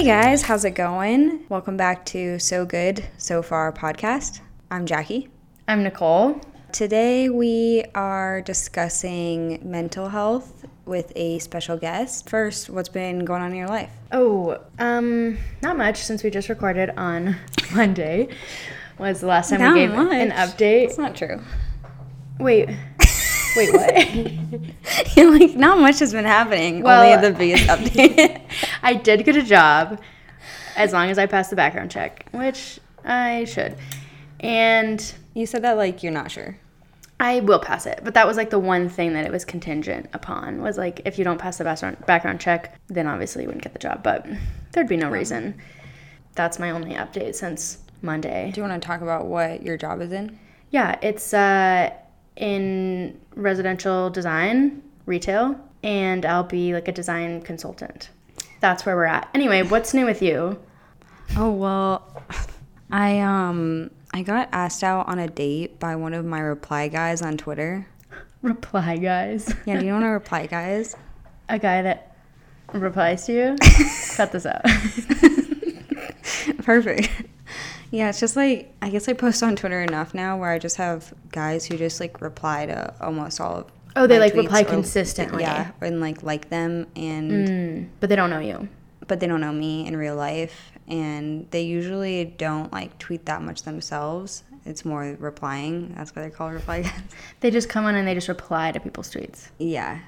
Hey 0.00 0.06
guys, 0.06 0.40
how's 0.40 0.64
it 0.64 0.70
going? 0.70 1.44
Welcome 1.50 1.76
back 1.76 2.06
to 2.06 2.38
So 2.38 2.64
Good 2.64 3.04
So 3.18 3.42
Far 3.42 3.70
podcast. 3.70 4.40
I'm 4.70 4.86
Jackie. 4.86 5.28
I'm 5.68 5.82
Nicole. 5.82 6.40
Today 6.72 7.28
we 7.28 7.84
are 7.94 8.40
discussing 8.40 9.60
mental 9.62 10.08
health 10.08 10.64
with 10.86 11.12
a 11.16 11.38
special 11.40 11.76
guest. 11.76 12.30
First, 12.30 12.70
what's 12.70 12.88
been 12.88 13.26
going 13.26 13.42
on 13.42 13.50
in 13.50 13.58
your 13.58 13.68
life? 13.68 13.90
Oh, 14.10 14.56
um, 14.78 15.36
not 15.60 15.76
much 15.76 15.98
since 15.98 16.22
we 16.24 16.30
just 16.30 16.48
recorded 16.48 16.88
on 16.96 17.36
Monday. 17.74 18.28
Was 18.96 19.20
the 19.20 19.26
last 19.26 19.50
time 19.50 19.60
Not 19.60 19.74
we 19.74 19.80
gave 19.80 19.90
much. 19.92 20.14
an 20.14 20.30
update? 20.30 20.84
It's 20.86 20.96
not 20.96 21.14
true. 21.14 21.42
Wait, 22.38 22.70
wait, 23.54 23.74
what? 23.74 25.14
You're 25.16 25.38
like, 25.38 25.56
not 25.56 25.78
much 25.78 25.98
has 25.98 26.12
been 26.14 26.24
happening. 26.24 26.82
Well- 26.82 27.02
Only 27.02 27.28
the 27.28 27.36
biggest 27.36 27.66
update. 27.66 28.39
I 28.82 28.94
did 28.94 29.24
get 29.24 29.36
a 29.36 29.42
job 29.42 30.00
as 30.76 30.92
long 30.92 31.10
as 31.10 31.18
I 31.18 31.26
passed 31.26 31.50
the 31.50 31.56
background 31.56 31.90
check, 31.90 32.26
which 32.32 32.80
I 33.04 33.44
should, 33.44 33.76
and 34.40 35.14
you 35.34 35.46
said 35.46 35.62
that 35.62 35.76
like 35.76 36.02
you're 36.02 36.12
not 36.12 36.30
sure. 36.30 36.56
I 37.20 37.40
will 37.40 37.58
pass 37.58 37.84
it. 37.84 38.00
But 38.02 38.14
that 38.14 38.26
was 38.26 38.38
like 38.38 38.48
the 38.48 38.58
one 38.58 38.88
thing 38.88 39.12
that 39.12 39.26
it 39.26 39.30
was 39.30 39.44
contingent 39.44 40.08
upon 40.14 40.62
was 40.62 40.78
like 40.78 41.02
if 41.04 41.18
you 41.18 41.24
don't 41.24 41.38
pass 41.38 41.58
the 41.58 41.64
background 41.64 41.98
background 42.06 42.40
check, 42.40 42.80
then 42.88 43.06
obviously 43.06 43.42
you 43.42 43.48
wouldn't 43.48 43.62
get 43.62 43.74
the 43.74 43.78
job. 43.78 44.02
But 44.02 44.26
there'd 44.72 44.88
be 44.88 44.96
no 44.96 45.10
reason. 45.10 45.60
That's 46.34 46.58
my 46.58 46.70
only 46.70 46.94
update 46.94 47.34
since 47.34 47.78
Monday. 48.00 48.50
Do 48.54 48.60
you 48.60 48.66
want 48.66 48.80
to 48.80 48.86
talk 48.86 49.02
about 49.02 49.26
what 49.26 49.62
your 49.62 49.76
job 49.76 50.00
is 50.00 50.12
in? 50.12 50.38
Yeah, 50.70 50.98
it's 51.02 51.34
uh, 51.34 51.90
in 52.36 53.20
residential 53.34 54.08
design, 54.08 54.82
retail, 55.04 55.60
and 55.82 56.24
I'll 56.24 56.44
be 56.44 56.72
like 56.72 56.88
a 56.88 56.92
design 56.92 57.42
consultant. 57.42 58.08
That's 58.60 58.86
where 58.86 58.94
we're 58.94 59.04
at. 59.04 59.28
Anyway, 59.34 59.62
what's 59.62 59.94
new 59.94 60.04
with 60.04 60.22
you? 60.22 60.60
Oh 61.36 61.50
well, 61.50 62.22
I 62.90 63.20
um 63.20 63.90
I 64.12 64.22
got 64.22 64.48
asked 64.52 64.82
out 64.82 65.08
on 65.08 65.18
a 65.18 65.28
date 65.28 65.78
by 65.78 65.96
one 65.96 66.14
of 66.14 66.24
my 66.24 66.40
reply 66.40 66.88
guys 66.88 67.22
on 67.22 67.36
Twitter. 67.36 67.86
Reply, 68.42 68.96
guys. 68.96 69.54
Yeah, 69.66 69.78
do 69.78 69.84
you 69.84 69.92
know 69.92 69.98
what 69.98 70.06
a 70.06 70.10
reply 70.10 70.46
guy 70.46 70.72
is? 70.72 70.96
A 71.50 71.58
guy 71.58 71.82
that 71.82 72.16
replies 72.72 73.26
to 73.26 73.32
you. 73.32 73.56
Cut 74.16 74.32
this 74.32 74.46
out. 74.46 74.62
Perfect. 76.64 77.10
Yeah, 77.90 78.08
it's 78.08 78.20
just 78.20 78.36
like 78.36 78.72
I 78.80 78.90
guess 78.90 79.08
I 79.08 79.12
post 79.12 79.42
on 79.42 79.56
Twitter 79.56 79.82
enough 79.82 80.14
now 80.14 80.38
where 80.38 80.50
I 80.50 80.58
just 80.58 80.76
have 80.76 81.12
guys 81.30 81.66
who 81.66 81.76
just 81.76 82.00
like 82.00 82.20
reply 82.20 82.66
to 82.66 82.94
almost 83.00 83.40
all 83.40 83.56
of. 83.58 83.72
Oh, 83.96 84.06
they, 84.06 84.18
like, 84.18 84.34
reply 84.34 84.60
or- 84.62 84.64
consistently. 84.64 85.42
Yeah, 85.42 85.72
and 85.80 86.00
like 86.00 86.22
like 86.22 86.48
them 86.48 86.86
and 86.96 87.30
Mm, 87.30 87.88
but 88.00 88.08
they 88.08 88.16
don't 88.16 88.30
know 88.30 88.38
you. 88.40 88.68
but 89.08 89.18
they 89.20 89.26
don't 89.26 89.40
know 89.40 89.52
me 89.52 89.86
in 89.86 89.96
real 89.96 90.14
life 90.14 90.72
and 90.86 91.46
they 91.50 91.62
usually 91.62 92.24
don't 92.24 92.72
like 92.72 92.98
tweet 92.98 93.26
that 93.26 93.42
much 93.42 93.62
themselves. 93.64 94.44
It's 94.66 94.84
more 94.84 95.16
replying. 95.18 95.94
That's 95.96 96.14
why 96.14 96.22
they 96.22 96.30
call 96.30 96.48
called 96.48 96.54
reply. 96.54 96.92
They 97.40 97.50
just 97.50 97.68
come 97.68 97.84
on 97.86 97.94
and 97.96 98.06
they 98.06 98.14
just 98.14 98.28
reply 98.28 98.70
to 98.72 98.78
people's 98.80 99.10
tweets. 99.10 99.48
Yeah. 99.58 100.00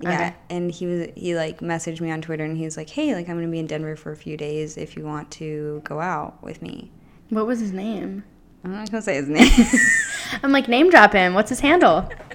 Yeah, 0.00 0.12
Okay. 0.14 0.34
and 0.48 0.70
he 0.70 0.86
was 0.86 1.08
he 1.16 1.34
like 1.34 1.58
messaged 1.58 2.00
me 2.00 2.10
on 2.12 2.22
Twitter 2.22 2.44
and 2.44 2.56
he 2.56 2.64
was 2.64 2.76
like, 2.76 2.88
"Hey, 2.88 3.14
like 3.16 3.28
I'm 3.28 3.36
gonna 3.36 3.48
be 3.48 3.58
in 3.58 3.66
Denver 3.66 3.96
for 3.96 4.12
a 4.12 4.16
few 4.16 4.36
days 4.36 4.76
if 4.76 4.96
you 4.96 5.04
want 5.04 5.30
to 5.32 5.80
go 5.84 5.98
out 6.00 6.40
with 6.42 6.62
me." 6.62 6.92
What 7.30 7.46
was 7.48 7.58
his 7.58 7.72
name? 7.72 8.22
I'm 8.64 8.72
not 8.72 8.90
gonna 8.92 9.02
say 9.02 9.16
his 9.16 9.28
name. 9.28 9.50
I'm 10.44 10.52
like 10.52 10.68
name 10.68 10.88
drop 10.90 11.12
him. 11.12 11.34
What's 11.34 11.48
his 11.50 11.58
handle? 11.60 12.08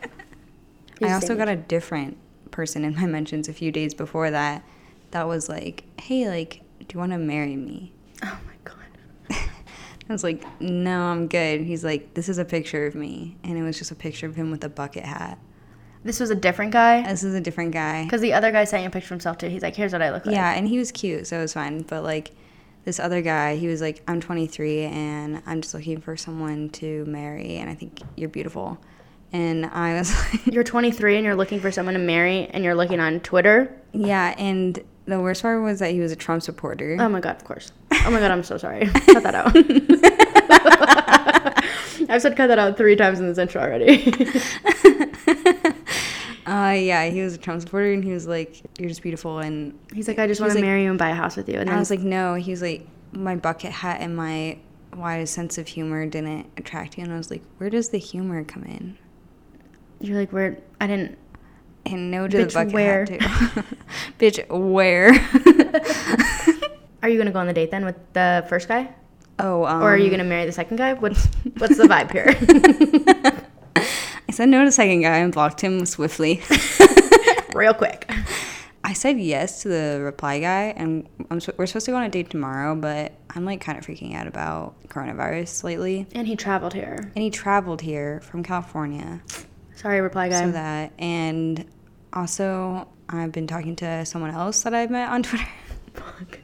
I 1.03 1.13
also 1.13 1.35
got 1.35 1.49
a 1.49 1.55
different 1.55 2.17
person 2.51 2.83
in 2.83 2.95
my 2.95 3.05
mentions 3.17 3.47
a 3.49 3.53
few 3.53 3.71
days 3.71 3.93
before 3.93 4.31
that. 4.31 4.63
That 5.11 5.27
was 5.27 5.49
like, 5.49 5.83
"Hey, 5.99 6.27
like, 6.27 6.61
do 6.79 6.85
you 6.93 6.99
want 6.99 7.11
to 7.11 7.17
marry 7.17 7.55
me?" 7.55 7.93
Oh 8.23 8.39
my 8.45 8.53
god. 8.63 8.77
I 10.09 10.11
was 10.11 10.23
like, 10.23 10.43
"No, 10.61 11.01
I'm 11.03 11.27
good." 11.27 11.61
He's 11.61 11.83
like, 11.83 12.13
"This 12.13 12.29
is 12.29 12.37
a 12.37 12.45
picture 12.45 12.85
of 12.85 12.95
me," 12.95 13.37
and 13.43 13.57
it 13.57 13.63
was 13.63 13.77
just 13.77 13.91
a 13.91 13.95
picture 13.95 14.27
of 14.27 14.35
him 14.35 14.51
with 14.51 14.63
a 14.63 14.69
bucket 14.69 15.03
hat. 15.05 15.37
This 16.03 16.19
was 16.19 16.29
a 16.29 16.35
different 16.35 16.71
guy. 16.71 17.01
This 17.03 17.23
is 17.23 17.33
a 17.33 17.39
different 17.41 17.71
guy. 17.71 18.03
Because 18.03 18.19
the 18.21 18.33
other 18.33 18.51
guy 18.51 18.65
sent 18.65 18.83
you 18.83 18.89
a 18.89 18.91
picture 18.91 19.07
of 19.07 19.11
himself 19.11 19.37
too. 19.37 19.47
He's 19.47 19.61
like, 19.61 19.75
here's 19.75 19.93
what 19.93 20.01
I 20.01 20.11
look 20.11 20.25
like. 20.25 20.35
Yeah, 20.35 20.51
and 20.53 20.67
he 20.67 20.77
was 20.77 20.91
cute, 20.91 21.27
so 21.27 21.37
it 21.37 21.41
was 21.41 21.53
fine. 21.53 21.81
But 21.83 22.03
like 22.03 22.31
this 22.83 22.99
other 22.99 23.21
guy, 23.21 23.55
he 23.55 23.67
was 23.67 23.79
like, 23.79 24.03
I'm 24.07 24.19
23 24.19 24.81
and 24.83 25.41
I'm 25.45 25.61
just 25.61 25.73
looking 25.73 26.01
for 26.01 26.17
someone 26.17 26.69
to 26.71 27.05
marry, 27.05 27.55
and 27.57 27.69
I 27.69 27.75
think 27.75 28.01
you're 28.17 28.29
beautiful. 28.29 28.77
And 29.33 29.65
I 29.65 29.95
was 29.95 30.15
like, 30.33 30.47
You're 30.53 30.63
23 30.63 31.17
and 31.17 31.25
you're 31.25 31.35
looking 31.35 31.59
for 31.59 31.71
someone 31.71 31.95
to 31.95 31.99
marry 31.99 32.45
and 32.47 32.63
you're 32.63 32.75
looking 32.75 33.01
on 33.01 33.19
Twitter. 33.19 33.75
yeah. 33.91 34.33
And 34.37 34.81
the 35.05 35.19
worst 35.19 35.41
part 35.41 35.61
was 35.61 35.79
that 35.79 35.91
he 35.91 35.99
was 35.99 36.13
a 36.13 36.15
Trump 36.15 36.43
supporter. 36.43 36.95
Oh 36.97 37.09
my 37.09 37.19
god, 37.19 37.35
of 37.35 37.43
course. 37.43 37.73
Oh 38.05 38.09
my 38.11 38.19
god, 38.21 38.31
I'm 38.31 38.43
so 38.43 38.57
sorry. 38.57 38.85
cut 38.87 39.23
that 39.23 39.35
out. 39.35 39.53
I've 42.09 42.21
said 42.21 42.37
cut 42.37 42.47
that 42.47 42.59
out 42.59 42.77
three 42.77 42.95
times 42.95 43.19
in 43.19 43.27
this 43.27 43.37
intro 43.37 43.61
already. 43.61 44.13
Uh, 46.45 46.75
yeah, 46.77 47.05
he 47.05 47.21
was 47.21 47.35
a 47.35 47.37
Trump 47.37 47.61
supporter, 47.61 47.93
and 47.93 48.03
he 48.03 48.11
was 48.11 48.27
like, 48.27 48.61
"You're 48.77 48.89
just 48.89 49.01
beautiful." 49.01 49.39
And 49.39 49.79
He's 49.93 50.09
like, 50.09 50.19
I 50.19 50.27
just 50.27 50.41
want 50.41 50.51
to 50.51 50.57
like- 50.57 50.65
marry 50.65 50.83
you 50.83 50.89
and 50.89 50.99
buy 50.99 51.09
a 51.09 51.13
house 51.15 51.37
with 51.37 51.47
you. 51.47 51.57
And 51.57 51.69
I 51.69 51.79
was 51.79 51.89
like, 51.89 52.01
"No." 52.01 52.33
He 52.35 52.51
was 52.51 52.61
like, 52.61 52.85
"My 53.13 53.37
bucket 53.37 53.71
hat 53.71 54.01
and 54.01 54.13
my 54.15 54.57
wide 54.93 55.27
sense 55.29 55.57
of 55.57 55.67
humor 55.69 56.05
didn't 56.05 56.47
attract 56.57 56.97
you." 56.97 57.05
And 57.05 57.13
I 57.13 57.17
was 57.17 57.31
like, 57.31 57.41
"Where 57.59 57.69
does 57.69 57.89
the 57.89 57.97
humor 57.97 58.43
come 58.43 58.63
in?" 58.63 58.97
You're 60.03 60.19
like, 60.19 60.33
where? 60.33 60.57
I 60.79 60.87
didn't. 60.87 61.17
And 61.85 62.11
no 62.11 62.27
to 62.27 62.37
Bitch, 62.37 62.47
the 62.49 62.53
bucket 62.53 62.73
where? 62.73 63.05
Bitch, 64.19 64.47
where? 64.49 65.11
Are 67.03 67.09
you 67.09 67.17
gonna 67.17 67.31
go 67.31 67.39
on 67.39 67.47
the 67.47 67.53
date 67.53 67.69
then 67.71 67.83
with 67.83 67.97
the 68.13 68.45
first 68.47 68.69
guy, 68.69 68.89
oh, 69.39 69.65
um, 69.65 69.81
or 69.81 69.89
are 69.89 69.97
you 69.97 70.09
gonna 70.09 70.23
marry 70.23 70.45
the 70.45 70.53
second 70.53 70.77
guy? 70.77 70.93
What's 70.93 71.25
what's 71.57 71.77
the 71.77 71.83
vibe 71.83 72.09
here? 72.13 72.33
I 74.29 74.31
said 74.31 74.47
no 74.47 74.59
to 74.59 74.65
the 74.65 74.71
second 74.71 75.01
guy 75.01 75.17
and 75.17 75.33
blocked 75.33 75.59
him 75.59 75.85
swiftly. 75.85 76.41
Real 77.53 77.73
quick. 77.73 78.09
I 78.85 78.93
said 78.93 79.19
yes 79.19 79.61
to 79.63 79.67
the 79.67 79.99
reply 80.01 80.39
guy, 80.39 80.73
and 80.77 81.07
I'm, 81.29 81.41
we're 81.57 81.65
supposed 81.65 81.85
to 81.85 81.91
go 81.91 81.97
on 81.97 82.03
a 82.03 82.09
date 82.09 82.29
tomorrow, 82.29 82.73
but 82.73 83.13
I'm 83.35 83.43
like 83.43 83.59
kind 83.59 83.77
of 83.77 83.85
freaking 83.85 84.15
out 84.15 84.27
about 84.27 84.75
coronavirus 84.87 85.63
lately. 85.63 86.07
And 86.13 86.25
he 86.25 86.37
traveled 86.37 86.73
here. 86.73 87.11
And 87.15 87.23
he 87.23 87.29
traveled 87.29 87.81
here 87.81 88.21
from 88.21 88.43
California, 88.43 89.21
Sorry, 89.83 90.01
reply 90.01 90.29
guy. 90.29 90.41
so 90.41 90.51
that, 90.51 90.91
and 90.97 91.65
also 92.13 92.87
I've 93.09 93.31
been 93.31 93.47
talking 93.47 93.75
to 93.77 94.05
someone 94.05 94.31
else 94.31 94.63
that 94.63 94.73
I've 94.73 94.89
met 94.89 95.09
on 95.09 95.21
Twitter. 95.23 95.45
Fuck. 95.93 96.39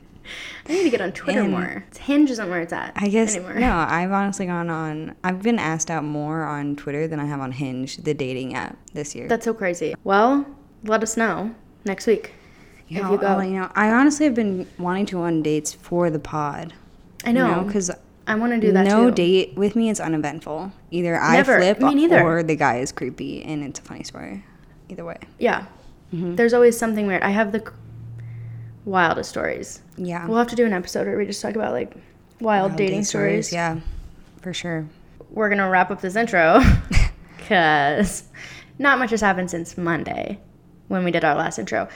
I 0.68 0.74
need 0.74 0.84
to 0.84 0.90
get 0.92 1.02
on 1.02 1.12
Twitter 1.14 1.40
And- 1.42 1.52
more. 1.52 1.84
Hinge 2.00 2.30
isn't 2.30 2.50
where 2.50 2.62
it's 2.62 2.74
at. 2.74 2.92
I 2.96 3.08
guess 3.08 3.36
anymore. 3.36 3.56
no, 3.56 3.74
I've 3.76 4.12
honestly 4.12 4.46
gone 4.46 4.70
on. 4.70 5.16
I've 5.24 5.42
been 5.42 5.58
asked 5.58 5.90
out 5.90 6.04
more 6.04 6.44
on 6.44 6.76
Twitter 6.76 7.08
than 7.08 7.20
I 7.20 7.26
have 7.26 7.40
on 7.40 7.52
Hinge, 7.54 7.98
the 7.98 8.14
dating 8.14 8.54
app, 8.54 8.78
this 8.94 9.16
year. 9.16 9.28
That's 9.28 9.46
so 9.46 9.54
crazy. 9.56 9.96
Well, 10.04 10.46
let 10.84 11.02
us 11.02 11.18
know 11.18 11.56
next 11.86 12.06
week 12.06 12.34
if 12.90 12.98
you 12.98 13.18
go. 13.18 13.26
I'll 13.26 13.44
you 13.44 13.60
know. 13.60 13.72
I 13.74 13.90
honestly 13.90 14.26
have 14.28 14.36
been 14.36 14.68
wanting 14.78 15.08
to 15.08 15.14
go 15.16 15.22
on 15.24 15.42
dates 15.42 15.74
for 15.74 16.12
the 16.12 16.20
pod. 16.20 16.74
I 17.26 17.32
know. 17.32 17.64
because 17.64 17.90
I 18.30 18.36
want 18.36 18.54
to 18.54 18.60
do 18.60 18.72
that 18.72 18.86
no 18.86 19.10
too. 19.10 19.16
date 19.16 19.56
with 19.58 19.76
me 19.76 19.90
is 19.90 20.00
uneventful. 20.00 20.72
Either 20.92 21.20
I 21.20 21.44
flip 21.44 21.82
Me 21.82 21.96
neither. 21.96 22.22
or 22.24 22.44
the 22.44 22.56
guy 22.56 22.78
is 22.78 22.92
creepy, 22.92 23.44
and 23.44 23.64
it's 23.64 23.80
a 23.80 23.84
funny 23.84 24.04
story. 24.04 24.46
Either 24.90 25.04
way, 25.04 25.18
Yeah. 25.38 25.66
Mm-hmm. 26.14 26.36
There's 26.36 26.54
always 26.54 26.78
something 26.78 27.06
weird. 27.08 27.22
I 27.22 27.30
have 27.32 27.52
the 27.52 27.72
wildest 28.86 29.30
stories. 29.30 29.82
yeah. 29.98 30.26
We'll 30.28 30.38
have 30.38 30.48
to 30.48 30.56
do 30.56 30.66
an 30.66 30.74
episode 30.74 31.06
where 31.08 31.18
we 31.18 31.26
just 31.26 31.42
talk 31.42 31.56
about 31.56 31.74
like 31.74 31.92
wild, 32.40 32.72
Wild 32.72 32.76
dating 32.78 33.00
date 33.00 33.06
stories. 33.06 33.52
Yeah, 33.54 33.80
for 34.42 34.54
sure. 34.54 34.88
We're 35.32 35.50
gonna 35.50 35.70
wrap 35.70 35.92
up 35.92 36.02
this 36.02 36.16
intro 36.16 36.62
because 37.38 38.24
not 38.80 39.00
much 39.00 39.12
has 39.12 39.22
happened 39.22 39.50
since 39.52 39.78
Monday 39.78 40.40
when 40.88 41.04
we 41.04 41.12
did 41.12 41.24
our 41.24 41.36
last 41.36 41.60
intro. 41.60 41.88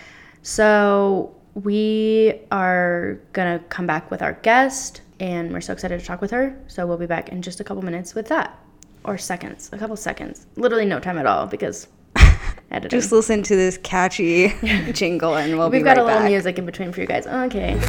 So 0.42 1.34
we 1.56 2.40
are 2.52 3.20
gonna 3.34 3.60
come 3.70 3.88
back 3.88 4.12
with 4.12 4.22
our 4.22 4.34
guest, 4.34 5.02
and 5.20 5.52
we're 5.52 5.62
so 5.62 5.74
excited 5.74 6.00
to 6.00 6.06
talk 6.06 6.22
with 6.22 6.32
her. 6.32 6.58
So 6.68 6.86
we'll 6.88 6.98
be 6.98 7.06
back 7.06 7.30
in 7.30 7.42
just 7.42 7.60
a 7.60 7.64
couple 7.64 7.84
minutes 7.84 8.16
with 8.16 8.28
that, 8.28 8.58
or 9.04 9.18
seconds, 9.18 9.70
a 9.72 9.78
couple 9.78 9.96
seconds, 9.96 10.46
literally 10.56 10.86
no 10.86 11.00
time 11.00 11.18
at 11.18 11.26
all 11.26 11.48
because 11.48 11.88
editing. 12.72 13.00
Just 13.00 13.12
listen 13.12 13.44
to 13.44 13.56
this 13.56 13.78
catchy 13.78 14.54
jingle, 14.94 15.36
and 15.36 15.58
we'll 15.58 15.70
be 15.70 15.80
back. 15.80 15.80
We've 15.80 15.86
got 15.86 15.98
a 15.98 16.04
little 16.04 16.20
back. 16.22 16.30
music 16.30 16.58
in 16.58 16.66
between 16.66 16.92
for 16.92 17.02
you 17.02 17.08
guys. 17.08 17.28
Okay. 17.28 17.80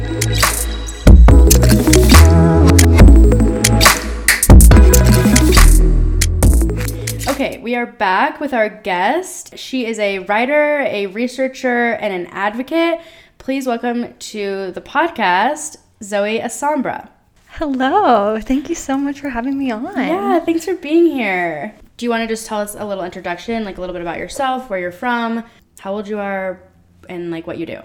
Okay, 7.27 7.57
we 7.57 7.75
are 7.75 7.85
back 7.85 8.39
with 8.39 8.53
our 8.53 8.69
guest. 8.69 9.57
She 9.57 9.85
is 9.85 9.99
a 9.99 10.19
writer, 10.19 10.79
a 10.87 11.07
researcher, 11.07 11.91
and 11.93 12.13
an 12.13 12.27
advocate. 12.27 13.01
Please 13.39 13.67
welcome 13.67 14.13
to 14.17 14.71
the 14.71 14.79
podcast 14.79 15.77
Zoe 16.01 16.39
Asambra. 16.39 17.09
Hello. 17.57 18.37
Thank 18.41 18.67
you 18.67 18.75
so 18.75 18.97
much 18.97 19.21
for 19.21 19.29
having 19.29 19.57
me 19.57 19.71
on. 19.71 19.85
Yeah, 19.85 20.41
thanks 20.41 20.65
for 20.65 20.75
being 20.75 21.05
here. 21.05 21.73
Do 21.95 22.05
you 22.05 22.09
want 22.09 22.21
to 22.21 22.27
just 22.27 22.45
tell 22.47 22.59
us 22.59 22.75
a 22.75 22.83
little 22.83 23.05
introduction, 23.05 23.63
like 23.63 23.77
a 23.77 23.79
little 23.79 23.93
bit 23.93 24.01
about 24.01 24.17
yourself, 24.17 24.69
where 24.69 24.77
you're 24.77 24.91
from, 24.91 25.41
how 25.79 25.93
old 25.93 26.05
you 26.05 26.19
are, 26.19 26.61
and 27.07 27.31
like 27.31 27.47
what 27.47 27.57
you 27.57 27.65
do? 27.65 27.79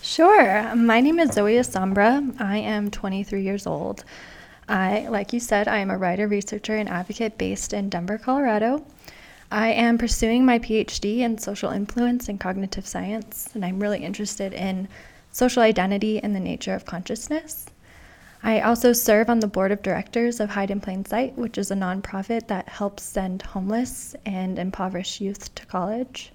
Sure. 0.00 0.74
My 0.74 1.02
name 1.02 1.18
is 1.18 1.32
Zoe 1.32 1.56
Asambra. 1.56 2.40
I 2.40 2.56
am 2.56 2.90
23 2.90 3.42
years 3.42 3.66
old. 3.66 4.02
I, 4.66 5.06
like 5.08 5.34
you 5.34 5.40
said, 5.40 5.68
I 5.68 5.76
am 5.76 5.90
a 5.90 5.98
writer, 5.98 6.26
researcher, 6.26 6.76
and 6.76 6.88
advocate 6.88 7.36
based 7.36 7.74
in 7.74 7.90
Denver, 7.90 8.16
Colorado. 8.16 8.82
I 9.50 9.72
am 9.72 9.98
pursuing 9.98 10.46
my 10.46 10.58
PhD 10.58 11.18
in 11.18 11.36
social 11.36 11.70
influence 11.70 12.30
and 12.30 12.40
cognitive 12.40 12.86
science, 12.86 13.50
and 13.52 13.62
I'm 13.62 13.78
really 13.78 14.02
interested 14.02 14.54
in 14.54 14.88
social 15.32 15.62
identity 15.62 16.18
and 16.18 16.34
the 16.34 16.40
nature 16.40 16.72
of 16.72 16.86
consciousness. 16.86 17.66
I 18.46 18.60
also 18.60 18.92
serve 18.92 19.28
on 19.28 19.40
the 19.40 19.48
board 19.48 19.72
of 19.72 19.82
directors 19.82 20.38
of 20.38 20.50
Hide 20.50 20.70
in 20.70 20.80
Plain 20.80 21.04
Sight, 21.04 21.36
which 21.36 21.58
is 21.58 21.72
a 21.72 21.74
nonprofit 21.74 22.46
that 22.46 22.68
helps 22.68 23.02
send 23.02 23.42
homeless 23.42 24.14
and 24.24 24.56
impoverished 24.56 25.20
youth 25.20 25.52
to 25.56 25.66
college. 25.66 26.32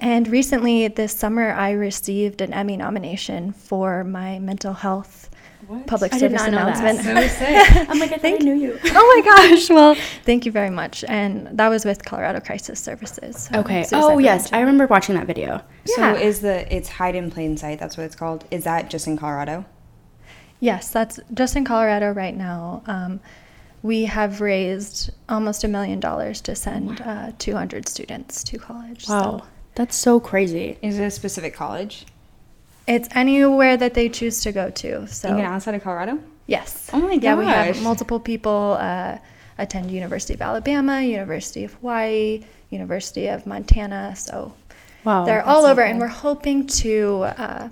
And 0.00 0.26
recently, 0.26 0.88
this 0.88 1.14
summer, 1.14 1.52
I 1.52 1.72
received 1.72 2.40
an 2.40 2.54
Emmy 2.54 2.78
nomination 2.78 3.52
for 3.52 4.04
my 4.04 4.38
mental 4.38 4.72
health 4.72 5.28
public 5.86 6.14
I 6.14 6.18
service 6.18 6.40
not 6.46 6.50
know 6.50 6.64
that. 6.64 6.78
announcement. 7.04 7.90
I'm 7.90 7.98
like, 7.98 8.12
I 8.12 8.16
thought 8.16 8.32
I 8.32 8.36
knew 8.38 8.54
you. 8.54 8.78
oh 8.86 9.22
my 9.22 9.48
gosh! 9.50 9.68
Well, 9.68 9.96
thank 10.24 10.46
you 10.46 10.50
very 10.52 10.70
much. 10.70 11.04
And 11.08 11.46
that 11.58 11.68
was 11.68 11.84
with 11.84 12.06
Colorado 12.06 12.40
Crisis 12.40 12.80
Services. 12.80 13.50
um, 13.52 13.60
Okay. 13.60 13.82
suicide 13.82 14.12
Oh, 14.14 14.16
yes. 14.16 14.50
I 14.50 14.60
remember 14.60 14.86
watching 14.86 15.14
that 15.16 15.26
video. 15.26 15.60
Yeah. 15.84 16.14
So 16.14 16.20
is 16.20 16.40
the 16.40 16.74
it's 16.74 16.88
hide 16.88 17.14
in 17.14 17.30
plain 17.30 17.58
sight? 17.58 17.78
That's 17.78 17.98
what 17.98 18.04
it's 18.04 18.16
called. 18.16 18.46
Is 18.50 18.64
that 18.64 18.88
just 18.88 19.06
in 19.06 19.18
Colorado? 19.18 19.66
Yes, 20.60 20.90
that's 20.90 21.20
just 21.34 21.56
in 21.56 21.64
Colorado 21.64 22.12
right 22.12 22.36
now. 22.36 22.82
Um, 22.86 23.20
we 23.82 24.06
have 24.06 24.40
raised 24.40 25.10
almost 25.28 25.62
a 25.62 25.68
million 25.68 26.00
dollars 26.00 26.40
to 26.42 26.54
send 26.56 27.00
uh, 27.00 27.30
200 27.38 27.88
students 27.88 28.42
to 28.44 28.58
college. 28.58 29.08
Wow. 29.08 29.38
So 29.38 29.44
That's 29.76 29.94
so 29.96 30.18
crazy. 30.18 30.76
Is 30.82 30.98
it 30.98 31.04
a 31.04 31.10
specific 31.10 31.54
college? 31.54 32.06
it's 32.88 33.06
anywhere 33.14 33.76
that 33.76 33.92
they 33.92 34.08
choose 34.08 34.40
to 34.40 34.50
go 34.50 34.70
to. 34.70 35.06
So 35.08 35.28
Even 35.28 35.44
outside 35.44 35.74
of 35.74 35.82
Colorado? 35.84 36.18
yes. 36.46 36.88
Oh 36.92 37.00
my 37.00 37.12
Yeah, 37.20 37.36
we 37.36 37.44
have 37.44 37.82
multiple 37.82 38.18
people 38.18 38.78
uh, 38.80 39.18
attend 39.58 39.90
University 39.90 40.32
of 40.34 40.40
Alabama, 40.40 41.02
University 41.02 41.64
of 41.64 41.74
Hawaii, 41.74 42.42
University 42.70 43.28
of 43.28 43.46
Montana. 43.46 44.16
So 44.16 44.54
Wow. 45.04 45.24
they're 45.26 45.36
that's 45.36 45.48
all 45.48 45.62
so 45.64 45.70
over, 45.70 45.82
cool. 45.82 45.90
and 45.90 46.00
we're 46.00 46.06
hoping 46.08 46.66
to 46.66 47.24
uh, 47.36 47.68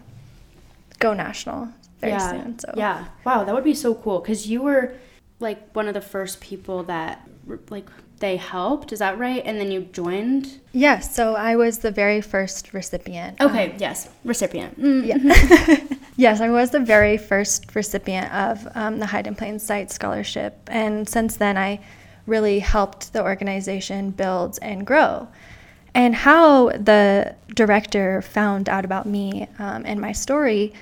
go 1.00 1.14
national 1.14 1.68
very 2.10 2.18
yeah. 2.18 2.30
soon. 2.30 2.58
So 2.58 2.72
Yeah. 2.76 3.04
Wow, 3.24 3.44
that 3.44 3.54
would 3.54 3.64
be 3.64 3.74
so 3.74 3.94
cool 3.94 4.20
because 4.20 4.46
you 4.46 4.62
were 4.62 4.94
like 5.40 5.74
one 5.74 5.88
of 5.88 5.94
the 5.94 6.00
first 6.00 6.40
people 6.40 6.82
that 6.84 7.28
like 7.70 7.88
they 8.18 8.36
helped. 8.36 8.92
Is 8.92 9.00
that 9.00 9.18
right? 9.18 9.42
And 9.44 9.60
then 9.60 9.70
you 9.70 9.82
joined. 9.82 10.60
Yes, 10.72 11.14
so 11.14 11.34
I 11.34 11.56
was 11.56 11.78
the 11.78 11.90
very 11.90 12.20
first 12.20 12.72
recipient. 12.72 13.40
Okay. 13.40 13.72
um, 13.72 13.76
yes. 13.78 14.08
Recipient. 14.24 14.80
Mm. 14.80 15.06
yeah. 15.06 15.96
yes, 16.16 16.40
I 16.40 16.48
was 16.48 16.70
the 16.70 16.80
very 16.80 17.18
first 17.18 17.74
recipient 17.74 18.32
of 18.32 18.66
um, 18.74 18.98
the 18.98 19.06
Hide 19.06 19.26
in 19.26 19.34
Plain 19.34 19.58
Sight 19.58 19.90
Scholarship. 19.90 20.58
And 20.68 21.08
since 21.08 21.36
then, 21.36 21.58
I 21.58 21.80
really 22.26 22.58
helped 22.58 23.12
the 23.12 23.22
organization 23.22 24.10
build 24.10 24.58
and 24.62 24.86
grow. 24.86 25.28
And 25.94 26.14
how 26.14 26.68
the 26.70 27.34
director 27.54 28.20
found 28.20 28.68
out 28.68 28.84
about 28.84 29.06
me 29.06 29.48
um, 29.58 29.84
and 29.86 30.00
my 30.00 30.12
story 30.12 30.74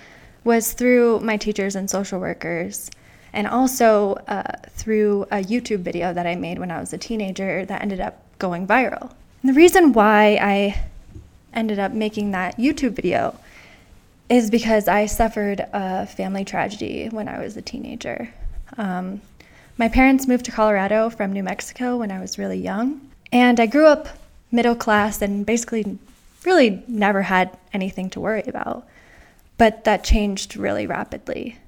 was 0.44 0.72
through 0.72 1.20
my 1.20 1.36
teachers 1.36 1.74
and 1.74 1.90
social 1.90 2.20
workers, 2.20 2.90
and 3.32 3.46
also 3.46 4.14
uh, 4.28 4.52
through 4.70 5.22
a 5.24 5.38
YouTube 5.42 5.80
video 5.80 6.12
that 6.12 6.26
I 6.26 6.36
made 6.36 6.58
when 6.58 6.70
I 6.70 6.78
was 6.78 6.92
a 6.92 6.98
teenager 6.98 7.64
that 7.64 7.82
ended 7.82 8.00
up 8.00 8.22
going 8.38 8.66
viral. 8.66 9.10
And 9.42 9.50
the 9.50 9.54
reason 9.54 9.92
why 9.92 10.38
I 10.40 10.84
ended 11.52 11.78
up 11.78 11.92
making 11.92 12.32
that 12.32 12.58
YouTube 12.58 12.92
video 12.92 13.38
is 14.28 14.50
because 14.50 14.88
I 14.88 15.06
suffered 15.06 15.66
a 15.72 16.06
family 16.06 16.44
tragedy 16.44 17.08
when 17.08 17.28
I 17.28 17.40
was 17.40 17.56
a 17.56 17.62
teenager. 17.62 18.28
Um, 18.78 19.20
my 19.76 19.88
parents 19.88 20.26
moved 20.26 20.44
to 20.46 20.52
Colorado 20.52 21.10
from 21.10 21.32
New 21.32 21.42
Mexico 21.42 21.96
when 21.96 22.10
I 22.10 22.20
was 22.20 22.38
really 22.38 22.58
young, 22.58 23.00
and 23.32 23.58
I 23.58 23.66
grew 23.66 23.86
up 23.86 24.08
middle 24.52 24.76
class 24.76 25.20
and 25.20 25.44
basically 25.44 25.98
really 26.44 26.82
never 26.86 27.22
had 27.22 27.56
anything 27.72 28.08
to 28.10 28.20
worry 28.20 28.44
about. 28.46 28.86
But 29.56 29.84
that 29.84 30.04
changed 30.04 30.56
really 30.56 30.86
rapidly. 30.86 31.58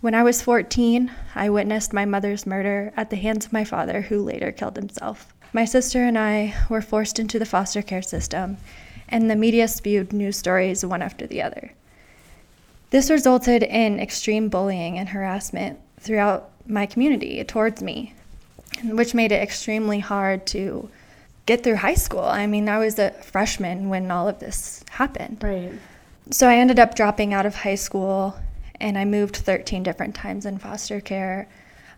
When 0.00 0.14
I 0.14 0.22
was 0.22 0.42
14, 0.42 1.10
I 1.34 1.48
witnessed 1.48 1.92
my 1.92 2.04
mother's 2.04 2.46
murder 2.46 2.92
at 2.96 3.10
the 3.10 3.16
hands 3.16 3.46
of 3.46 3.52
my 3.52 3.64
father, 3.64 4.02
who 4.02 4.22
later 4.22 4.52
killed 4.52 4.76
himself. 4.76 5.34
My 5.52 5.64
sister 5.64 6.04
and 6.04 6.18
I 6.18 6.54
were 6.68 6.82
forced 6.82 7.18
into 7.18 7.38
the 7.38 7.46
foster 7.46 7.80
care 7.80 8.02
system, 8.02 8.58
and 9.08 9.30
the 9.30 9.36
media 9.36 9.66
spewed 9.68 10.12
news 10.12 10.36
stories 10.36 10.84
one 10.84 11.02
after 11.02 11.26
the 11.26 11.42
other. 11.42 11.72
This 12.90 13.10
resulted 13.10 13.62
in 13.62 13.98
extreme 13.98 14.48
bullying 14.48 14.98
and 14.98 15.08
harassment 15.08 15.78
throughout 15.98 16.50
my 16.66 16.86
community 16.86 17.42
towards 17.44 17.82
me, 17.82 18.14
which 18.84 19.14
made 19.14 19.32
it 19.32 19.42
extremely 19.42 20.00
hard 20.00 20.46
to 20.48 20.88
get 21.46 21.62
through 21.64 21.76
high 21.76 21.94
school. 21.94 22.24
I 22.24 22.46
mean, 22.46 22.68
I 22.68 22.78
was 22.78 22.98
a 22.98 23.10
freshman 23.10 23.88
when 23.88 24.10
all 24.10 24.28
of 24.28 24.38
this 24.38 24.84
happened. 24.90 25.42
Right. 25.42 25.72
So 26.30 26.48
I 26.48 26.56
ended 26.56 26.78
up 26.78 26.94
dropping 26.94 27.34
out 27.34 27.46
of 27.46 27.54
high 27.54 27.74
school 27.74 28.36
and 28.80 28.96
I 28.96 29.04
moved 29.04 29.36
13 29.36 29.82
different 29.82 30.14
times 30.14 30.46
in 30.46 30.58
foster 30.58 31.00
care. 31.00 31.48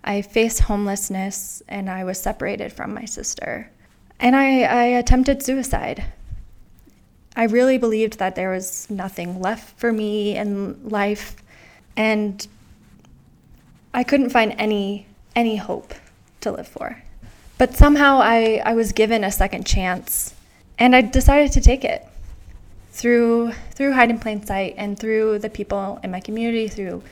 I 0.02 0.22
faced 0.22 0.60
homelessness 0.60 1.62
and 1.68 1.88
I 1.88 2.04
was 2.04 2.20
separated 2.20 2.72
from 2.72 2.92
my 2.92 3.04
sister. 3.04 3.70
And 4.18 4.34
I, 4.34 4.62
I 4.62 4.84
attempted 4.84 5.42
suicide. 5.42 6.04
I 7.36 7.44
really 7.44 7.78
believed 7.78 8.18
that 8.18 8.34
there 8.34 8.50
was 8.50 8.88
nothing 8.90 9.40
left 9.40 9.78
for 9.78 9.92
me 9.92 10.36
in 10.36 10.88
life 10.88 11.36
and 11.96 12.46
I 13.94 14.04
couldn't 14.04 14.30
find 14.30 14.54
any 14.58 15.06
any 15.34 15.56
hope 15.56 15.94
to 16.40 16.50
live 16.50 16.66
for. 16.66 17.02
But 17.58 17.74
somehow 17.74 18.18
I, 18.20 18.62
I 18.64 18.74
was 18.74 18.92
given 18.92 19.22
a 19.22 19.30
second 19.30 19.66
chance 19.66 20.34
and 20.78 20.96
I 20.96 21.02
decided 21.02 21.52
to 21.52 21.60
take 21.60 21.84
it 21.84 22.06
through 22.96 23.52
through 23.72 23.92
hide 23.92 24.08
in 24.08 24.18
plain 24.18 24.44
sight 24.44 24.74
and 24.78 24.98
through 24.98 25.38
the 25.38 25.50
people 25.50 26.00
in 26.02 26.10
my 26.10 26.18
community 26.18 26.66
through 26.66 27.02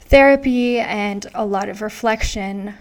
therapy 0.00 0.80
and 0.80 1.26
a 1.34 1.44
lot 1.44 1.68
of 1.68 1.82
reflection 1.82 2.72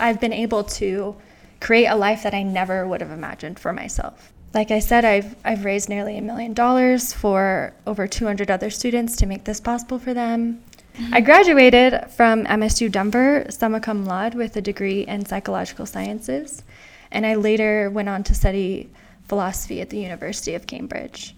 i've 0.00 0.20
been 0.20 0.32
able 0.32 0.64
to 0.64 1.14
create 1.60 1.86
a 1.86 1.94
life 1.94 2.24
that 2.24 2.34
i 2.34 2.42
never 2.42 2.84
would 2.86 3.00
have 3.00 3.12
imagined 3.12 3.58
for 3.58 3.72
myself. 3.72 4.32
Like 4.52 4.72
i 4.72 4.80
said 4.80 5.04
i've 5.04 5.36
i've 5.44 5.64
raised 5.64 5.88
nearly 5.88 6.18
a 6.18 6.22
million 6.22 6.52
dollars 6.52 7.12
for 7.12 7.72
over 7.86 8.08
200 8.08 8.50
other 8.50 8.70
students 8.70 9.14
to 9.16 9.26
make 9.26 9.44
this 9.44 9.60
possible 9.60 10.00
for 10.00 10.12
them. 10.12 10.60
Mm-hmm. 10.96 11.14
I 11.14 11.20
graduated 11.20 12.10
from 12.10 12.44
msu 12.44 12.90
denver 12.90 13.46
summa 13.50 13.78
cum 13.78 14.04
laude 14.04 14.34
with 14.34 14.56
a 14.56 14.60
degree 14.60 15.02
in 15.02 15.26
psychological 15.26 15.86
sciences 15.86 16.64
and 17.12 17.24
i 17.24 17.36
later 17.36 17.88
went 17.88 18.08
on 18.08 18.24
to 18.24 18.34
study 18.34 18.90
philosophy 19.28 19.80
at 19.80 19.90
the 19.90 19.98
university 19.98 20.54
of 20.54 20.66
cambridge 20.66 21.36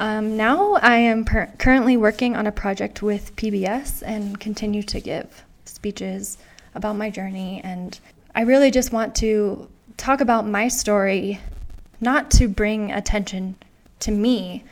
um, 0.00 0.34
now 0.34 0.76
I 0.76 0.96
am 0.96 1.26
per- 1.26 1.52
currently 1.58 1.98
working 1.98 2.34
on 2.34 2.46
a 2.46 2.52
project 2.52 3.02
with 3.02 3.36
PBS 3.36 4.02
and 4.04 4.40
continue 4.40 4.82
to 4.84 4.98
give 4.98 5.44
speeches 5.66 6.38
about 6.74 6.96
my 6.96 7.10
journey. 7.10 7.60
And 7.62 8.00
I 8.34 8.42
really 8.42 8.70
just 8.70 8.92
want 8.92 9.14
to 9.16 9.68
talk 9.98 10.22
about 10.22 10.46
my 10.46 10.68
story, 10.68 11.38
not 12.00 12.30
to 12.30 12.48
bring 12.48 12.90
attention 12.90 13.56
to 13.98 14.10
me, 14.10 14.64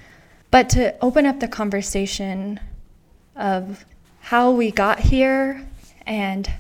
but 0.51 0.71
to 0.71 0.97
open 1.03 1.27
up 1.27 1.41
the 1.41 1.49
conversation 1.49 2.59
of 3.37 3.85
how 4.21 4.51
we 4.51 4.71
got 4.71 4.99
here 4.99 5.63
and 6.07 6.51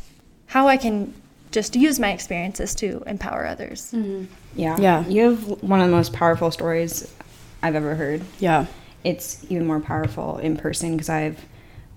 how 0.44 0.68
I 0.68 0.76
can 0.76 1.14
just 1.52 1.74
use 1.74 1.98
my 1.98 2.12
experiences 2.12 2.74
to 2.74 3.02
empower 3.06 3.46
others. 3.46 3.94
Yeah. 4.54 4.76
Yeah. 4.78 5.06
You 5.06 5.30
have 5.30 5.62
one 5.62 5.80
of 5.80 5.88
the 5.88 5.96
most 5.96 6.12
powerful 6.12 6.50
stories 6.50 7.10
I've 7.62 7.74
ever 7.74 7.94
heard. 7.94 8.22
Yeah. 8.38 8.66
It's 9.04 9.44
even 9.48 9.66
more 9.66 9.80
powerful 9.80 10.38
in 10.38 10.56
person 10.56 10.92
because 10.92 11.08
I've 11.08 11.44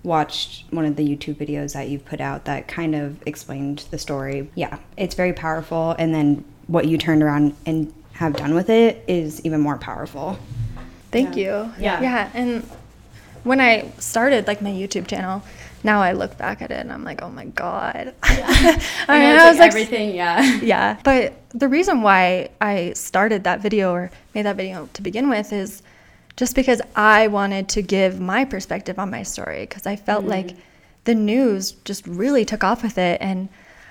watched 0.02 0.64
one 0.72 0.84
of 0.84 0.96
the 0.96 1.06
YouTube 1.06 1.34
videos 1.34 1.74
that 1.74 1.88
you've 1.88 2.04
put 2.04 2.20
out 2.20 2.44
that 2.46 2.66
kind 2.68 2.94
of 2.94 3.24
explained 3.26 3.84
the 3.90 3.98
story. 3.98 4.50
Yeah, 4.54 4.78
it's 4.96 5.14
very 5.14 5.32
powerful. 5.32 5.94
And 5.98 6.14
then 6.14 6.44
what 6.66 6.86
you 6.86 6.98
turned 6.98 7.22
around 7.22 7.54
and 7.66 7.92
have 8.14 8.34
done 8.36 8.54
with 8.54 8.68
it 8.70 9.04
is 9.06 9.44
even 9.44 9.60
more 9.60 9.76
powerful. 9.78 10.38
Thank 11.10 11.36
Yeah. 11.36 11.64
you. 11.66 11.72
Yeah. 11.78 12.00
Yeah. 12.02 12.30
And 12.34 12.62
when 13.44 13.60
I 13.60 13.90
started 13.98 14.46
like 14.46 14.62
my 14.62 14.70
YouTube 14.70 15.06
channel, 15.06 15.42
now 15.84 16.00
I 16.00 16.12
look 16.12 16.36
back 16.38 16.62
at 16.62 16.70
it 16.70 16.78
and 16.78 16.92
I'm 16.92 17.04
like, 17.04 17.22
oh 17.22 17.30
my 17.30 17.46
god. 17.46 18.14
I, 18.22 18.82
I 19.08 19.18
mean, 19.18 19.38
I 19.38 19.48
was 19.48 19.58
like 19.58 19.72
like, 19.72 19.82
everything. 19.82 20.14
Yeah. 20.14 20.60
yeah. 20.62 21.00
But 21.02 21.34
the 21.50 21.68
reason 21.68 22.02
why 22.02 22.50
I 22.60 22.92
started 22.94 23.44
that 23.44 23.60
video 23.60 23.92
or 23.92 24.10
made 24.34 24.42
that 24.42 24.56
video 24.56 24.88
to 24.92 25.02
begin 25.02 25.28
with 25.28 25.52
is 25.52 25.82
just 26.36 26.54
because 26.54 26.80
I 26.96 27.28
wanted 27.28 27.68
to 27.70 27.82
give 27.82 28.20
my 28.20 28.44
perspective 28.44 28.98
on 28.98 29.10
my 29.10 29.22
story 29.22 29.62
because 29.62 29.86
I 29.86 29.96
felt 29.96 30.24
like 30.24 30.48
mm-hmm. 30.48 30.60
the 31.04 31.14
news 31.14 31.72
just 31.84 32.06
really 32.06 32.44
took 32.44 32.64
off 32.64 32.82
with 32.82 32.96
it 32.96 33.20
and 33.20 33.48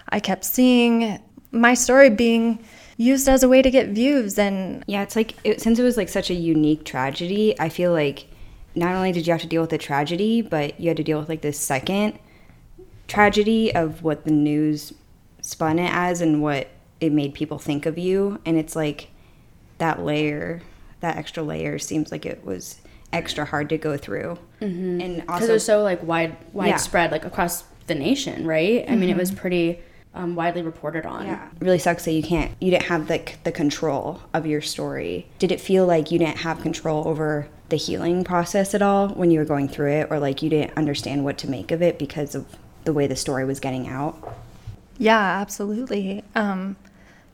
I 0.10 0.20
kept 0.20 0.46
seeing 0.46 1.20
my 1.52 1.74
story 1.74 2.10
being 2.10 2.60
used 2.98 3.28
as 3.28 3.44
a 3.44 3.50
way 3.50 3.62
to 3.62 3.70
get 3.70 3.90
views 3.90 4.40
and 4.40 4.84
Yeah, 4.88 5.04
it's 5.04 5.16
like 5.16 5.36
it, 5.44 5.62
since 5.62 5.78
it 5.78 5.84
was 5.84 5.98
like 5.98 6.10
such 6.10 6.30
a 6.30 6.34
unique 6.34 6.86
tragedy, 6.86 7.60
I 7.60 7.70
feel 7.70 7.92
like 7.92 8.28
not 8.76 8.96
only 8.96 9.12
did 9.12 9.28
you 9.28 9.34
have 9.34 9.42
to 9.42 9.48
deal 9.48 9.62
with 9.62 9.70
the 9.70 9.78
tragedy, 9.78 10.42
but 10.42 10.80
you 10.80 10.88
had 10.88 10.98
to 10.98 11.04
deal 11.04 11.20
with 11.20 11.30
like 11.30 11.42
this 11.42 11.60
second 11.60 12.18
tragedy 13.08 13.74
of 13.76 14.04
what 14.04 14.24
the 14.24 14.32
news 14.32 14.94
spun 15.42 15.80
it 15.80 15.92
as 15.92 16.22
and 16.22 16.42
what 16.42 16.70
it 17.00 17.12
made 17.12 17.34
people 17.34 17.60
think 17.60 17.86
of 17.86 17.98
you. 17.98 18.40
And 18.46 18.58
it's 18.58 18.76
like 18.76 19.10
that 19.80 20.02
layer, 20.02 20.62
that 21.02 21.18
extra 21.18 21.44
layer 21.44 21.80
seems 21.80 22.12
like 22.12 22.26
it 22.26 22.46
was 22.46 22.80
extra 23.12 23.44
hard 23.44 23.70
to 23.70 23.78
go 23.78 23.98
through. 23.98 24.38
Mm-hmm. 24.62 25.02
And 25.02 25.22
because 25.22 25.50
it 25.50 25.52
was 25.52 25.66
so 25.66 25.84
like 25.84 26.02
wide, 26.04 26.38
widespread, 26.54 27.10
yeah. 27.10 27.12
like 27.12 27.26
across 27.26 27.64
the 27.88 27.96
nation, 27.96 28.48
right? 28.48 28.84
I 28.84 28.92
mm-hmm. 28.92 29.00
mean, 29.00 29.10
it 29.10 29.18
was 29.18 29.32
mm-hmm. 29.32 29.40
pretty 29.40 29.80
um, 30.14 30.36
widely 30.36 30.62
reported 30.62 31.06
on. 31.06 31.26
Yeah, 31.26 31.48
it 31.48 31.62
really 31.62 31.80
sucks 31.80 32.06
that 32.06 32.12
you 32.12 32.24
can't, 32.24 32.52
you 32.60 32.72
didn't 32.72 32.84
have 32.84 33.08
the 33.08 33.22
the 33.44 33.52
control 33.52 34.22
of 34.34 34.46
your 34.46 34.62
story. 34.62 35.28
Did 35.40 35.52
it 35.52 35.60
feel 35.60 35.86
like 35.86 36.12
you 36.12 36.20
didn't 36.20 36.38
have 36.40 36.62
control 36.62 37.08
over 37.08 37.48
the 37.72 37.78
healing 37.78 38.24
process 38.24 38.76
at 38.76 38.84
all 38.84 39.10
when 39.10 39.32
you 39.32 39.40
were 39.40 39.46
going 39.46 39.68
through 39.68 39.92
it, 39.92 40.08
or 40.12 40.20
like 40.20 40.44
you 40.44 40.50
didn't 40.50 40.78
understand 40.78 41.24
what 41.24 41.40
to 41.40 41.50
make 41.50 41.72
of 41.72 41.82
it 41.82 41.98
because 41.98 42.36
of 42.36 42.46
the 42.84 42.94
way 42.94 43.08
the 43.08 43.16
story 43.16 43.46
was 43.46 43.60
getting 43.60 43.88
out? 43.88 44.38
Yeah, 44.98 45.20
absolutely. 45.20 46.24
Um, 46.36 46.76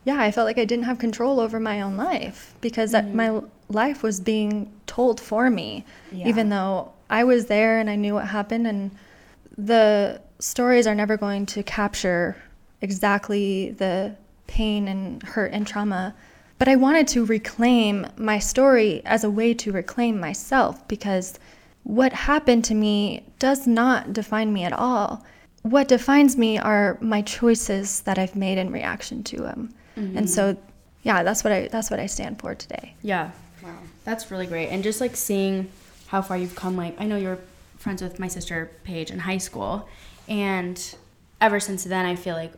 yeah, 0.05 0.21
I 0.21 0.31
felt 0.31 0.45
like 0.45 0.57
I 0.57 0.63
didn't 0.63 0.85
have 0.85 0.99
control 0.99 1.41
over 1.41 1.59
my 1.59 1.81
own 1.81 1.97
life 1.97 2.55
because 2.61 2.93
mm-hmm. 2.93 3.15
my 3.15 3.41
life 3.67 4.03
was 4.03 4.21
being 4.21 4.71
told 4.85 5.19
for 5.19 5.49
me, 5.49 5.83
yeah. 6.13 6.27
even 6.29 6.47
though 6.47 6.93
I 7.09 7.25
was 7.25 7.47
there 7.47 7.79
and 7.79 7.89
I 7.89 7.97
knew 7.97 8.13
what 8.13 8.27
happened. 8.27 8.67
And 8.67 8.91
the 9.57 10.21
stories 10.39 10.87
are 10.87 10.95
never 10.95 11.17
going 11.17 11.45
to 11.47 11.63
capture 11.63 12.37
exactly 12.81 13.71
the 13.71 14.15
pain 14.47 14.87
and 14.87 15.21
hurt 15.23 15.51
and 15.51 15.67
trauma. 15.67 16.15
But 16.59 16.67
I 16.67 16.75
wanted 16.75 17.07
to 17.09 17.25
reclaim 17.25 18.07
my 18.17 18.39
story 18.39 19.01
as 19.05 19.23
a 19.23 19.29
way 19.29 19.53
to 19.55 19.71
reclaim 19.71 20.19
myself 20.19 20.87
because 20.87 21.39
what 21.83 22.13
happened 22.13 22.65
to 22.65 22.73
me 22.73 23.23
does 23.39 23.67
not 23.67 24.11
define 24.11 24.51
me 24.51 24.63
at 24.63 24.73
all. 24.73 25.23
What 25.61 25.87
defines 25.87 26.35
me 26.35 26.57
are 26.57 26.97
my 26.99 27.21
choices 27.21 28.01
that 28.01 28.17
I've 28.17 28.35
made 28.35 28.57
in 28.57 28.71
reaction 28.71 29.23
to 29.25 29.37
them. 29.37 29.73
Mm-hmm. 29.95 30.17
And 30.17 30.29
so, 30.29 30.57
yeah, 31.03 31.23
that's 31.23 31.43
what 31.43 31.53
I 31.53 31.67
that's 31.67 31.91
what 31.91 31.99
I 31.99 32.05
stand 32.07 32.39
for 32.39 32.55
today. 32.55 32.95
Yeah. 33.01 33.31
Wow. 33.63 33.77
That's 34.03 34.31
really 34.31 34.47
great. 34.47 34.69
And 34.69 34.83
just 34.83 35.01
like 35.01 35.15
seeing 35.15 35.69
how 36.07 36.21
far 36.21 36.37
you've 36.37 36.55
come 36.55 36.75
like 36.75 36.99
I 36.99 37.05
know 37.05 37.17
you're 37.17 37.39
friends 37.77 38.01
with 38.01 38.19
my 38.19 38.27
sister 38.27 38.71
Paige 38.83 39.11
in 39.11 39.19
high 39.19 39.37
school 39.37 39.87
and 40.27 40.95
ever 41.39 41.59
since 41.59 41.83
then 41.83 42.05
I 42.05 42.15
feel 42.15 42.35
like 42.35 42.53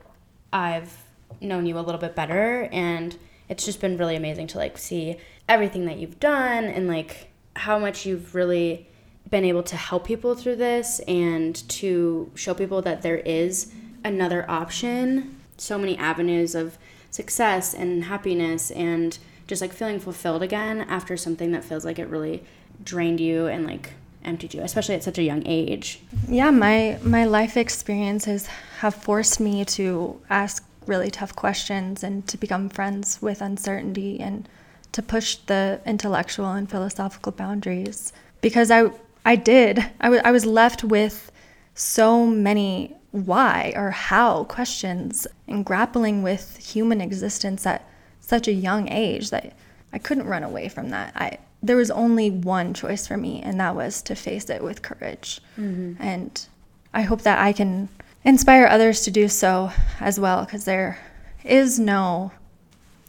I've 0.54 1.04
known 1.42 1.66
you 1.66 1.78
a 1.78 1.82
little 1.82 2.00
bit 2.00 2.16
better 2.16 2.70
and 2.72 3.16
it's 3.50 3.66
just 3.66 3.82
been 3.82 3.98
really 3.98 4.16
amazing 4.16 4.48
to 4.48 4.58
like 4.58 4.78
see 4.78 5.18
everything 5.48 5.86
that 5.86 5.98
you've 5.98 6.20
done 6.20 6.66
and 6.66 6.88
like 6.88 7.30
how 7.56 7.80
much 7.80 8.06
you've 8.06 8.36
really 8.36 8.88
been 9.30 9.44
able 9.44 9.64
to 9.64 9.76
help 9.76 10.06
people 10.06 10.36
through 10.36 10.56
this 10.56 11.00
and 11.02 11.68
to 11.70 12.32
show 12.36 12.54
people 12.54 12.82
that 12.82 13.02
there 13.02 13.18
is 13.18 13.72
another 14.04 14.50
option. 14.50 15.38
So 15.58 15.78
many 15.78 15.98
avenues 15.98 16.56
of 16.56 16.78
success 17.12 17.74
and 17.74 18.06
happiness 18.06 18.72
and 18.72 19.18
just 19.48 19.62
like 19.62 19.74
feeling 19.74 20.00
fulfilled 20.00 20.44
again 20.44 20.82
after 20.82 21.18
something 21.18 21.52
that 21.52 21.64
feels 21.64 21.84
like 21.84 22.00
it 22.00 22.08
really 22.08 22.44
drained 22.84 23.20
you 23.20 23.48
and 23.48 23.66
like 23.66 23.92
emptied 24.24 24.54
you 24.54 24.62
especially 24.62 24.96
at 24.96 25.04
such 25.04 25.18
a 25.18 25.24
young 25.24 25.42
age. 25.46 26.02
Yeah 26.28 26.52
my 26.52 27.00
my 27.02 27.26
life 27.26 27.58
experiences 27.58 28.48
have 28.80 28.94
forced 28.94 29.40
me 29.40 29.66
to 29.66 30.22
ask 30.30 30.69
really 30.90 31.10
tough 31.10 31.36
questions 31.36 32.04
and 32.04 32.28
to 32.28 32.38
become 32.38 32.68
friends 32.68 33.22
with 33.22 33.42
uncertainty 33.42 34.20
and 34.20 34.50
to 34.92 35.02
push 35.02 35.36
the 35.46 35.80
intellectual 35.86 36.52
and 36.52 36.70
philosophical 36.70 37.32
boundaries 37.32 38.12
because 38.42 38.70
i 38.72 38.90
i 39.26 39.36
did 39.36 39.80
I, 40.02 40.06
w- 40.06 40.22
I 40.26 40.32
was 40.32 40.46
left 40.46 40.84
with 40.84 41.32
so 41.76 42.26
many 42.26 42.96
why 43.12 43.74
or 43.76 43.92
how 43.92 44.44
questions 44.46 45.26
and 45.48 45.66
grappling 45.66 46.22
with 46.22 46.58
human 46.58 47.02
existence 47.02 47.66
at 47.66 47.88
such 48.20 48.48
a 48.48 48.52
young 48.52 48.90
age 48.90 49.32
that 49.32 49.54
I 49.92 49.98
couldn't 49.98 50.28
run 50.28 50.44
away 50.44 50.70
from 50.70 50.90
that. 50.90 51.14
I 51.16 51.40
there 51.62 51.76
was 51.76 51.92
only 51.92 52.30
one 52.30 52.74
choice 52.74 53.06
for 53.06 53.18
me 53.18 53.42
and 53.42 53.60
that 53.60 53.76
was 53.76 54.02
to 54.04 54.16
face 54.16 54.50
it 54.50 54.64
with 54.64 54.82
courage. 54.82 55.42
Mm-hmm. 55.58 56.02
And 56.02 56.46
I 56.94 57.02
hope 57.02 57.24
that 57.24 57.40
I 57.40 57.52
can 57.52 57.90
inspire 58.24 58.66
others 58.66 59.02
to 59.04 59.12
do 59.12 59.28
so 59.28 59.72
as 60.00 60.20
well 60.20 60.46
because 60.46 60.66
there 60.66 61.00
is 61.44 61.80
no 61.80 62.32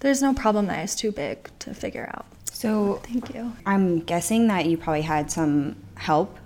there's 0.00 0.22
no 0.22 0.32
problem 0.32 0.66
that 0.66 0.82
is 0.82 0.94
too 0.96 1.12
big 1.12 1.50
to 1.58 1.74
figure 1.74 2.10
out. 2.14 2.24
So, 2.50 3.00
thank 3.04 3.34
you. 3.34 3.54
I'm 3.64 4.00
guessing 4.00 4.48
that 4.48 4.66
you 4.66 4.76
probably 4.76 5.02
had 5.02 5.30
some 5.30 5.76
help 5.94 6.38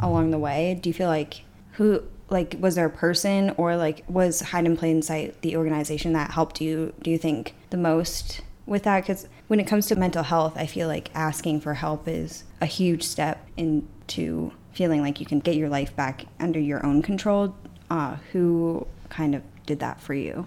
along 0.00 0.30
the 0.30 0.38
way. 0.38 0.78
Do 0.80 0.88
you 0.88 0.94
feel 0.94 1.08
like 1.08 1.42
who 1.72 2.02
like 2.28 2.56
was 2.58 2.74
there 2.74 2.86
a 2.86 2.90
person 2.90 3.50
or 3.56 3.76
like 3.76 4.04
was 4.08 4.40
hide 4.40 4.64
in 4.64 4.76
plain 4.76 5.02
sight 5.02 5.40
the 5.42 5.56
organization 5.56 6.14
that 6.14 6.30
helped 6.30 6.60
you 6.60 6.92
do 7.02 7.10
you 7.10 7.18
think 7.18 7.54
the 7.70 7.76
most 7.76 8.40
with 8.64 8.84
that 8.84 9.00
because 9.00 9.28
when 9.48 9.60
it 9.60 9.66
comes 9.66 9.86
to 9.86 9.94
mental 9.94 10.22
health 10.22 10.54
i 10.56 10.64
feel 10.64 10.88
like 10.88 11.10
asking 11.14 11.60
for 11.60 11.74
help 11.74 12.08
is 12.08 12.44
a 12.62 12.66
huge 12.66 13.02
step 13.02 13.46
into 13.58 14.50
feeling 14.72 15.02
like 15.02 15.20
you 15.20 15.26
can 15.26 15.40
get 15.40 15.56
your 15.56 15.68
life 15.68 15.94
back 15.94 16.24
under 16.40 16.58
your 16.58 16.84
own 16.86 17.02
control 17.02 17.54
uh, 17.92 18.16
who 18.32 18.86
kind 19.08 19.34
of 19.34 19.42
did 19.66 19.78
that 19.78 20.00
for 20.00 20.14
you 20.14 20.46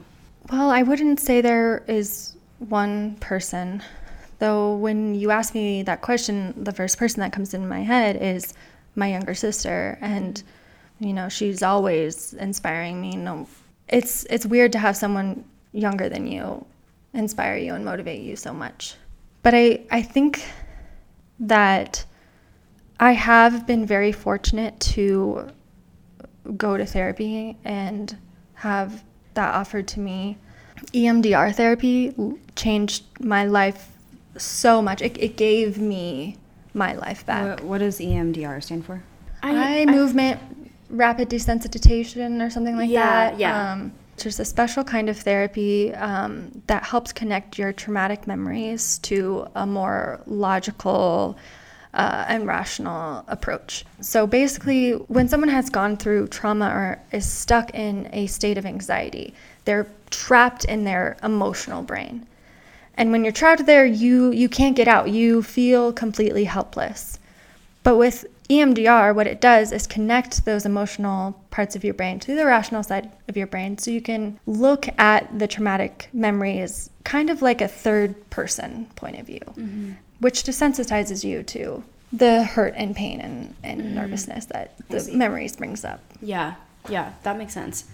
well 0.52 0.70
i 0.70 0.82
wouldn't 0.82 1.20
say 1.20 1.42
there 1.42 1.84
is 1.88 2.36
one 2.60 3.16
person 3.16 3.82
though 4.40 4.76
when 4.76 5.16
you 5.16 5.32
ask 5.32 5.54
me 5.54 5.84
that 5.84 6.02
question 6.02 6.54
the 6.64 6.72
first 6.72 6.98
person 6.98 7.20
that 7.20 7.32
comes 7.32 7.54
in 7.54 7.68
my 7.68 7.82
head 7.82 8.16
is 8.16 8.54
my 8.96 9.08
younger 9.08 9.34
sister 9.34 9.98
and 10.02 10.44
you 11.00 11.14
know, 11.14 11.30
she's 11.30 11.62
always 11.62 12.34
inspiring 12.34 13.02
me. 13.02 13.46
It's 13.88 14.26
it's 14.30 14.46
weird 14.46 14.72
to 14.74 14.80
have 14.80 14.96
someone 14.96 15.44
younger 15.72 16.10
than 16.10 16.28
you 16.28 16.66
inspire 17.14 17.58
you 17.58 17.74
and 17.74 17.84
motivate 17.86 18.22
you 18.22 18.36
so 18.36 18.54
much. 18.54 18.96
But 19.44 19.54
I 19.54 19.82
I 19.92 20.02
think 20.02 20.44
that 21.40 22.06
I 23.00 23.12
have 23.12 23.68
been 23.68 23.86
very 23.86 24.12
fortunate 24.12 24.80
to 24.96 25.50
go 26.58 26.78
to 26.78 26.86
therapy 26.86 27.58
and 27.64 28.18
have 28.56 29.04
that 29.34 29.54
offered 29.54 29.88
to 29.90 30.00
me. 30.00 30.38
EMDR 30.94 31.56
therapy 31.56 32.14
changed 32.56 33.04
my 33.20 33.46
life 33.46 33.90
so 34.38 34.82
much. 34.82 35.02
It, 35.02 35.18
it 35.18 35.38
gave 35.38 35.78
me 35.78 36.38
my 36.74 36.94
life 36.94 37.26
back. 37.26 37.60
What, 37.60 37.64
what 37.64 37.78
does 37.80 38.00
EMDR 38.00 38.64
stand 38.64 38.86
for? 38.86 39.04
Eye, 39.42 39.82
I, 39.82 39.86
movement 39.86 40.40
rapid 40.90 41.30
desensitization 41.30 42.46
or 42.46 42.50
something 42.50 42.78
like 42.78 42.90
yeah, 42.90 43.30
that. 43.32 43.40
Yeah. 43.40 43.72
Um, 43.72 43.94
there's 44.18 44.40
a 44.40 44.46
special 44.46 44.84
kind 44.84 45.10
of 45.10 45.18
therapy 45.18 45.94
um, 45.96 46.64
that 46.68 46.84
helps 46.84 47.12
connect 47.12 47.58
your 47.58 47.74
traumatic 47.74 48.28
memories 48.28 49.00
to 49.00 49.48
a 49.56 49.66
more 49.66 50.22
logical 50.26 51.38
uh, 51.96 52.26
and 52.28 52.46
rational 52.46 53.24
approach. 53.28 53.86
So 54.02 54.28
basically, 54.28 54.92
when 54.92 55.28
someone 55.28 55.50
has 55.50 55.70
gone 55.70 55.98
through 55.98 56.28
trauma 56.28 56.68
or 56.68 57.00
is 57.12 57.28
stuck 57.28 57.74
in 57.74 58.10
a 58.12 58.28
state 58.28 58.58
of 58.58 58.66
anxiety, 58.66 59.34
they're 59.64 59.88
trapped 60.10 60.66
in 60.66 60.84
their 60.84 61.18
emotional 61.24 61.82
brain. 61.82 62.28
And 62.98 63.12
when 63.12 63.24
you're 63.24 63.34
trapped 63.34 63.66
there, 63.66 63.86
you 63.86 64.32
you 64.32 64.50
can't 64.50 64.76
get 64.76 64.88
out. 64.88 65.10
You 65.10 65.42
feel 65.42 65.92
completely 65.94 66.44
helpless. 66.44 67.20
But 67.84 67.98
with 67.98 68.26
EMDR, 68.50 69.16
what 69.16 69.28
it 69.28 69.42
does 69.42 69.72
is 69.72 69.88
connect 69.88 70.46
those 70.46 70.66
emotional 70.66 71.40
parts 71.50 71.76
of 71.76 71.84
your 71.84 71.94
brain 71.94 72.20
to 72.20 72.36
the 72.36 72.46
rational 72.46 72.84
side 72.84 73.12
of 73.28 73.38
your 73.38 73.48
brain 73.48 73.78
so 73.78 73.92
you 73.92 74.02
can 74.02 74.40
look 74.46 74.88
at 75.00 75.40
the 75.40 75.48
traumatic 75.48 76.10
memories 76.14 76.90
kind 77.06 77.30
of 77.30 77.42
like 77.42 77.62
a 77.62 77.68
third 77.68 78.30
person 78.30 78.88
point 78.96 79.18
of 79.18 79.26
view, 79.26 79.40
mm-hmm. 79.56 79.92
Which 80.20 80.44
desensitizes 80.44 81.24
you 81.24 81.44
to 81.44 81.84
the 82.14 82.44
hurt 82.44 82.74
and 82.78 82.96
pain 82.96 83.20
and, 83.20 83.56
and 83.64 83.82
mm-hmm. 83.82 83.96
nervousness 83.96 84.46
that 84.46 84.76
the 84.90 85.10
memories 85.14 85.56
brings 85.56 85.84
up. 85.84 86.00
Yeah, 86.22 86.56
yeah, 86.90 87.14
that 87.24 87.38
makes 87.38 87.54
sense. 87.54 87.86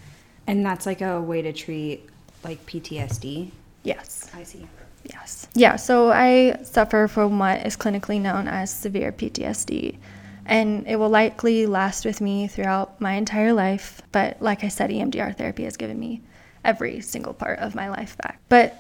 And 0.48 0.66
that's 0.66 0.86
like 0.86 1.02
a 1.02 1.22
way 1.22 1.42
to 1.42 1.54
treat 1.54 2.10
like 2.44 2.66
PTSD? 2.66 3.52
Yes. 3.84 4.30
I 4.36 4.44
see. 4.44 4.68
Yes. 5.04 5.48
Yeah, 5.56 5.76
so 5.78 6.12
I 6.12 6.60
suffer 6.64 7.08
from 7.08 7.40
what 7.40 7.66
is 7.66 7.76
clinically 7.76 8.22
known 8.22 8.48
as 8.48 8.72
severe 8.72 9.12
PTSD 9.12 9.98
and 10.46 10.86
it 10.88 10.98
will 10.98 11.10
likely 11.10 11.66
last 11.66 12.06
with 12.06 12.20
me 12.22 12.48
throughout 12.48 13.00
my 13.00 13.14
entire 13.14 13.54
life. 13.54 14.02
But 14.12 14.42
like 14.42 14.64
I 14.64 14.68
said, 14.68 14.90
EMDR 14.90 15.38
therapy 15.38 15.64
has 15.64 15.78
given 15.78 16.00
me 16.00 16.22
every 16.64 17.02
single 17.02 17.34
part 17.34 17.60
of 17.60 17.76
my 17.76 17.90
life 17.90 18.18
back. 18.18 18.40
But 18.50 18.76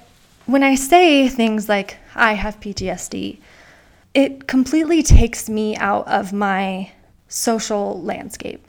when 0.45 0.63
I 0.63 0.75
say 0.75 1.27
things 1.29 1.69
like, 1.69 1.97
I 2.15 2.33
have 2.33 2.59
PTSD, 2.59 3.39
it 4.13 4.47
completely 4.47 5.01
takes 5.03 5.47
me 5.49 5.75
out 5.77 6.07
of 6.07 6.33
my 6.33 6.91
social 7.27 8.01
landscape 8.01 8.67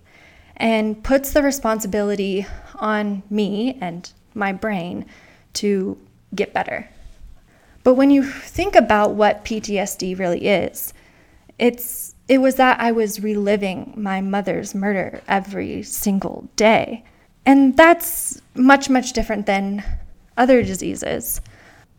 and 0.57 1.03
puts 1.03 1.33
the 1.33 1.43
responsibility 1.43 2.47
on 2.77 3.23
me 3.29 3.77
and 3.81 4.13
my 4.35 4.53
brain 4.53 5.07
to 5.55 5.99
get 6.35 6.53
better. 6.55 6.89
But 7.83 7.95
when 7.95 8.11
you 8.11 8.23
think 8.23 8.77
about 8.77 9.15
what 9.15 9.45
PTSD 9.45 10.17
really 10.19 10.47
is, 10.47 10.95
it's 11.59 12.15
It 12.29 12.39
was 12.39 12.55
that 12.55 12.81
I 12.81 12.93
was 12.93 13.21
reliving 13.23 13.93
my 13.95 14.21
mother's 14.23 14.75
murder 14.75 15.21
every 15.29 15.83
single 15.83 16.49
day. 16.57 17.05
And 17.45 17.77
that's 17.77 18.41
much, 18.55 18.89
much 18.89 19.13
different 19.13 19.45
than 19.47 19.85
other 20.37 20.63
diseases, 20.63 21.41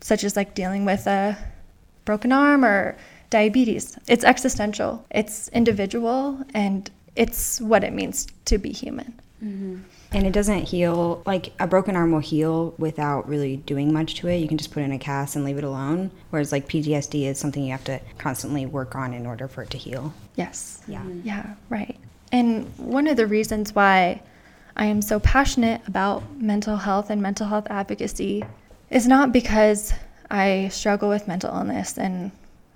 such 0.04 0.24
as 0.24 0.36
like 0.36 0.54
dealing 0.54 0.84
with 0.84 1.08
a 1.08 1.38
broken 2.06 2.32
arm 2.32 2.66
or 2.66 2.98
diabetes. 3.30 3.98
It's 4.08 4.24
existential, 4.24 5.06
it's 5.10 5.48
individual, 5.50 6.44
and 6.54 6.92
it's 7.16 7.62
what 7.62 7.84
it 7.84 7.94
means 7.94 8.28
to 8.46 8.58
be 8.58 8.72
human. 8.72 9.20
Mm-hmm. 9.44 9.78
And 10.12 10.28
it 10.28 10.34
doesn't 10.34 10.66
heal, 10.66 11.24
like 11.26 11.54
a 11.60 11.66
broken 11.66 11.96
arm 11.96 12.12
will 12.12 12.20
heal 12.20 12.76
without 12.78 13.28
really 13.28 13.58
doing 13.58 13.92
much 13.92 14.16
to 14.16 14.28
it. 14.28 14.38
You 14.38 14.48
can 14.48 14.58
just 14.58 14.72
put 14.72 14.84
in 14.84 14.92
a 14.92 15.00
cast 15.00 15.36
and 15.36 15.44
leave 15.44 15.58
it 15.58 15.64
alone. 15.64 16.12
Whereas, 16.30 16.52
like 16.52 16.68
PTSD 16.68 17.24
is 17.26 17.40
something 17.40 17.64
you 17.64 17.72
have 17.72 17.84
to 17.86 18.00
constantly 18.20 18.66
work 18.66 18.96
on 18.96 19.14
in 19.14 19.26
order 19.26 19.48
for 19.48 19.64
it 19.64 19.72
to 19.72 19.78
heal. 19.78 20.14
Yes. 20.36 20.84
Yeah. 20.88 21.00
Mm-hmm. 21.00 21.22
Yeah, 21.24 21.56
right. 21.70 21.98
And 22.32 22.68
one 22.78 23.08
of 23.08 23.18
the 23.18 23.26
reasons 23.26 23.74
why 23.74 24.22
I 24.76 24.86
am 24.86 25.02
so 25.02 25.20
passionate 25.20 25.82
about 25.88 26.40
mental 26.40 26.78
health 26.78 27.10
and 27.10 27.22
mental 27.22 27.48
health 27.48 27.68
advocacy 27.70 28.44
is 28.90 29.08
not 29.08 29.32
because 29.32 29.94
I 30.30 30.70
struggle 30.70 31.10
with 31.10 31.28
mental 31.28 31.54
illness 31.54 31.98
and 31.98 32.32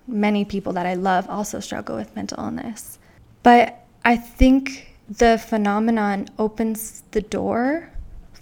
many 0.08 0.46
people 0.46 0.74
that 0.74 0.86
I 0.86 0.94
love 0.94 1.30
also 1.30 1.60
struggle 1.60 1.96
with 1.96 2.16
mental 2.16 2.44
illness. 2.44 3.00
But 3.44 3.86
I 4.06 4.16
think 4.16 4.96
the 5.10 5.38
phenomenon 5.38 6.28
opens 6.38 7.04
the 7.12 7.22
door 7.22 7.90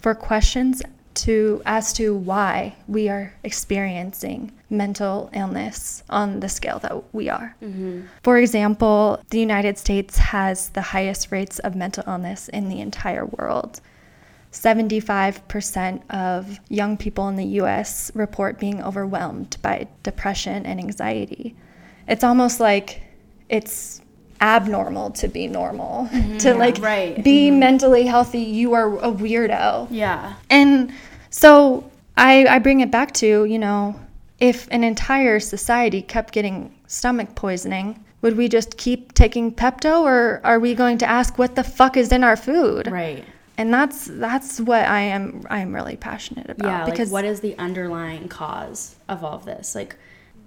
for 0.02 0.16
questions 0.16 0.82
to 1.16 1.62
as 1.66 1.94
to 1.94 2.14
why 2.14 2.76
we 2.88 3.10
are 3.10 3.34
experiencing 3.44 4.52
mental 4.70 5.30
illness 5.34 6.04
on 6.10 6.42
the 6.42 6.50
scale 6.50 6.80
that 6.80 7.14
we 7.14 7.30
are. 7.30 7.56
Mm-hmm. 7.64 8.02
For 8.22 8.38
example, 8.38 9.22
the 9.30 9.40
United 9.40 9.78
States 9.78 10.18
has 10.18 10.70
the 10.70 10.82
highest 10.82 11.32
rates 11.32 11.60
of 11.60 11.76
mental 11.76 12.04
illness 12.06 12.50
in 12.50 12.70
the 12.70 12.82
entire 12.82 13.26
world. 13.26 13.80
75% 14.56 16.02
of 16.10 16.60
young 16.70 16.96
people 16.96 17.28
in 17.28 17.36
the 17.36 17.46
US 17.62 18.10
report 18.16 18.58
being 18.58 18.82
overwhelmed 18.82 19.58
by 19.62 19.88
depression 20.02 20.66
and 20.66 20.80
anxiety. 20.80 21.56
It's 22.08 22.24
almost 22.24 22.62
like 22.62 23.04
it's 23.50 24.02
abnormal 24.40 25.12
to 25.12 25.28
be 25.28 25.48
normal, 25.48 26.08
mm-hmm. 26.08 26.38
to 26.38 26.54
like 26.54 26.78
right. 26.78 27.22
be 27.22 27.50
mm-hmm. 27.50 27.60
mentally 27.60 28.06
healthy. 28.06 28.40
You 28.40 28.74
are 28.74 28.98
a 29.00 29.12
weirdo. 29.12 29.88
Yeah. 29.92 30.36
And 30.50 30.94
so 31.30 31.90
I, 32.16 32.46
I 32.46 32.60
bring 32.60 32.80
it 32.80 32.92
back 32.92 33.12
to, 33.16 33.44
you 33.46 33.60
know, 33.60 34.00
if 34.40 34.70
an 34.72 34.86
entire 34.86 35.42
society 35.42 36.02
kept 36.02 36.34
getting 36.34 36.74
stomach 36.88 37.36
poisoning, 37.36 38.04
would 38.22 38.38
we 38.38 38.48
just 38.48 38.78
keep 38.78 39.14
taking 39.14 39.54
Pepto 39.54 40.02
or 40.02 40.40
are 40.46 40.60
we 40.60 40.76
going 40.76 40.98
to 41.00 41.06
ask 41.06 41.38
what 41.38 41.56
the 41.56 41.64
fuck 41.64 41.98
is 41.98 42.12
in 42.14 42.24
our 42.24 42.38
food? 42.38 42.88
Right. 42.88 43.26
And 43.58 43.74
that's 43.74 44.06
that's 44.06 44.60
what 44.60 44.86
I 44.86 45.02
am 45.02 45.44
I 45.50 45.60
am 45.60 45.74
really 45.74 45.96
passionate 45.96 46.50
about. 46.50 46.68
Yeah, 46.68 46.86
because 46.86 47.12
like 47.12 47.24
what 47.24 47.26
is 47.26 47.40
the 47.40 47.58
underlying 47.58 48.28
cause 48.28 48.96
of 49.08 49.24
all 49.24 49.34
of 49.34 49.46
this? 49.46 49.76
Like 49.76 49.96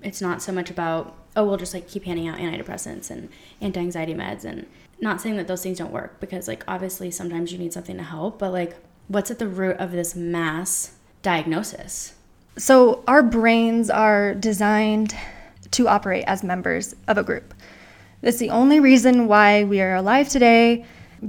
it's 0.02 0.20
not 0.20 0.42
so 0.42 0.52
much 0.52 0.70
about 0.70 1.16
oh 1.36 1.44
we'll 1.44 1.56
just 1.56 1.74
like 1.74 1.88
keep 1.88 2.04
handing 2.04 2.28
out 2.28 2.38
antidepressants 2.38 3.10
and 3.10 3.28
anti-anxiety 3.60 4.14
meds 4.14 4.44
and 4.44 4.66
not 5.00 5.20
saying 5.20 5.36
that 5.36 5.46
those 5.46 5.62
things 5.62 5.78
don't 5.78 5.92
work 5.92 6.20
because 6.20 6.48
like 6.48 6.64
obviously 6.68 7.10
sometimes 7.10 7.52
you 7.52 7.58
need 7.58 7.72
something 7.72 7.96
to 7.96 8.02
help, 8.02 8.38
but 8.38 8.52
like 8.52 8.76
what's 9.08 9.30
at 9.30 9.38
the 9.38 9.48
root 9.48 9.76
of 9.78 9.92
this 9.92 10.14
mass 10.14 10.92
diagnosis? 11.22 12.14
So, 12.56 13.04
our 13.06 13.22
brains 13.22 13.88
are 13.88 14.34
designed 14.34 15.14
to 15.70 15.86
operate 15.88 16.24
as 16.26 16.42
members 16.42 16.94
of 17.06 17.18
a 17.18 17.22
group. 17.22 17.54
That's 18.20 18.38
the 18.38 18.50
only 18.50 18.80
reason 18.80 19.28
why 19.28 19.64
we 19.64 19.80
are 19.80 19.94
alive 19.94 20.28
today 20.28 20.84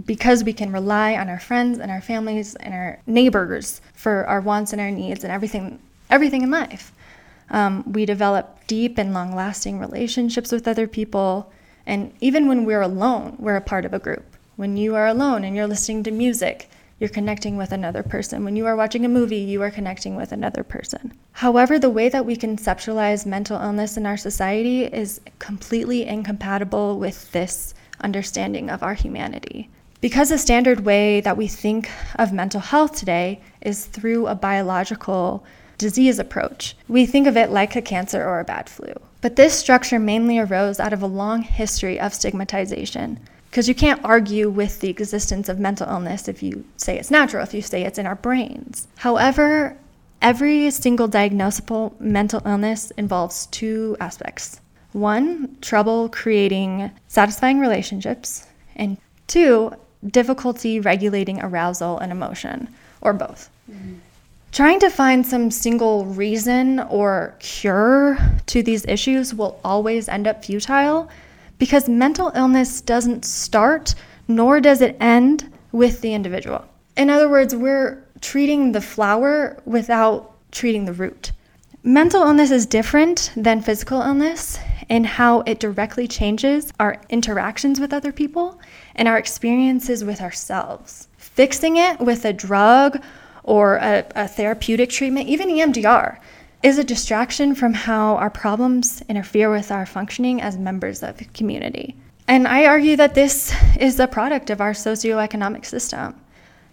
because 0.05 0.43
we 0.43 0.53
can 0.53 0.71
rely 0.71 1.15
on 1.15 1.29
our 1.29 1.39
friends 1.39 1.79
and 1.79 1.91
our 1.91 2.01
families 2.01 2.55
and 2.55 2.73
our 2.73 2.99
neighbors 3.07 3.81
for 3.93 4.25
our 4.25 4.41
wants 4.41 4.71
and 4.73 4.81
our 4.81 4.91
needs 4.91 5.23
and 5.23 5.33
everything 5.33 5.79
everything 6.09 6.41
in 6.41 6.51
life. 6.51 6.91
Um, 7.51 7.83
we 7.91 8.05
develop 8.05 8.67
deep 8.67 8.97
and 8.97 9.13
long 9.13 9.35
lasting 9.35 9.79
relationships 9.79 10.51
with 10.51 10.67
other 10.67 10.87
people. 10.87 11.51
And 11.85 12.13
even 12.19 12.47
when 12.47 12.65
we're 12.65 12.81
alone, 12.81 13.35
we're 13.39 13.55
a 13.55 13.61
part 13.61 13.85
of 13.85 13.93
a 13.93 13.99
group. 13.99 14.35
When 14.55 14.77
you 14.77 14.95
are 14.95 15.07
alone 15.07 15.43
and 15.43 15.55
you're 15.55 15.67
listening 15.67 16.03
to 16.03 16.11
music, 16.11 16.69
you're 16.99 17.09
connecting 17.09 17.55
with 17.55 17.71
another 17.71 18.03
person. 18.03 18.43
When 18.43 18.55
you 18.55 18.65
are 18.65 18.75
watching 18.75 19.05
a 19.05 19.09
movie, 19.09 19.37
you 19.37 19.61
are 19.61 19.71
connecting 19.71 20.15
with 20.15 20.31
another 20.31 20.63
person. 20.63 21.13
However, 21.31 21.79
the 21.79 21.89
way 21.89 22.09
that 22.09 22.25
we 22.25 22.35
conceptualize 22.35 23.25
mental 23.25 23.59
illness 23.59 23.95
in 23.95 24.05
our 24.05 24.17
society 24.17 24.83
is 24.83 25.21
completely 25.39 26.05
incompatible 26.05 26.99
with 26.99 27.31
this 27.31 27.73
understanding 28.01 28.69
of 28.69 28.83
our 28.83 28.93
humanity. 28.93 29.69
Because 30.01 30.29
the 30.29 30.37
standard 30.37 30.85
way 30.85 31.19
that 31.21 31.35
we 31.35 31.47
think 31.47 31.89
of 32.15 32.31
mental 32.31 32.61
health 32.61 32.95
today 32.95 33.41
is 33.61 33.85
through 33.85 34.27
a 34.27 34.35
biological 34.35 35.43
disease 35.77 36.19
approach. 36.19 36.75
We 36.87 37.05
think 37.05 37.27
of 37.27 37.35
it 37.35 37.49
like 37.49 37.75
a 37.75 37.81
cancer 37.81 38.23
or 38.23 38.39
a 38.39 38.45
bad 38.45 38.69
flu. 38.69 38.93
But 39.21 39.35
this 39.35 39.53
structure 39.53 39.99
mainly 39.99 40.39
arose 40.39 40.79
out 40.79 40.93
of 40.93 41.01
a 41.01 41.07
long 41.07 41.41
history 41.41 41.99
of 41.99 42.13
stigmatization 42.13 43.19
because 43.49 43.67
you 43.67 43.75
can't 43.75 44.03
argue 44.03 44.49
with 44.49 44.79
the 44.79 44.89
existence 44.89 45.49
of 45.49 45.59
mental 45.59 45.89
illness 45.89 46.27
if 46.27 46.41
you 46.43 46.63
say 46.77 46.97
it's 46.97 47.11
natural, 47.11 47.43
if 47.43 47.53
you 47.53 47.61
say 47.61 47.83
it's 47.83 47.97
in 47.97 48.05
our 48.05 48.15
brains. 48.15 48.87
However, 48.97 49.75
every 50.21 50.69
single 50.69 51.09
diagnosable 51.09 51.99
mental 51.99 52.41
illness 52.45 52.91
involves 52.91 53.47
two 53.47 53.97
aspects 53.99 54.61
one, 54.91 55.55
trouble 55.61 56.09
creating 56.09 56.89
satisfying 57.07 57.59
relationships, 57.59 58.47
and 58.75 58.97
two, 59.27 59.71
difficulty 60.07 60.79
regulating 60.79 61.41
arousal 61.41 61.97
and 61.99 62.11
emotion, 62.11 62.69
or 63.01 63.13
both. 63.13 63.49
Mm-hmm. 63.69 63.95
Trying 64.51 64.79
to 64.79 64.89
find 64.89 65.25
some 65.25 65.51
single 65.51 66.05
reason 66.05 66.79
or 66.79 67.35
cure 67.39 68.17
to 68.47 68.63
these 68.63 68.85
issues 68.85 69.33
will 69.33 69.59
always 69.63 70.09
end 70.09 70.27
up 70.27 70.43
futile 70.43 71.09
because 71.59 71.87
mental 71.87 72.31
illness 72.35 72.81
doesn't 72.81 73.25
start 73.25 73.93
nor 74.27 74.59
does 74.59 74.81
it 74.81 74.97
end 74.99 75.51
with 75.71 76.01
the 76.01 76.13
individual. 76.13 76.65
In 76.97 77.09
other 77.09 77.29
words, 77.29 77.55
we're 77.55 78.03
treating 78.21 78.71
the 78.71 78.81
flower 78.81 79.61
without 79.65 80.35
treating 80.51 80.85
the 80.85 80.93
root. 80.93 81.31
Mental 81.83 82.23
illness 82.23 82.51
is 82.51 82.65
different 82.65 83.31
than 83.35 83.61
physical 83.61 84.01
illness 84.01 84.59
in 84.89 85.03
how 85.03 85.41
it 85.41 85.59
directly 85.59 86.07
changes 86.07 86.73
our 86.79 86.99
interactions 87.09 87.79
with 87.79 87.93
other 87.93 88.11
people 88.11 88.59
and 88.95 89.07
our 89.07 89.17
experiences 89.17 90.03
with 90.03 90.19
ourselves. 90.19 91.07
Fixing 91.17 91.77
it 91.77 91.99
with 91.99 92.25
a 92.25 92.33
drug 92.33 93.01
or 93.43 93.75
a, 93.77 94.05
a 94.15 94.27
therapeutic 94.27 94.89
treatment, 94.89 95.29
even 95.29 95.49
EMDR, 95.49 96.17
is 96.61 96.77
a 96.77 96.83
distraction 96.83 97.55
from 97.55 97.73
how 97.73 98.15
our 98.17 98.29
problems 98.29 99.01
interfere 99.07 99.49
with 99.49 99.71
our 99.71 99.85
functioning 99.85 100.41
as 100.41 100.57
members 100.57 101.01
of 101.03 101.21
community. 101.33 101.95
And 102.27 102.47
I 102.47 102.65
argue 102.65 102.95
that 102.97 103.15
this 103.15 103.55
is 103.79 103.99
a 103.99 104.07
product 104.07 104.49
of 104.49 104.59
our 104.59 104.73
socioeconomic 104.73 105.65
system. 105.65 106.19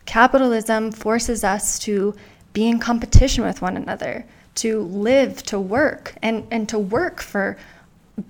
Capitalism 0.05 0.92
forces 0.92 1.44
us 1.44 1.79
to 1.81 2.14
be 2.52 2.68
in 2.68 2.79
competition 2.79 3.44
with 3.44 3.62
one 3.62 3.76
another, 3.76 4.26
to 4.57 4.83
live, 4.83 5.42
to 5.44 5.61
work, 5.61 6.14
and, 6.22 6.46
and 6.50 6.68
to 6.68 6.79
work 6.79 7.20
for 7.20 7.57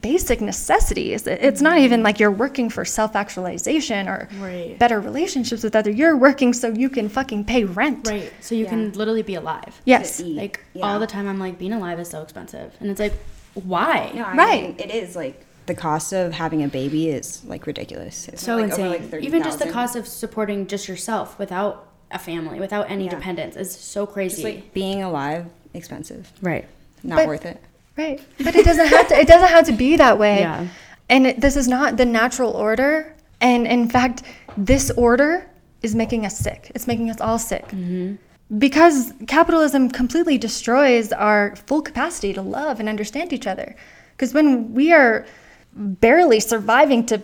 basic 0.01 0.41
necessities. 0.41 1.27
It's 1.27 1.61
not 1.61 1.79
even 1.79 2.03
like 2.03 2.19
you're 2.19 2.31
working 2.31 2.69
for 2.71 2.85
self-actualization 2.85 4.09
or 4.09 4.29
right. 4.39 4.79
better 4.79 5.01
relationships 5.01 5.63
with 5.63 5.77
other. 5.77 5.91
You're 5.91 6.17
working 6.17 6.53
so 6.53 6.69
you 6.69 6.91
can 6.91 7.09
fucking 7.09 7.45
pay 7.45 7.65
rent. 7.65 8.07
Right. 8.07 8.33
So 8.41 8.55
you 8.55 8.65
yeah. 8.65 8.71
can 8.71 8.93
literally 8.93 9.23
be 9.23 9.37
alive. 9.37 9.81
Yes. 9.85 10.21
Like 10.21 10.65
yeah. 10.75 10.85
all 10.85 10.99
the 10.99 11.07
time 11.07 11.29
I'm 11.29 11.39
like 11.39 11.59
being 11.59 11.73
alive 11.73 12.01
is 12.01 12.09
so 12.09 12.23
expensive. 12.23 12.77
And 12.81 12.91
it's 12.91 13.01
like 13.01 13.15
why? 13.55 14.13
No, 14.15 14.25
right. 14.35 14.77
Mean, 14.77 14.77
it 14.79 14.95
is 14.95 15.17
like 15.17 15.45
the 15.67 15.75
cost 15.75 16.13
of 16.13 16.33
having 16.33 16.63
a 16.63 16.69
baby 16.69 17.09
is 17.09 17.45
like 17.45 17.67
ridiculous. 17.67 18.29
It's 18.29 18.43
so 18.43 18.55
oh, 18.55 18.57
like 18.57 18.71
insane. 18.71 18.91
Like 18.91 19.11
30, 19.11 19.27
even 19.27 19.43
just 19.43 19.59
the 19.59 19.71
cost 19.71 19.97
of 19.97 20.07
supporting 20.07 20.67
just 20.67 20.89
yourself 20.89 21.39
without 21.39 21.89
a 22.11 22.19
family, 22.19 22.61
without 22.61 22.91
any 22.91 23.05
yeah. 23.05 23.11
dependence 23.11 23.57
is 23.57 23.75
so 23.75 24.07
crazy. 24.07 24.43
Just 24.43 24.45
like 24.45 24.75
being 24.75 25.03
alive 25.03 25.47
expensive. 25.75 26.31
Right. 26.41 26.67
Not 27.03 27.17
but, 27.17 27.27
worth 27.27 27.47
it. 27.47 27.63
Right. 27.97 28.21
But 28.45 28.55
it 28.55 28.65
doesn't 28.65 28.87
have 28.89 29.09
to 29.09 29.19
it 29.19 29.27
doesn't 29.27 29.49
have 29.49 29.67
to 29.67 29.73
be 29.73 29.97
that 29.97 30.19
way. 30.19 30.41
Yeah. 30.41 30.69
And 31.09 31.27
it, 31.29 31.41
this 31.41 31.57
is 31.57 31.69
not 31.69 31.97
the 31.97 32.05
natural 32.05 32.53
order. 32.53 33.15
And 33.41 33.67
in 33.67 33.89
fact, 33.89 34.23
this 34.57 34.91
order 34.93 35.49
is 35.83 35.95
making 35.95 36.27
us 36.27 36.37
sick. 36.39 36.73
It's 36.75 36.87
making 36.87 37.11
us 37.11 37.21
all 37.21 37.39
sick. 37.39 37.67
Mm-hmm. 37.69 38.17
Because 38.59 39.13
capitalism 39.27 39.91
completely 39.91 40.39
destroys 40.39 41.13
our 41.13 41.57
full 41.57 41.83
capacity 41.83 42.33
to 42.33 42.43
love 42.43 42.81
and 42.81 42.89
understand 42.89 43.33
each 43.33 43.47
other. 43.47 43.77
Because 44.13 44.33
when 44.33 44.73
we 44.73 44.93
are 44.93 45.27
barely 45.75 46.41
surviving 46.41 47.05
to 47.07 47.21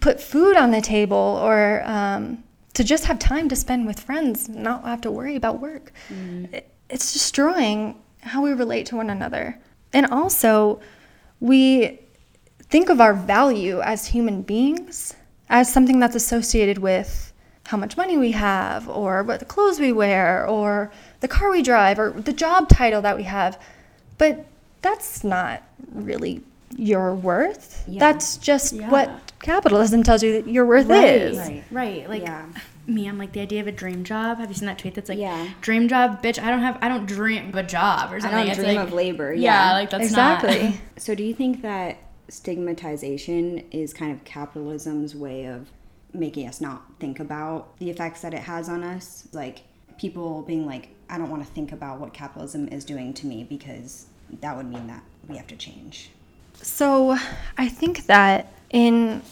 put 0.00 0.20
food 0.20 0.56
on 0.56 0.70
the 0.70 0.80
table 0.80 1.38
or 1.42 1.82
um, 1.84 2.42
to 2.74 2.82
just 2.82 3.04
have 3.04 3.18
time 3.18 3.48
to 3.48 3.56
spend 3.56 3.86
with 3.86 4.00
friends, 4.00 4.48
not 4.48 4.84
have 4.84 5.00
to 5.02 5.10
worry 5.10 5.36
about 5.36 5.60
work, 5.60 5.92
mm-hmm. 6.08 6.52
it, 6.54 6.70
it's 6.88 7.12
destroying 7.12 8.00
how 8.22 8.42
we 8.42 8.52
relate 8.52 8.86
to 8.86 8.96
one 8.96 9.10
another. 9.10 9.58
And 9.92 10.06
also, 10.06 10.80
we 11.40 12.00
think 12.68 12.88
of 12.88 13.00
our 13.00 13.14
value 13.14 13.80
as 13.80 14.06
human 14.08 14.42
beings 14.42 15.14
as 15.48 15.72
something 15.72 16.00
that's 16.00 16.16
associated 16.16 16.78
with 16.78 17.32
how 17.66 17.76
much 17.76 17.96
money 17.96 18.16
we 18.16 18.32
have, 18.32 18.88
or 18.88 19.22
what 19.22 19.40
the 19.40 19.44
clothes 19.44 19.80
we 19.80 19.92
wear, 19.92 20.46
or 20.46 20.92
the 21.20 21.28
car 21.28 21.50
we 21.50 21.62
drive, 21.62 21.98
or 21.98 22.10
the 22.10 22.32
job 22.32 22.68
title 22.68 23.02
that 23.02 23.16
we 23.16 23.24
have. 23.24 23.60
But 24.18 24.46
that's 24.82 25.24
not 25.24 25.62
really 25.92 26.42
your 26.76 27.14
worth. 27.14 27.84
Yeah. 27.88 28.00
That's 28.00 28.36
just 28.36 28.72
Yeah. 28.72 28.88
what 28.90 29.10
capitalism 29.40 30.02
tells 30.02 30.22
you 30.22 30.32
that 30.42 30.48
your 30.50 30.64
worth 30.64 30.90
is. 30.90 31.38
Right, 31.38 31.64
right. 31.70 32.08
Like 32.08 32.22
Yeah. 32.22 32.44
Me, 32.86 33.08
I'm 33.08 33.18
like 33.18 33.32
the 33.32 33.40
idea 33.40 33.60
of 33.60 33.66
a 33.66 33.72
dream 33.72 34.04
job. 34.04 34.38
Have 34.38 34.48
you 34.48 34.54
seen 34.54 34.66
that 34.66 34.78
tweet 34.78 34.94
that's 34.94 35.08
like, 35.08 35.18
Yeah. 35.18 35.48
dream 35.60 35.88
job, 35.88 36.22
bitch? 36.22 36.40
I 36.40 36.50
don't 36.50 36.60
have, 36.60 36.78
I 36.80 36.88
don't 36.88 37.06
dream 37.06 37.48
of 37.48 37.54
a 37.56 37.62
job 37.62 38.12
or 38.12 38.20
something. 38.20 38.38
I 38.38 38.42
something. 38.42 38.46
don't 38.46 38.48
It's 38.50 38.58
dream 38.64 38.76
like- 38.76 38.86
of 38.88 38.92
labor. 38.94 39.32
Yeah, 39.34 39.68
Yeah. 39.68 39.72
like 39.72 39.90
that's 39.90 40.04
exactly. 40.04 40.62
not. 40.68 40.74
so 40.96 41.14
do 41.14 41.22
you 41.24 41.34
think 41.34 41.62
that 41.62 41.98
stigmatization 42.28 43.58
is 43.70 43.92
kind 43.92 44.12
of 44.12 44.24
capitalism's 44.24 45.14
way 45.14 45.44
of 45.46 45.68
making 46.14 46.46
us 46.48 46.60
not 46.60 46.82
think 46.98 47.20
about 47.20 47.76
the 47.78 47.90
effects 47.90 48.22
that 48.22 48.32
it 48.34 48.40
has 48.42 48.68
on 48.68 48.82
us? 48.82 49.28
Like 49.32 49.62
people 49.98 50.42
being 50.42 50.66
like, 50.66 50.88
I 51.10 51.18
don't 51.18 51.30
want 51.30 51.44
to 51.46 51.52
think 51.52 51.72
about 51.72 52.00
what 52.00 52.12
capitalism 52.14 52.68
is 52.68 52.84
doing 52.84 53.12
to 53.14 53.26
me 53.26 53.44
because 53.44 54.06
that 54.40 54.56
would 54.56 54.66
mean 54.66 54.86
that 54.88 55.02
we 55.28 55.36
have 55.36 55.46
to 55.48 55.56
change. 55.56 56.10
So 56.62 57.16
I 57.58 57.68
think 57.68 58.06
that 58.06 58.52
in 58.70 59.22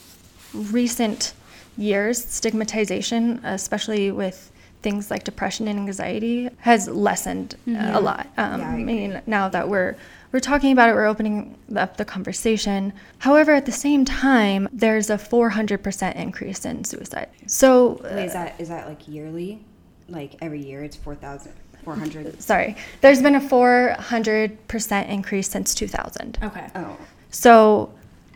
recent 0.52 1.32
years, 1.76 2.22
stigmatization, 2.24 3.40
especially 3.44 4.10
with 4.10 4.50
things 4.82 5.10
like 5.10 5.24
depression 5.24 5.66
and 5.66 5.78
anxiety, 5.78 6.50
has 6.58 6.88
lessened 6.88 7.56
uh, 7.66 7.92
a 7.94 8.00
lot. 8.00 8.26
Um, 8.36 8.60
Yeah, 8.60 8.70
I 8.70 8.74
I 8.74 8.76
mean, 8.76 9.22
now 9.26 9.48
that 9.48 9.68
we're 9.68 9.96
we're 10.32 10.40
talking 10.40 10.72
about 10.72 10.88
it, 10.88 10.94
we're 10.94 11.06
opening 11.06 11.56
up 11.76 11.96
the 11.96 12.04
conversation. 12.04 12.92
However, 13.18 13.52
at 13.52 13.66
the 13.66 13.72
same 13.72 14.04
time, 14.04 14.68
there's 14.72 15.08
a 15.08 15.16
400% 15.16 16.16
increase 16.16 16.64
in 16.64 16.82
suicide. 16.82 17.28
So, 17.46 18.00
Wait, 18.02 18.24
is 18.24 18.32
that 18.32 18.54
is 18.58 18.68
that 18.68 18.88
like 18.88 19.06
yearly? 19.06 19.64
Like 20.08 20.34
every 20.42 20.60
year 20.60 20.84
it's 20.84 20.96
4,000 20.96 21.52
400 21.84 22.42
sorry, 22.50 22.76
there's 23.00 23.22
been 23.22 23.36
a 23.36 23.40
400% 23.40 25.08
increase 25.08 25.48
since 25.48 25.74
2000. 25.74 26.38
Okay. 26.42 26.66
Oh. 26.74 26.96
So 27.30 27.92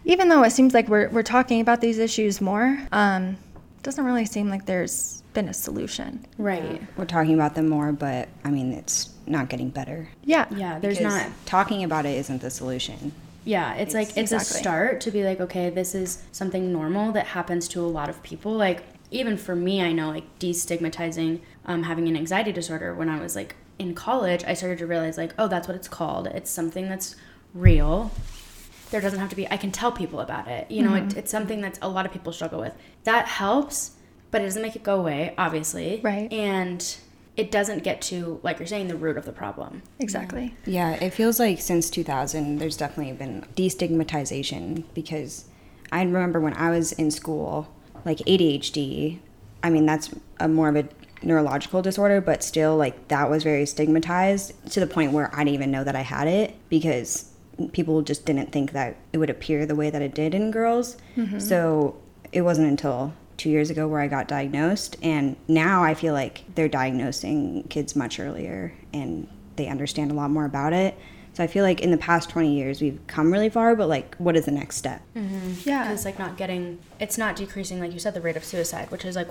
even 0.08 0.30
though 0.30 0.42
it 0.42 0.50
seems 0.50 0.74
like 0.74 0.88
we're, 0.88 1.08
we're 1.10 1.22
talking 1.22 1.60
about 1.60 1.80
these 1.82 1.98
issues 1.98 2.40
more, 2.40 2.78
um, 2.92 3.36
it 3.76 3.82
doesn't 3.82 4.04
really 4.04 4.24
seem 4.24 4.48
like 4.48 4.64
there's 4.64 5.22
been 5.34 5.48
a 5.48 5.54
solution. 5.54 6.26
Right. 6.38 6.82
We're 6.96 7.04
talking 7.04 7.34
about 7.34 7.54
them 7.54 7.68
more, 7.68 7.92
but 7.92 8.28
I 8.42 8.50
mean 8.50 8.72
it's 8.72 9.10
not 9.26 9.50
getting 9.50 9.68
better. 9.68 10.08
Yeah. 10.24 10.46
Yeah. 10.56 10.78
There's 10.78 10.98
Because 10.98 11.14
not. 11.14 11.30
talking 11.44 11.84
about 11.84 12.06
it 12.06 12.16
isn't 12.16 12.40
the 12.40 12.50
solution. 12.50 13.12
Yeah, 13.44 13.74
it's, 13.74 13.94
like 13.94 14.16
it's 14.16 14.32
a 14.32 14.40
start 14.40 15.00
to 15.02 15.10
be 15.10 15.24
like, 15.24 15.40
okay, 15.40 15.70
this 15.70 15.94
is 15.94 16.22
something 16.32 16.72
normal 16.72 17.12
that 17.12 17.28
happens 17.28 17.68
to 17.68 17.80
a 17.80 17.86
lot 17.86 18.08
of 18.08 18.22
people. 18.22 18.52
Like 18.52 18.82
even 19.10 19.36
for 19.36 19.54
me, 19.54 19.80
I 19.82 19.92
know 19.92 20.08
like 20.08 20.38
destigmatizing 20.38 21.40
um, 21.66 21.82
having 21.82 22.08
an 22.08 22.16
anxiety 22.16 22.52
disorder. 22.52 22.94
When 22.94 23.08
I 23.08 23.20
was 23.20 23.36
like 23.36 23.56
in 23.78 23.94
college, 23.94 24.42
I 24.44 24.54
started 24.54 24.78
to 24.78 24.86
realize 24.86 25.16
like, 25.16 25.34
oh, 25.38 25.48
that's 25.48 25.68
what 25.68 25.76
it's 25.76 25.88
called. 25.88 26.26
It's 26.28 26.50
something 26.50 26.88
that's 26.88 27.14
real. 27.54 28.10
There 28.90 29.00
doesn't 29.00 29.18
have 29.18 29.30
to 29.30 29.36
be. 29.36 29.48
I 29.50 29.56
can 29.56 29.70
tell 29.70 29.92
people 29.92 30.20
about 30.20 30.48
it. 30.48 30.70
You 30.70 30.82
know, 30.82 30.94
it, 30.94 31.08
mm-hmm. 31.08 31.18
it's 31.18 31.30
something 31.30 31.60
that 31.60 31.78
a 31.82 31.88
lot 31.88 32.06
of 32.06 32.12
people 32.12 32.32
struggle 32.32 32.60
with. 32.60 32.74
That 33.04 33.26
helps, 33.26 33.92
but 34.30 34.40
it 34.40 34.44
doesn't 34.44 34.62
make 34.62 34.76
it 34.76 34.82
go 34.82 34.98
away, 34.98 35.34
obviously. 35.36 36.00
Right. 36.02 36.32
And 36.32 36.96
it 37.36 37.52
doesn't 37.52 37.84
get 37.84 38.00
to 38.02 38.40
like 38.42 38.58
you're 38.58 38.66
saying 38.66 38.88
the 38.88 38.96
root 38.96 39.16
of 39.16 39.24
the 39.24 39.32
problem. 39.32 39.82
Exactly. 40.00 40.54
Yeah, 40.66 40.92
it 40.94 41.10
feels 41.10 41.38
like 41.38 41.60
since 41.60 41.88
2000, 41.88 42.58
there's 42.58 42.76
definitely 42.76 43.12
been 43.12 43.46
destigmatization 43.54 44.84
because 44.92 45.44
I 45.92 46.02
remember 46.02 46.40
when 46.40 46.54
I 46.54 46.70
was 46.70 46.92
in 46.92 47.10
school, 47.10 47.72
like 48.04 48.18
ADHD, 48.18 49.20
I 49.62 49.70
mean, 49.70 49.86
that's 49.86 50.10
a 50.40 50.48
more 50.48 50.68
of 50.68 50.76
a 50.76 50.88
neurological 51.22 51.82
disorder, 51.82 52.20
but 52.20 52.42
still, 52.42 52.76
like, 52.76 53.08
that 53.08 53.30
was 53.30 53.42
very 53.42 53.66
stigmatized 53.66 54.52
to 54.72 54.80
the 54.80 54.86
point 54.86 55.12
where 55.12 55.34
I 55.34 55.38
didn't 55.38 55.54
even 55.54 55.70
know 55.70 55.84
that 55.84 55.96
I 55.96 56.02
had 56.02 56.28
it 56.28 56.54
because 56.68 57.27
people 57.72 58.02
just 58.02 58.24
didn't 58.24 58.52
think 58.52 58.72
that 58.72 58.96
it 59.12 59.18
would 59.18 59.30
appear 59.30 59.66
the 59.66 59.74
way 59.74 59.90
that 59.90 60.02
it 60.02 60.14
did 60.14 60.34
in 60.34 60.50
girls. 60.50 60.96
Mm-hmm. 61.16 61.38
So 61.38 61.96
it 62.32 62.42
wasn't 62.42 62.68
until 62.68 63.14
two 63.36 63.50
years 63.50 63.70
ago 63.70 63.86
where 63.86 64.00
I 64.00 64.08
got 64.08 64.28
diagnosed. 64.28 64.96
And 65.02 65.36
now 65.46 65.82
I 65.82 65.94
feel 65.94 66.12
like 66.12 66.44
they're 66.54 66.68
diagnosing 66.68 67.64
kids 67.68 67.96
much 67.96 68.18
earlier 68.20 68.74
and 68.92 69.28
they 69.56 69.68
understand 69.68 70.10
a 70.10 70.14
lot 70.14 70.30
more 70.30 70.44
about 70.44 70.72
it. 70.72 70.96
So 71.34 71.44
I 71.44 71.46
feel 71.46 71.62
like 71.62 71.80
in 71.80 71.92
the 71.92 71.98
past 71.98 72.30
20 72.30 72.52
years, 72.52 72.80
we've 72.80 72.98
come 73.06 73.32
really 73.32 73.48
far, 73.48 73.76
but 73.76 73.88
like, 73.88 74.16
what 74.16 74.36
is 74.36 74.44
the 74.44 74.50
next 74.50 74.76
step? 74.76 75.00
Mm-hmm. 75.14 75.68
Yeah. 75.68 75.92
it's 75.92 76.04
like 76.04 76.18
not 76.18 76.36
getting 76.36 76.80
it's 76.98 77.16
not 77.16 77.36
decreasing 77.36 77.78
like 77.78 77.92
you 77.92 78.00
said 78.00 78.14
the 78.14 78.20
rate 78.20 78.36
of 78.36 78.44
suicide 78.44 78.90
which 78.90 79.04
is 79.04 79.14
like 79.14 79.28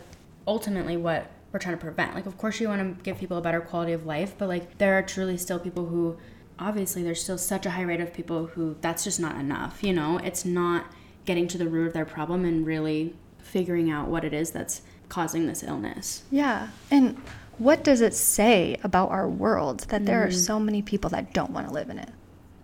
ultimately 0.47 0.95
what 0.95 1.29
we're 1.51 1.59
trying 1.59 1.75
to 1.75 1.81
prevent 1.81 2.15
like 2.15 2.25
of 2.25 2.37
course 2.37 2.61
you 2.61 2.67
want 2.69 2.81
to 2.97 3.03
give 3.03 3.17
people 3.17 3.37
a 3.37 3.41
better 3.41 3.59
quality 3.59 3.91
of 3.91 4.05
life 4.05 4.33
but 4.37 4.47
like 4.47 4.77
there 4.77 4.97
are 4.97 5.01
truly 5.01 5.37
still 5.37 5.59
people 5.59 5.87
who 5.87 6.17
obviously 6.59 7.03
there's 7.03 7.21
still 7.21 7.37
such 7.37 7.65
a 7.65 7.71
high 7.71 7.83
rate 7.83 8.01
of 8.01 8.13
people 8.13 8.47
who 8.47 8.75
that's 8.81 9.03
just 9.03 9.19
not 9.19 9.35
enough 9.35 9.83
you 9.83 9.93
know 9.93 10.17
it's 10.19 10.45
not 10.45 10.85
getting 11.25 11.47
to 11.47 11.57
the 11.57 11.67
root 11.67 11.87
of 11.87 11.93
their 11.93 12.05
problem 12.05 12.45
and 12.45 12.65
really 12.65 13.13
figuring 13.39 13.89
out 13.91 14.07
what 14.07 14.23
it 14.23 14.33
is 14.33 14.51
that's 14.51 14.81
causing 15.09 15.47
this 15.47 15.63
illness 15.63 16.23
Yeah. 16.31 16.69
And 16.91 17.17
what 17.57 17.83
does 17.83 18.01
it 18.01 18.13
say 18.13 18.77
about 18.83 19.09
our 19.09 19.27
world 19.27 19.81
that 19.89 20.05
there 20.05 20.23
are 20.23 20.27
mm-hmm. 20.27 20.37
so 20.37 20.59
many 20.59 20.81
people 20.81 21.09
that 21.11 21.33
don't 21.33 21.51
want 21.51 21.67
to 21.67 21.73
live 21.73 21.89
in 21.89 21.97
it? 21.97 22.09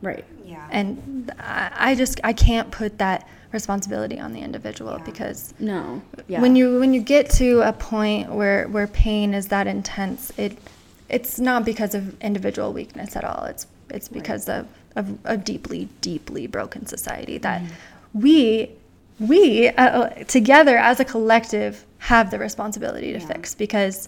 right 0.02 0.26
Yeah. 0.46 0.68
And 0.72 1.32
I, 1.40 1.72
I 1.92 1.96
just 1.96 2.20
I 2.24 2.34
can't 2.34 2.70
put 2.70 2.98
that 3.00 3.28
responsibility 3.52 4.20
on 4.20 4.34
the 4.34 4.42
individual 4.42 5.00
because 5.06 5.54
no 5.60 6.02
yeah 6.28 6.42
when 6.42 6.56
you 6.56 6.80
when 6.80 6.94
you 6.94 7.02
get 7.02 7.30
to 7.30 7.62
a 7.62 7.72
point 7.72 8.32
where 8.32 8.68
where 8.68 8.88
pain 8.88 9.34
is 9.34 9.48
that 9.48 9.68
intense, 9.68 10.32
it 10.38 10.58
it's 11.10 11.40
not 11.40 11.64
because 11.64 11.96
of 11.96 12.22
individual 12.22 12.74
weakness 12.74 13.16
at 13.16 13.24
all. 13.24 13.46
It's 13.46 13.66
it's 13.90 14.08
because 14.08 14.48
of, 14.50 14.68
of 14.96 15.18
a 15.26 15.38
deeply 15.38 15.88
deeply 16.02 16.48
broken 16.48 16.86
society 16.86 17.38
that 17.40 17.62
we 18.14 18.70
we 19.20 19.70
uh, 19.70 20.10
together 20.28 20.78
as 20.78 21.00
a 21.00 21.06
collective 21.06 21.86
have 22.00 22.32
the 22.32 22.40
responsibility 22.40 23.14
to 23.14 23.20
Yeah. 23.20 23.28
fix 23.28 23.56
because 23.56 24.08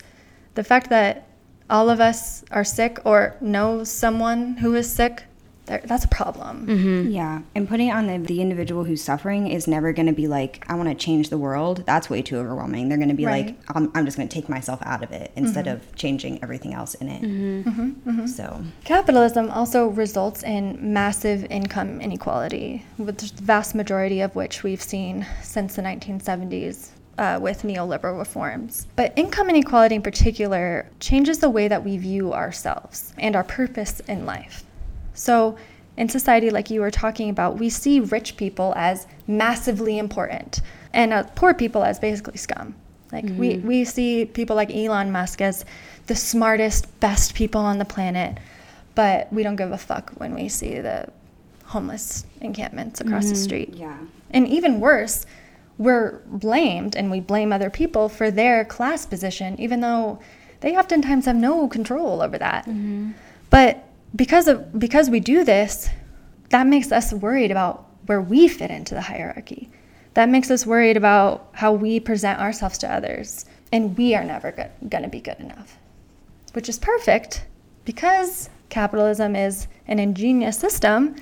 the 0.56 0.64
fact 0.64 0.90
that 0.90 1.28
all 1.70 1.90
of 1.90 2.00
us 2.00 2.44
are 2.52 2.64
sick 2.64 3.00
or 3.06 3.36
know 3.42 3.84
someone 3.84 4.58
who 4.58 4.76
is 4.76 4.92
sick 4.92 5.24
that's 5.66 6.06
a 6.06 6.08
problem. 6.08 6.68
Mm-hmm. 6.68 7.12
Yeah, 7.12 7.42
and 7.54 7.68
putting 7.68 7.90
it 7.90 7.92
on 7.92 8.08
the, 8.08 8.18
the 8.18 8.42
individual 8.42 8.84
who's 8.84 9.04
suffering 9.04 9.48
is 9.48 9.68
never 9.68 9.94
going 9.94 10.06
to 10.08 10.14
be 10.14 10.28
like, 10.28 10.64
I 10.68 10.76
want 10.76 10.90
to 10.90 10.96
change 10.96 11.30
the 11.30 11.38
world. 11.38 11.84
That's 11.86 12.10
way 12.10 12.22
too 12.22 12.38
overwhelming. 12.38 12.90
They're 12.90 12.98
going 12.98 13.10
to 13.10 13.16
be 13.16 13.26
Right. 13.26 13.48
like, 13.48 13.76
I'm, 13.76 13.92
I'm 13.96 14.06
just 14.06 14.18
going 14.18 14.30
to 14.30 14.34
take 14.34 14.50
myself 14.50 14.80
out 14.84 15.04
of 15.04 15.12
it 15.12 15.32
instead 15.36 15.66
mm-hmm. 15.66 15.76
of 15.76 15.96
changing 15.96 16.42
everything 16.44 16.74
else 16.74 16.94
in 16.96 17.10
it. 17.10 17.22
Mm-hmm. 17.22 18.28
So, 18.28 18.64
Capitalism 18.84 19.50
also 19.50 19.88
results 19.88 20.44
in 20.44 20.94
massive 20.94 21.46
income 21.46 22.02
inequality, 22.02 22.86
with 22.98 23.18
the 23.18 23.44
vast 23.44 23.76
majority 23.76 24.22
of 24.22 24.36
which 24.36 24.64
we've 24.64 24.82
seen 24.82 25.26
since 25.42 25.76
the 25.76 25.82
1970s 25.82 26.92
uh, 27.18 27.40
with 27.42 27.64
neoliberal 27.64 28.18
reforms. 28.18 28.88
But 28.96 29.14
income 29.16 29.50
inequality 29.50 29.96
in 29.96 30.02
particular 30.02 30.90
changes 31.00 31.40
the 31.40 31.50
way 31.50 31.68
that 31.68 31.84
we 31.84 31.98
view 31.98 32.34
ourselves 32.34 33.14
and 33.18 33.36
our 33.36 33.44
purpose 33.44 34.02
in 34.02 34.26
life. 34.26 34.64
So, 35.16 35.58
in 35.98 36.10
society, 36.10 36.50
like 36.50 36.70
you 36.70 36.82
were 36.82 36.92
talking 36.92 37.30
about, 37.30 37.58
we 37.58 37.70
see 37.70 38.02
rich 38.02 38.36
people 38.38 38.74
as 38.76 39.08
massively 39.28 39.98
important 39.98 40.62
and 40.94 41.14
uh, 41.14 41.24
poor 41.36 41.54
people 41.54 41.84
as 41.84 42.00
basically 42.00 42.38
scum. 42.38 42.76
Like, 43.12 43.26
we, 43.26 43.54
mm-hmm. 43.54 43.68
we 43.68 43.86
see 43.86 44.26
people 44.26 44.56
like 44.56 44.76
Elon 44.76 45.12
Musk 45.12 45.42
as 45.42 45.64
the 46.08 46.16
smartest, 46.16 47.00
best 47.00 47.34
people 47.34 47.62
on 47.62 47.78
the 47.78 47.86
planet, 47.86 48.38
but 48.94 49.32
we 49.32 49.42
don't 49.42 49.56
give 49.56 49.72
a 49.72 49.78
fuck 49.78 50.12
when 50.18 50.36
we 50.36 50.50
see 50.50 50.80
the 50.80 51.08
homeless 51.64 52.26
encampments 52.42 53.02
across 53.02 53.26
the 53.26 53.34
mm-hmm. 53.34 53.44
street. 53.44 53.70
yeah. 53.74 53.98
And 54.32 54.48
even 54.48 54.80
worse, 54.80 55.26
we're 55.78 56.22
blamed 56.26 56.96
and 56.96 57.12
we 57.12 57.20
blame 57.20 57.52
other 57.52 57.70
people 57.70 58.10
for 58.10 58.32
their 58.32 58.66
class 58.66 59.06
position, 59.06 59.60
even 59.60 59.82
though 59.82 60.20
they 60.62 60.78
oftentimes 60.78 61.26
have 61.26 61.36
no 61.36 61.68
control 61.68 62.22
over 62.22 62.38
that. 62.38 62.66
Mm-hmm. 62.66 63.12
But 63.50 63.84
because 64.16 64.48
of 64.48 64.78
because 64.78 65.10
we 65.10 65.20
do 65.20 65.44
this, 65.44 65.90
that 66.50 66.68
makes 66.68 66.92
us 66.92 67.14
worried 67.14 67.52
about 67.52 67.90
where 68.06 68.22
we 68.22 68.48
fit 68.48 68.72
into 68.72 68.94
the 68.94 69.02
hierarchy. 69.02 69.70
That 70.14 70.30
makes 70.30 70.50
us 70.50 70.66
worried 70.66 70.98
about 70.98 71.50
how 71.54 71.74
we 71.74 72.00
present 72.00 72.40
ourselves 72.40 72.78
to 72.80 72.92
others, 72.92 73.46
and 73.72 73.98
we 73.98 74.16
are 74.16 74.24
never 74.24 74.52
good, 74.52 74.72
gonna 74.90 75.10
be 75.10 75.20
good 75.20 75.40
enough. 75.40 75.78
Which 76.54 76.70
is 76.70 76.80
perfect 76.80 77.46
because 77.84 78.50
capitalism 78.70 79.36
is 79.36 79.68
an 79.88 80.00
ingenious 80.00 80.58
system 80.58 81.16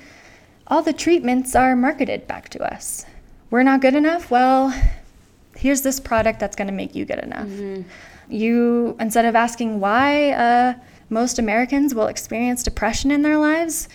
all 0.66 0.82
the 0.82 0.92
treatments 0.92 1.54
are 1.54 1.76
marketed 1.76 2.26
back 2.26 2.48
to 2.50 2.62
us. 2.62 3.04
We're 3.50 3.62
not 3.62 3.80
good 3.80 3.94
enough? 3.94 4.30
Well, 4.30 4.74
here's 5.56 5.82
this 5.82 6.00
product 6.00 6.40
that's 6.40 6.56
going 6.56 6.68
to 6.68 6.72
make 6.72 6.94
you 6.94 7.04
good 7.04 7.18
enough. 7.18 7.48
You, 8.28 8.96
instead 8.98 9.26
of 9.26 9.36
asking 9.36 9.80
why 9.80 10.30
uh, 10.30 10.74
most 11.10 11.38
Americans 11.38 11.94
will 11.94 12.06
experience 12.06 12.62
depression 12.62 13.10
in 13.10 13.22
their 13.22 13.38
lives, 13.38 13.88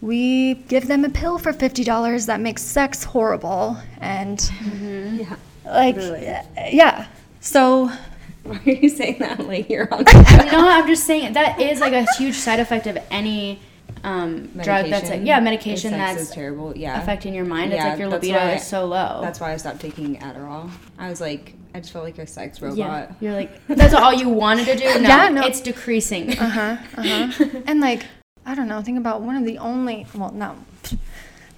we 0.00 0.54
give 0.68 0.86
them 0.88 1.04
a 1.04 1.08
pill 1.10 1.38
for 1.38 1.52
$50 1.52 2.26
that 2.26 2.40
makes 2.40 2.62
sex 2.62 3.04
horrible. 3.04 3.76
And 4.00 4.40
Yeah. 5.12 5.36
like, 5.64 5.96
Literally. 5.96 6.24
yeah. 6.72 7.06
So 7.40 7.90
Why 8.42 8.60
are 8.66 8.70
you 8.70 8.88
saying 8.90 9.16
that 9.20 9.40
like 9.46 9.70
you're 9.70 9.92
on 9.92 10.04
no, 10.52 10.68
I'm 10.68 10.86
just 10.86 11.04
saying 11.04 11.32
that 11.34 11.60
is 11.60 11.80
like 11.80 11.92
a 11.94 12.04
huge 12.18 12.34
side 12.34 12.60
effect 12.60 12.86
of 12.86 12.98
any 13.10 13.58
um, 14.02 14.48
drug 14.62 14.90
that's 14.90 15.08
like 15.08 15.22
yeah 15.24 15.40
medication 15.40 15.92
that's 15.92 16.30
terrible. 16.30 16.76
Yeah. 16.76 17.00
affecting 17.02 17.32
your 17.34 17.46
mind. 17.46 17.72
it's 17.72 17.82
Yeah, 17.82 17.90
like 17.90 17.98
your 17.98 18.10
that's 18.10 18.22
libido 18.22 18.38
why- 18.44 18.52
is 18.56 18.66
so 18.66 18.84
low. 18.84 19.20
That's 19.22 19.40
why 19.40 19.52
I 19.52 19.56
stopped 19.56 19.80
taking 19.80 20.16
Adderall. 20.18 20.70
I 20.98 21.08
was 21.08 21.22
like, 21.22 21.54
I 21.74 21.80
just 21.80 21.92
felt 21.92 22.04
like 22.04 22.18
a 22.18 22.26
sex 22.26 22.62
robot. 22.62 22.78
yeah, 22.78 23.12
you're 23.20 23.32
like 23.34 23.66
that's 23.66 23.94
all 23.94 24.12
you 24.12 24.28
wanted 24.28 24.66
to 24.66 24.76
do. 24.76 24.84
No, 25.00 25.08
Yeah, 25.08 25.28
no. 25.28 25.42
it's 25.42 25.60
decreasing. 25.60 26.38
Uh 26.38 26.48
huh. 26.48 26.76
Uh 26.96 27.02
huh. 27.32 27.44
and 27.66 27.80
like, 27.80 28.06
I 28.46 28.54
don't 28.54 28.68
know. 28.68 28.80
Think 28.80 28.96
about 28.98 29.22
one 29.22 29.36
of 29.36 29.44
the 29.44 29.58
only, 29.58 30.06
well, 30.14 30.30
not, 30.32 30.56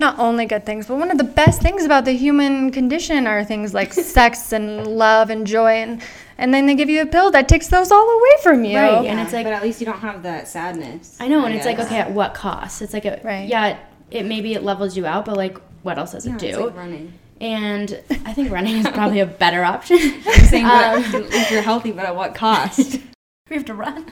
not 0.00 0.18
only 0.18 0.46
good 0.46 0.64
things, 0.64 0.86
but 0.86 0.96
one 0.96 1.10
of 1.10 1.18
the 1.18 1.24
best 1.24 1.60
things 1.60 1.84
about 1.84 2.06
the 2.06 2.12
human 2.12 2.70
condition 2.70 3.26
are 3.26 3.44
things 3.44 3.74
like 3.74 3.92
sex 4.16 4.52
and 4.52 4.86
love 4.86 5.28
and 5.28 5.46
joy, 5.46 5.72
and 5.74 6.02
and 6.38 6.52
then 6.54 6.64
they 6.66 6.74
give 6.74 6.88
you 6.88 7.02
a 7.02 7.06
pill 7.06 7.30
that 7.32 7.46
takes 7.46 7.68
those 7.68 7.90
all 7.90 8.08
away 8.08 8.30
from 8.42 8.64
you. 8.64 8.78
Right. 8.78 9.04
Yeah, 9.04 9.10
And 9.12 9.20
it's 9.20 9.32
like- 9.34 9.44
but 9.44 9.52
at 9.52 9.62
least 9.62 9.80
you 9.80 9.86
don't 9.86 10.00
have 10.00 10.22
that 10.22 10.48
sadness. 10.48 11.16
I 11.20 11.28
know, 11.28 11.44
and 11.44 11.54
it's 11.54 11.66
like 11.66 11.78
okay, 11.78 11.98
at 11.98 12.10
what 12.12 12.32
cost? 12.32 12.80
It's 12.80 12.94
like 12.94 13.04
a 13.04 13.20
Right. 13.22 13.48
yeah, 13.48 13.78
it 14.10 14.24
maybe 14.24 14.54
it 14.54 14.62
levels 14.62 14.96
you 14.96 15.04
out, 15.04 15.26
but 15.26 15.36
like 15.36 15.58
what 15.82 15.98
else 15.98 16.12
does 16.12 16.26
Yeah, 16.26 16.36
it 16.36 16.42
it's 16.42 16.56
do? 16.56 16.64
like 16.66 16.76
running. 16.76 17.12
And 17.40 18.00
I 18.24 18.32
think 18.32 18.50
running 18.50 18.76
is 18.76 18.88
probably 18.94 19.20
a 19.20 19.26
better 19.26 19.64
option. 19.64 19.98
I'm 19.98 20.44
saying 20.46 20.64
Um, 20.66 21.02
if 21.32 21.50
you're 21.50 21.62
healthy, 21.62 21.92
but 21.92 22.04
at 22.06 22.16
what 22.16 22.34
cost? 22.34 22.98
we 23.50 23.56
have 23.56 23.64
to 23.66 23.74
run. 23.74 24.06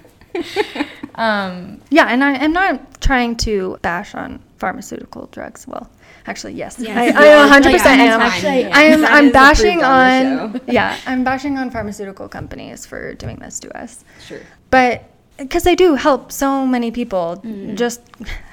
um, 1.14 1.80
Yeah, 1.90 2.06
and 2.08 2.22
I 2.24 2.32
am 2.44 2.52
not 2.52 3.00
trying 3.00 3.36
to 3.38 3.78
bash 3.82 4.14
on 4.14 4.40
pharmaceutical 4.58 5.26
drugs. 5.32 5.66
Well, 5.66 5.88
actually, 6.26 6.54
yes, 6.54 6.76
Yes, 6.78 6.96
I, 6.96 7.04
you 7.06 7.52
I 7.52 7.60
100% 7.60 7.64
Like, 7.64 7.84
am. 7.84 8.20
actually, 8.20 8.64
I 8.66 8.82
am. 8.82 9.04
I'm 9.04 9.30
bashing 9.30 9.82
on. 9.82 10.38
on 10.38 10.60
yeah, 10.66 10.96
I'm 11.06 11.24
bashing 11.24 11.58
on 11.58 11.70
pharmaceutical 11.70 12.28
companies 12.28 12.86
for 12.86 13.14
doing 13.14 13.36
this 13.36 13.58
to 13.60 13.76
us. 13.76 14.04
Sure. 14.26 14.40
but 14.70 15.04
because 15.36 15.64
they 15.64 15.74
do 15.74 15.94
help 15.96 16.30
so 16.30 16.64
many 16.66 16.90
people 16.92 17.40
Mm-hmm. 17.44 17.74
just 17.76 18.00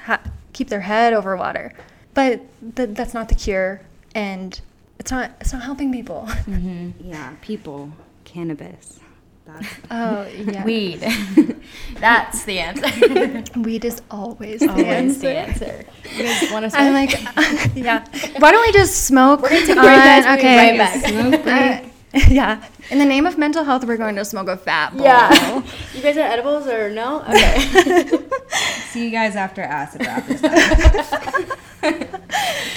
ha- 0.04 0.20
keep 0.52 0.68
their 0.68 0.80
head 0.80 1.12
over 1.12 1.36
water 1.36 1.72
but 2.12 2.40
th- 2.76 2.90
that's 2.92 3.14
not 3.14 3.28
the 3.28 3.34
cure 3.36 3.80
and 4.14 4.60
it's 4.98 5.10
not 5.10 5.32
it's 5.40 5.52
not 5.52 5.62
helping 5.62 5.92
people 5.92 6.24
Mm-hmm. 6.46 6.90
Yeah, 7.10 7.34
people, 7.42 7.90
cannabis. 8.24 8.98
That's 9.44 9.66
oh 9.90 10.26
yeah 10.28 10.64
weed. 10.70 11.00
That's 11.98 12.44
the 12.44 12.60
answer. 12.60 13.60
weed 13.60 13.84
is 13.84 14.00
always 14.10 14.60
the 14.60 14.70
Always 14.70 14.86
answer 14.86 15.20
the 15.20 15.36
answer. 15.36 15.84
You 16.16 16.22
guys 16.24 16.52
want 16.52 16.70
to 16.70 16.78
i'm 16.78 16.92
like 16.94 17.10
yeah 17.74 18.04
why 18.38 18.52
don't 18.52 18.66
we 18.66 18.72
just 18.72 19.04
smoke 19.06 19.42
We're 19.42 19.48
gonna 19.50 19.66
take 19.66 19.76
a 19.76 19.80
break, 19.80 19.96
guys. 19.96 20.38
Okay 20.38 20.78
right 20.78 21.44
back. 21.44 21.84
Uh, 21.84 21.88
yeah 22.28 22.62
in 22.90 22.98
the 22.98 23.04
name 23.04 23.26
of 23.26 23.36
mental 23.38 23.64
health 23.64 23.84
we're 23.84 23.96
going 23.96 24.14
to 24.16 24.24
smoke 24.24 24.46
a 24.48 24.56
fat 24.56 24.92
bowl. 24.92 25.02
Yeah. 25.02 25.62
you 25.94 26.02
guys 26.02 26.16
are 26.18 26.20
edibles 26.20 26.66
or 26.68 26.90
no? 26.90 27.22
Okay. 27.22 27.58
See 28.90 29.04
you 29.06 29.10
guys 29.10 29.34
after 29.34 29.62
acid 29.62 30.04
rap 30.06 30.28
is 30.28 30.40
done. 30.42 32.72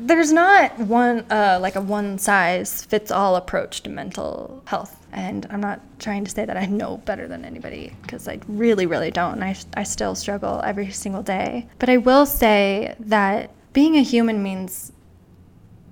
There's 0.00 0.32
not 0.32 0.76
one 0.78 1.20
uh, 1.30 1.58
like 1.62 1.76
a 1.76 1.80
one 1.80 2.18
size 2.18 2.84
fits 2.84 3.12
all 3.12 3.36
approach 3.36 3.82
to 3.82 3.90
mental 3.90 4.62
health. 4.66 5.00
And 5.12 5.46
i'm 5.50 5.60
not 5.60 5.80
trying 6.00 6.24
to 6.24 6.30
say 6.30 6.44
that 6.44 6.56
i 6.56 6.66
know 6.66 6.96
better 6.96 7.28
than 7.28 7.44
anybody 7.44 7.96
because 8.02 8.26
i 8.26 8.40
really 8.48 8.86
really 8.86 9.12
don't. 9.12 9.34
And 9.34 9.44
I, 9.44 9.56
I 9.74 9.84
still 9.84 10.16
struggle 10.16 10.60
every 10.64 10.90
single 10.90 11.22
day. 11.22 11.68
But 11.78 11.88
i 11.88 11.96
will 11.96 12.26
say 12.26 12.96
that 12.98 13.50
being 13.72 13.96
a 13.96 14.02
human 14.02 14.42
means 14.42 14.92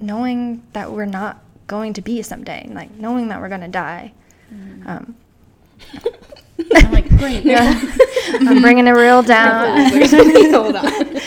knowing 0.00 0.64
that 0.72 0.90
we're 0.90 1.06
not 1.06 1.40
going 1.68 1.92
to 1.92 2.02
be 2.02 2.22
someday 2.22 2.68
like 2.72 2.90
knowing 2.96 3.28
that 3.28 3.40
we're 3.40 3.48
going 3.48 3.60
to 3.60 3.68
die 3.68 4.12
um, 4.84 5.14
I'm 6.74 6.92
like, 6.92 7.08
great. 7.08 7.44
i'm 7.48 8.60
bringing 8.60 8.86
it 8.88 8.90
real 8.90 9.22
down. 9.34 9.92
Hold 10.52 10.76
on. 10.76 11.20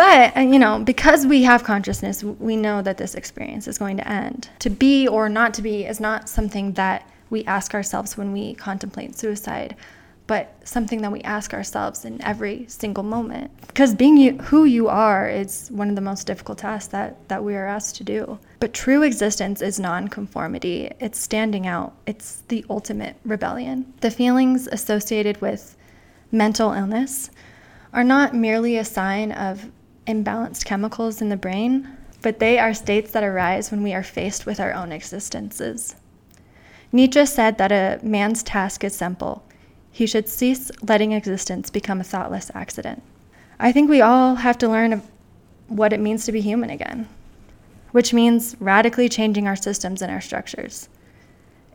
But, 0.00 0.34
uh, 0.34 0.40
you 0.40 0.58
know, 0.58 0.78
because 0.78 1.26
we 1.26 1.42
have 1.42 1.62
consciousness, 1.62 2.24
we 2.24 2.56
know 2.56 2.80
that 2.80 2.96
this 2.96 3.14
experience 3.14 3.68
is 3.68 3.76
going 3.76 3.98
to 3.98 4.08
end. 4.08 4.48
To 4.60 4.70
be 4.70 5.06
or 5.06 5.28
not 5.28 5.52
to 5.52 5.62
be 5.62 5.84
is 5.84 6.00
not 6.00 6.26
something 6.26 6.72
that 6.72 7.06
we 7.28 7.44
ask 7.44 7.74
ourselves 7.74 8.16
when 8.16 8.32
we 8.32 8.54
contemplate 8.54 9.18
suicide, 9.18 9.76
but 10.26 10.56
something 10.64 11.02
that 11.02 11.12
we 11.12 11.20
ask 11.20 11.52
ourselves 11.52 12.06
in 12.06 12.18
every 12.22 12.64
single 12.66 13.04
moment. 13.04 13.50
Because 13.66 13.94
being 13.94 14.16
you, 14.16 14.38
who 14.38 14.64
you 14.64 14.88
are 14.88 15.28
is 15.28 15.68
one 15.70 15.90
of 15.90 15.96
the 15.96 16.00
most 16.00 16.26
difficult 16.26 16.56
tasks 16.56 16.88
that, 16.92 17.28
that 17.28 17.44
we 17.44 17.54
are 17.54 17.66
asked 17.66 17.96
to 17.96 18.04
do. 18.04 18.38
But 18.58 18.72
true 18.72 19.02
existence 19.02 19.60
is 19.60 19.78
nonconformity, 19.78 20.92
it's 20.98 21.20
standing 21.20 21.66
out, 21.66 21.92
it's 22.06 22.42
the 22.48 22.64
ultimate 22.70 23.16
rebellion. 23.22 23.92
The 24.00 24.10
feelings 24.10 24.66
associated 24.66 25.42
with 25.42 25.76
mental 26.32 26.72
illness 26.72 27.30
are 27.92 28.04
not 28.04 28.34
merely 28.34 28.78
a 28.78 28.84
sign 28.86 29.32
of 29.32 29.70
imbalanced 30.10 30.64
chemicals 30.64 31.22
in 31.22 31.28
the 31.28 31.36
brain, 31.36 31.88
but 32.22 32.38
they 32.38 32.58
are 32.58 32.74
states 32.74 33.12
that 33.12 33.24
arise 33.24 33.70
when 33.70 33.82
we 33.82 33.94
are 33.94 34.02
faced 34.02 34.44
with 34.44 34.60
our 34.60 34.72
own 34.72 34.92
existences. 34.92 35.96
Nietzsche 36.92 37.24
said 37.24 37.56
that 37.58 37.72
a 37.72 38.00
man's 38.02 38.42
task 38.42 38.84
is 38.84 38.94
simple. 38.94 39.44
He 39.90 40.06
should 40.06 40.28
cease 40.28 40.70
letting 40.82 41.12
existence 41.12 41.70
become 41.70 42.00
a 42.00 42.04
thoughtless 42.04 42.50
accident. 42.54 43.02
I 43.58 43.72
think 43.72 43.88
we 43.88 44.00
all 44.00 44.36
have 44.36 44.58
to 44.58 44.68
learn 44.68 45.02
what 45.68 45.92
it 45.92 46.00
means 46.00 46.24
to 46.24 46.32
be 46.32 46.40
human 46.40 46.70
again, 46.70 47.08
which 47.92 48.12
means 48.12 48.56
radically 48.58 49.08
changing 49.08 49.46
our 49.46 49.56
systems 49.56 50.02
and 50.02 50.10
our 50.10 50.20
structures. 50.20 50.88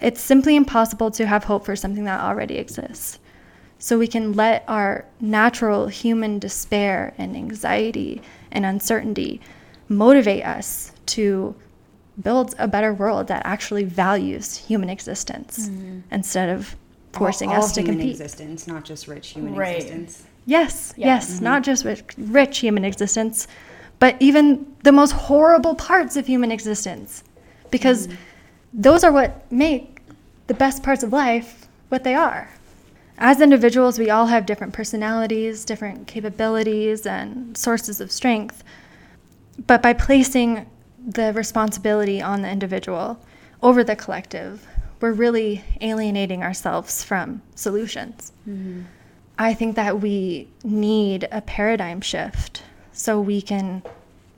It's 0.01 0.21
simply 0.21 0.55
impossible 0.55 1.11
to 1.11 1.25
have 1.25 1.45
hope 1.45 1.65
for 1.65 1.75
something 1.75 2.03
that 2.03 2.19
already 2.19 2.57
exists 2.57 3.19
so 3.79 3.99
we 3.99 4.07
can 4.07 4.33
let 4.33 4.63
our 4.67 5.05
natural 5.19 5.87
human 5.87 6.39
despair 6.39 7.13
and 7.17 7.35
anxiety 7.35 8.21
and 8.51 8.65
uncertainty 8.65 9.41
motivate 9.89 10.43
us 10.45 10.91
to 11.05 11.55
build 12.21 12.55
a 12.57 12.67
better 12.67 12.93
world 12.93 13.27
that 13.27 13.41
actually 13.45 13.83
values 13.83 14.55
human 14.57 14.89
existence 14.89 15.69
mm-hmm. 15.69 15.99
instead 16.11 16.49
of 16.49 16.75
forcing 17.11 17.49
all, 17.49 17.57
all 17.57 17.63
us 17.63 17.73
to 17.73 17.81
human 17.81 17.97
compete. 17.97 18.11
existence, 18.11 18.67
not 18.67 18.85
just 18.85 19.07
rich 19.07 19.29
human 19.29 19.55
Right. 19.55 19.77
existence. 19.77 20.23
Yes, 20.45 20.93
Yeah. 20.95 21.07
yes, 21.07 21.35
mm-hmm. 21.35 21.43
not 21.43 21.63
just 21.63 21.85
rich, 21.85 22.03
rich 22.17 22.59
human 22.59 22.85
existence, 22.85 23.47
but 23.99 24.15
even 24.19 24.65
the 24.83 24.91
most 24.91 25.11
horrible 25.11 25.75
parts 25.75 26.15
of 26.15 26.27
human 26.27 26.51
existence. 26.51 27.23
Because 27.71 28.07
mm-hmm. 28.07 28.17
those 28.73 29.03
are 29.03 29.11
what 29.11 29.49
make 29.51 29.99
the 30.47 30.53
best 30.53 30.83
parts 30.83 31.03
of 31.03 31.11
life 31.11 31.67
what 31.89 32.03
they 32.03 32.13
are. 32.13 32.49
As 33.17 33.39
individuals, 33.39 33.97
we 33.97 34.09
all 34.09 34.27
have 34.27 34.45
different 34.45 34.73
personalities, 34.73 35.63
different 35.63 36.07
capabilities, 36.07 37.05
and 37.05 37.57
sources 37.57 38.01
of 38.01 38.11
strength. 38.11 38.63
But 39.67 39.81
by 39.81 39.93
placing 39.93 40.65
the 41.07 41.31
responsibility 41.33 42.21
on 42.21 42.41
the 42.41 42.49
individual 42.49 43.19
over 43.63 43.83
the 43.83 43.95
collective, 43.95 44.67
we're 44.99 45.13
really 45.13 45.63
alienating 45.81 46.43
ourselves 46.43 47.03
from 47.03 47.41
solutions. 47.55 48.33
Mm-hmm. 48.47 48.81
I 49.37 49.53
think 49.53 49.75
that 49.75 50.01
we 50.01 50.47
need 50.63 51.27
a 51.31 51.41
paradigm 51.41 52.01
shift 52.01 52.63
so 52.91 53.19
we 53.19 53.41
can 53.41 53.83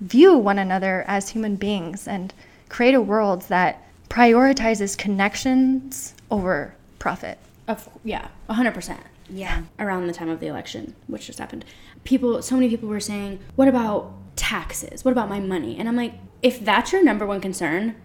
view 0.02 0.36
one 0.36 0.60
another 0.60 1.04
as 1.08 1.30
human 1.30 1.56
beings 1.56 2.08
and 2.08 2.34
create 2.70 2.94
a 2.94 3.02
world 3.02 3.44
that 3.44 3.84
prioritizes 4.10 4.98
connections 4.98 6.14
over 6.30 6.76
profit. 7.00 7.38
Of, 7.68 7.90
yeah, 8.04 8.30
100%. 8.50 9.00
Yeah. 9.30 9.64
Around 9.78 10.08
the 10.08 10.14
time 10.14 10.30
of 10.30 10.40
the 10.40 10.48
election, 10.48 10.96
which 11.08 11.28
just 11.28 11.40
happened, 11.40 11.66
people, 12.04 12.42
so 12.42 12.56
many 12.56 12.70
people 12.70 12.88
were 12.88 13.00
saying, 13.00 13.40
What 13.56 13.68
about 13.68 14.14
taxes? 14.38 15.04
What 15.04 15.12
about 15.12 15.28
my 15.30 15.40
money? 15.40 15.78
And 15.78 15.90
I'm 15.90 15.96
like, 15.96 16.14
If 16.42 16.64
that's 16.64 16.94
your 16.94 17.04
number 17.04 17.26
one 17.26 17.42
concern, 17.42 17.96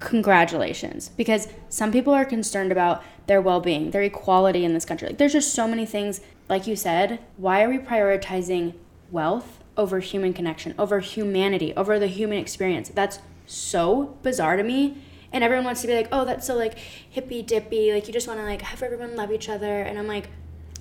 congratulations. 0.00 1.10
Because 1.10 1.48
some 1.68 1.92
people 1.92 2.12
are 2.12 2.24
concerned 2.24 2.72
about 2.72 3.02
their 3.26 3.40
well 3.40 3.60
being, 3.60 3.92
their 3.92 4.02
equality 4.02 4.64
in 4.64 4.74
this 4.74 4.84
country. 4.84 5.08
Like, 5.08 5.18
there's 5.18 5.32
just 5.32 5.54
so 5.54 5.68
many 5.68 5.86
things, 5.86 6.20
like 6.48 6.66
you 6.66 6.76
said, 6.76 7.20
why 7.36 7.62
are 7.62 7.68
we 7.68 7.78
prioritizing 7.78 8.74
wealth 9.10 9.60
over 9.76 10.00
human 10.00 10.32
connection, 10.32 10.74
over 10.78 10.98
humanity, 11.00 11.72
over 11.76 11.98
the 11.98 12.08
human 12.08 12.38
experience? 12.38 12.90
That's 12.92 13.20
so 13.46 14.18
bizarre 14.22 14.56
to 14.56 14.62
me. 14.62 14.98
And 15.32 15.42
everyone 15.42 15.64
wants 15.64 15.80
to 15.82 15.86
be 15.86 15.94
like, 15.94 16.08
oh, 16.12 16.24
that's 16.24 16.46
so 16.46 16.54
like 16.54 16.78
hippy 16.78 17.42
dippy. 17.42 17.92
Like, 17.92 18.06
you 18.06 18.12
just 18.12 18.28
want 18.28 18.40
to 18.40 18.44
like 18.44 18.62
have 18.62 18.82
everyone 18.82 19.16
love 19.16 19.32
each 19.32 19.48
other. 19.48 19.82
And 19.82 19.98
I'm 19.98 20.06
like, 20.06 20.28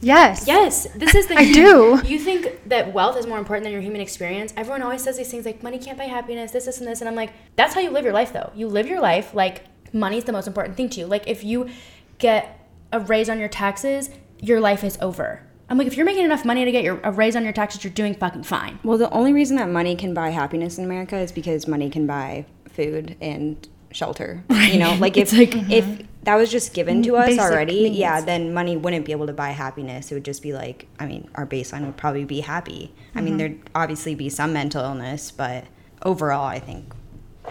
Yes. 0.03 0.47
Yes, 0.47 0.87
this 0.95 1.13
is 1.13 1.27
the. 1.27 1.37
I 1.37 1.51
do. 1.51 2.01
You 2.03 2.17
think 2.17 2.67
that 2.69 2.91
wealth 2.91 3.17
is 3.17 3.27
more 3.27 3.37
important 3.37 3.65
than 3.65 3.71
your 3.71 3.83
human 3.83 4.01
experience? 4.01 4.51
Everyone 4.57 4.81
always 4.81 5.03
says 5.03 5.17
these 5.17 5.29
things 5.29 5.45
like 5.45 5.61
money 5.61 5.77
can't 5.77 5.95
buy 5.95 6.05
happiness, 6.05 6.51
this, 6.51 6.65
this, 6.65 6.79
and 6.79 6.87
this, 6.87 7.01
and 7.01 7.07
I'm 7.07 7.13
like, 7.15 7.33
that's 7.55 7.75
how 7.75 7.81
you 7.81 7.91
live 7.91 8.03
your 8.03 8.13
life, 8.13 8.33
though. 8.33 8.51
You 8.55 8.67
live 8.67 8.87
your 8.87 8.99
life 8.99 9.35
like 9.35 9.65
money's 9.93 10.23
the 10.23 10.31
most 10.31 10.47
important 10.47 10.77
thing 10.77 10.89
to 10.89 10.99
you. 11.01 11.05
Like 11.05 11.27
if 11.27 11.43
you 11.43 11.69
get 12.17 12.67
a 12.91 12.99
raise 12.99 13.29
on 13.29 13.39
your 13.39 13.49
taxes, 13.49 14.09
your 14.39 14.59
life 14.59 14.83
is 14.83 14.97
over. 15.01 15.45
I'm 15.69 15.77
like, 15.77 15.87
if 15.87 15.95
you're 15.95 16.05
making 16.05 16.25
enough 16.25 16.43
money 16.43 16.65
to 16.65 16.71
get 16.71 16.83
your 16.83 16.99
a 17.03 17.11
raise 17.11 17.35
on 17.35 17.43
your 17.43 17.53
taxes, 17.53 17.83
you're 17.83 17.93
doing 17.93 18.13
fucking 18.13 18.43
fine. 18.43 18.79
Well, 18.83 18.97
the 18.97 19.09
only 19.11 19.31
reason 19.31 19.55
that 19.57 19.69
money 19.69 19.95
can 19.95 20.13
buy 20.13 20.29
happiness 20.29 20.77
in 20.77 20.83
America 20.83 21.17
is 21.17 21.31
because 21.31 21.67
money 21.67 21.89
can 21.89 22.05
buy 22.05 22.45
food 22.69 23.15
and 23.21 23.67
shelter. 23.93 24.43
You 24.71 24.79
know, 24.79 24.95
like 24.95 25.17
if 25.17 25.33
like- 25.33 25.55
if 25.69 25.83
uh-huh. 25.83 26.03
that 26.23 26.35
was 26.35 26.49
just 26.49 26.73
given 26.73 27.03
to 27.03 27.17
us 27.17 27.27
Basic 27.27 27.41
already, 27.41 27.83
needs. 27.83 27.97
yeah, 27.97 28.21
then 28.21 28.53
money 28.53 28.77
wouldn't 28.77 29.05
be 29.05 29.11
able 29.11 29.27
to 29.27 29.33
buy 29.33 29.49
happiness. 29.49 30.11
It 30.11 30.15
would 30.15 30.23
just 30.25 30.41
be 30.41 30.53
like, 30.53 30.87
I 30.99 31.05
mean, 31.05 31.29
our 31.35 31.45
baseline 31.45 31.85
would 31.85 31.97
probably 31.97 32.23
be 32.23 32.39
happy. 32.41 32.93
I 33.15 33.21
mean, 33.21 33.33
uh-huh. 33.33 33.37
there'd 33.39 33.59
obviously 33.75 34.15
be 34.15 34.29
some 34.29 34.53
mental 34.53 34.81
illness, 34.83 35.29
but 35.31 35.65
overall, 36.03 36.45
I 36.45 36.59
think 36.59 36.93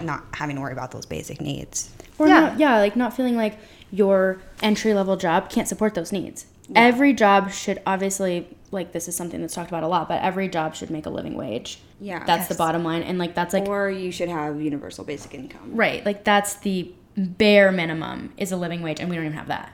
not 0.00 0.24
having 0.34 0.56
to 0.56 0.62
worry 0.62 0.72
about 0.72 0.92
those 0.92 1.04
basic 1.04 1.40
needs. 1.40 1.90
Or 2.18 2.26
Yeah. 2.28 2.40
not, 2.40 2.58
yeah, 2.58 2.78
like 2.78 2.96
not 2.96 3.14
feeling 3.14 3.36
like 3.36 3.58
your 3.90 4.38
entry 4.62 4.94
level 4.94 5.16
job 5.16 5.50
can't 5.50 5.68
support 5.68 5.94
those 5.94 6.12
needs. 6.12 6.46
Every 6.74 7.12
job 7.12 7.50
should 7.50 7.82
obviously 7.84 8.46
like 8.70 8.92
this 8.92 9.08
is 9.08 9.16
something 9.16 9.40
that's 9.40 9.54
talked 9.54 9.70
about 9.70 9.82
a 9.82 9.88
lot, 9.88 10.08
but 10.08 10.22
every 10.22 10.48
job 10.48 10.74
should 10.74 10.90
make 10.90 11.06
a 11.06 11.10
living 11.10 11.34
wage. 11.34 11.80
Yeah. 12.00 12.24
That's 12.24 12.48
the 12.48 12.54
bottom 12.54 12.84
line 12.84 13.02
and 13.02 13.18
like 13.18 13.34
that's 13.34 13.52
like 13.52 13.66
or 13.66 13.90
you 13.90 14.12
should 14.12 14.28
have 14.28 14.60
universal 14.60 15.04
basic 15.04 15.34
income. 15.34 15.74
right, 15.74 16.04
like 16.04 16.24
that's 16.24 16.54
the 16.56 16.92
bare 17.16 17.72
minimum 17.72 18.32
is 18.36 18.52
a 18.52 18.56
living 18.56 18.82
wage 18.82 19.00
and 19.00 19.10
we 19.10 19.16
don't 19.16 19.26
even 19.26 19.36
have 19.36 19.48
that. 19.48 19.72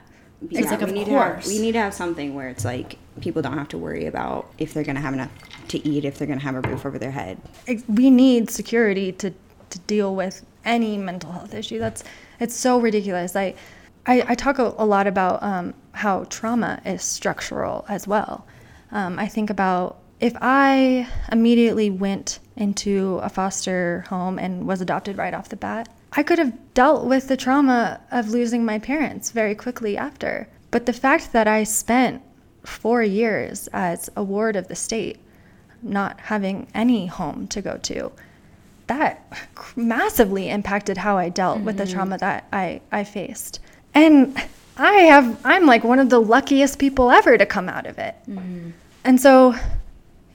Yeah, 0.49 0.69
like, 0.69 0.79
we 0.79 0.85
of 0.85 0.91
need 0.91 1.05
to 1.05 1.11
have, 1.11 1.33
course. 1.33 1.47
we 1.47 1.59
need 1.59 1.71
to 1.71 1.79
have 1.79 1.93
something 1.93 2.35
where 2.35 2.49
it's 2.49 2.63
like 2.63 2.97
people 3.21 3.41
don't 3.41 3.57
have 3.57 3.69
to 3.69 3.77
worry 3.77 4.05
about 4.05 4.51
if 4.59 4.73
they're 4.73 4.83
gonna 4.83 5.01
have 5.01 5.13
enough 5.13 5.31
to 5.69 5.87
eat, 5.87 6.05
if 6.05 6.17
they're 6.17 6.27
gonna 6.27 6.41
have 6.41 6.55
a 6.55 6.61
roof 6.61 6.85
over 6.85 6.99
their 6.99 7.11
head. 7.11 7.39
We 7.87 8.11
need 8.11 8.51
security 8.51 9.11
to, 9.13 9.33
to 9.69 9.79
deal 9.79 10.15
with 10.15 10.45
any 10.63 10.97
mental 10.97 11.31
health 11.31 11.53
issue. 11.53 11.79
That's 11.79 12.03
it's 12.39 12.55
so 12.55 12.79
ridiculous. 12.79 13.35
I 13.35 13.55
I, 14.05 14.23
I 14.29 14.35
talk 14.35 14.57
a, 14.57 14.73
a 14.77 14.85
lot 14.85 15.05
about 15.05 15.43
um, 15.43 15.73
how 15.91 16.23
trauma 16.25 16.81
is 16.85 17.03
structural 17.03 17.85
as 17.89 18.07
well. 18.07 18.45
Um, 18.91 19.19
I 19.19 19.27
think 19.27 19.49
about 19.49 19.99
if 20.19 20.33
I 20.41 21.07
immediately 21.31 21.89
went 21.89 22.39
into 22.55 23.19
a 23.21 23.29
foster 23.29 24.05
home 24.09 24.39
and 24.39 24.65
was 24.67 24.81
adopted 24.81 25.17
right 25.17 25.33
off 25.33 25.49
the 25.49 25.55
bat, 25.55 25.89
I 26.13 26.23
could 26.23 26.39
have 26.39 26.73
dealt 26.73 27.05
with 27.05 27.27
the 27.27 27.37
trauma 27.37 28.01
of 28.11 28.29
losing 28.29 28.65
my 28.65 28.79
parents 28.79 29.31
very 29.31 29.53
quickly 29.53 29.97
after. 29.97 30.47
But 30.71 30.85
the 30.85 30.93
fact 30.93 31.33
that 31.33 31.47
I 31.47 31.63
spent 31.63 32.23
four 32.63 33.03
years 33.03 33.67
as 33.73 34.09
a 34.15 34.23
ward 34.23 34.55
of 34.55 34.67
the 34.67 34.75
state 34.75 35.19
not 35.81 36.19
having 36.21 36.67
any 36.73 37.05
home 37.05 37.47
to 37.47 37.61
go 37.61 37.77
to 37.77 38.11
that 38.87 39.49
massively 39.75 40.49
impacted 40.49 40.97
how 40.97 41.17
I 41.17 41.29
dealt 41.29 41.61
with 41.61 41.77
the 41.77 41.85
trauma 41.85 42.17
that 42.17 42.47
I, 42.51 42.81
I 42.91 43.03
faced. 43.03 43.59
And 43.93 44.41
I 44.77 44.93
have 44.93 45.39
I'm 45.43 45.65
like 45.65 45.83
one 45.83 45.99
of 45.99 46.09
the 46.09 46.19
luckiest 46.19 46.79
people 46.79 47.11
ever 47.11 47.37
to 47.37 47.45
come 47.45 47.69
out 47.69 47.85
of 47.85 47.97
it. 47.97 48.15
Mm-hmm. 48.27 48.71
And 49.03 49.19
so 49.19 49.55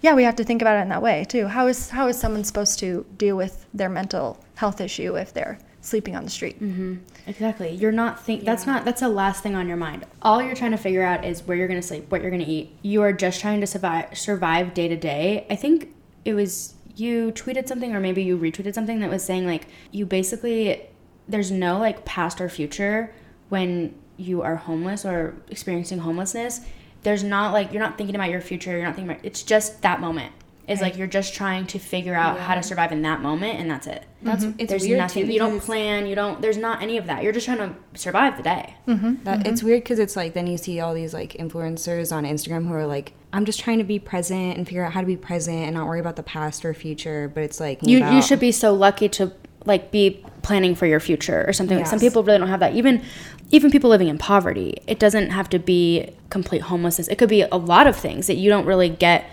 yeah, 0.00 0.14
we 0.14 0.24
have 0.24 0.37
to 0.37 0.44
think 0.44 0.61
about 0.62 0.78
it 0.78 0.83
in 0.83 0.88
that 0.88 1.02
way 1.02 1.24
too. 1.24 1.46
How 1.46 1.68
is 1.68 1.90
how 1.90 2.09
is 2.09 2.18
someone 2.18 2.44
supposed 2.44 2.78
to 2.81 3.07
deal 3.16 3.37
with 3.37 3.66
their 3.72 3.88
mental 3.88 4.44
health 4.57 4.81
issue 4.81 5.16
if 5.16 5.33
they're 5.33 5.59
sleeping 5.81 6.16
on 6.16 6.24
the 6.24 6.31
street? 6.31 6.61
Mm-hmm. 6.61 6.96
Exactly. 7.26 7.70
You're 7.70 7.92
not 7.92 8.20
think 8.22 8.44
that's 8.44 8.66
not 8.66 8.85
that's 8.85 9.00
the 9.00 9.09
last 9.09 9.42
thing 9.42 9.55
on 9.55 9.68
your 9.68 9.76
mind. 9.76 10.05
All 10.22 10.42
you're 10.42 10.57
trying 10.57 10.72
to 10.72 10.76
figure 10.76 11.05
out 11.05 11.24
is 11.24 11.44
where 11.44 11.57
you're 11.57 11.68
going 11.68 11.81
to 11.81 11.87
sleep, 11.87 12.11
what 12.11 12.20
you're 12.20 12.31
going 12.31 12.44
to 12.44 12.50
eat. 12.50 12.76
You 12.83 13.02
are 13.02 13.12
just 13.12 13.40
trying 13.40 13.61
to 13.61 13.66
survive 13.66 14.18
survive 14.18 14.74
day 14.74 14.88
to 14.88 14.96
day. 14.96 15.46
I 15.48 15.57
think 15.57 15.94
it 16.24 16.35
was 16.35 16.74
you 16.96 17.33
tweeted 17.33 17.68
something 17.68 17.94
or 17.94 18.00
maybe 18.00 18.22
you 18.22 18.37
retweeted 18.37 18.74
something 18.74 19.00
that 19.00 19.09
was 19.09 19.24
saying 19.24 19.46
like 19.46 19.66
you 19.92 20.05
basically 20.05 20.83
there's 21.28 21.50
no 21.50 21.78
like 21.78 22.05
past 22.05 22.40
or 22.40 22.48
future 22.48 23.14
when 23.48 23.94
you 24.16 24.42
are 24.42 24.57
homeless 24.57 25.05
or 25.05 25.35
experiencing 25.48 25.98
homelessness. 25.98 26.61
There's 27.03 27.25
not 27.25 27.53
like 27.53 27.72
you're 27.72 27.83
not 27.83 27.98
thinking 27.98 28.14
about 28.14 28.31
your 28.31 28.40
future, 28.40 28.72
you're 28.72 28.85
not 28.85 28.94
thinking 28.94 29.11
about 29.11 29.25
it's 29.25 29.42
just 29.42 29.83
that 29.83 30.01
moment. 30.01 30.33
It's 30.68 30.81
like 30.81 30.96
you're 30.96 31.09
just 31.09 31.35
trying 31.35 31.66
to 31.66 31.79
figure 31.79 32.14
out 32.14 32.38
how 32.38 32.55
to 32.55 32.62
survive 32.62 32.92
in 32.92 33.03
that 33.03 33.20
moment 33.20 33.59
and 33.59 33.70
that's 33.70 33.87
it. 33.87 34.05
That's 34.22 34.44
mm-hmm. 34.44 34.61
It's 34.61 34.70
there's 34.70 34.83
weird, 34.85 34.98
nothing 34.98 35.27
too, 35.27 35.33
you 35.33 35.38
don't 35.38 35.61
plan, 35.61 36.07
you 36.07 36.14
don't 36.14 36.40
there's 36.40 36.57
not 36.57 36.83
any 36.83 36.96
of 36.98 37.07
that. 37.09 37.22
You're 37.22 37.33
just 37.33 37.46
trying 37.46 37.59
to 37.59 37.75
survive 37.94 38.37
the 38.37 38.44
day. 38.44 38.75
Mm-hmm. 38.87 39.25
That 39.25 39.40
mm-hmm. 39.40 39.48
it's 39.48 39.62
weird 39.62 39.83
because 39.83 39.98
it's 39.98 40.16
like 40.16 40.35
then 40.35 40.46
you 40.46 40.57
see 40.57 40.81
all 40.81 40.94
these 40.94 41.12
like 41.12 41.33
influencers 41.35 42.14
on 42.14 42.25
Instagram 42.25 42.68
who 42.68 42.75
are 42.75 42.87
like, 42.87 43.12
I'm 43.33 43.44
just 43.44 43.61
trying 43.61 43.79
to 43.79 43.85
be 43.85 43.98
present 43.98 44.57
and 44.57 44.66
figure 44.66 44.85
out 44.85 44.92
how 44.92 45.01
to 45.01 45.07
be 45.07 45.16
present 45.16 45.64
and 45.64 45.75
not 45.75 45.87
worry 45.87 46.01
about 46.01 46.16
the 46.16 46.22
past 46.22 46.64
or 46.64 46.72
future. 46.75 47.31
But 47.35 47.42
it's 47.42 47.59
like 47.59 47.81
You 47.83 47.98
about- 47.98 48.14
you 48.14 48.22
should 48.22 48.40
be 48.40 48.53
so 48.53 48.72
lucky 48.72 49.09
to 49.11 49.33
like 49.64 49.90
be 49.90 50.25
planning 50.42 50.75
for 50.75 50.87
your 50.87 51.01
future 51.01 51.44
or 51.46 51.53
something. 51.53 51.79
Like 51.79 51.87
some 51.87 52.01
people 52.01 52.22
really 52.22 52.38
don't 52.38 52.48
have 52.48 52.61
that. 52.61 52.75
Even 52.75 53.03
even 53.51 53.70
people 53.70 53.90
living 53.90 54.09
in 54.09 54.18
poverty, 54.18 54.79
it 54.87 54.98
doesn't 54.98 55.31
have 55.31 55.48
to 55.51 55.59
be 55.59 56.11
complete 56.31 56.62
homelessness. 56.62 57.09
It 57.09 57.18
could 57.18 57.29
be 57.29 57.42
a 57.42 57.57
lot 57.57 57.87
of 57.87 57.96
things 57.96 58.27
that 58.27 58.37
you 58.37 58.48
don't 58.48 58.64
really 58.64 58.88
get 58.88 59.29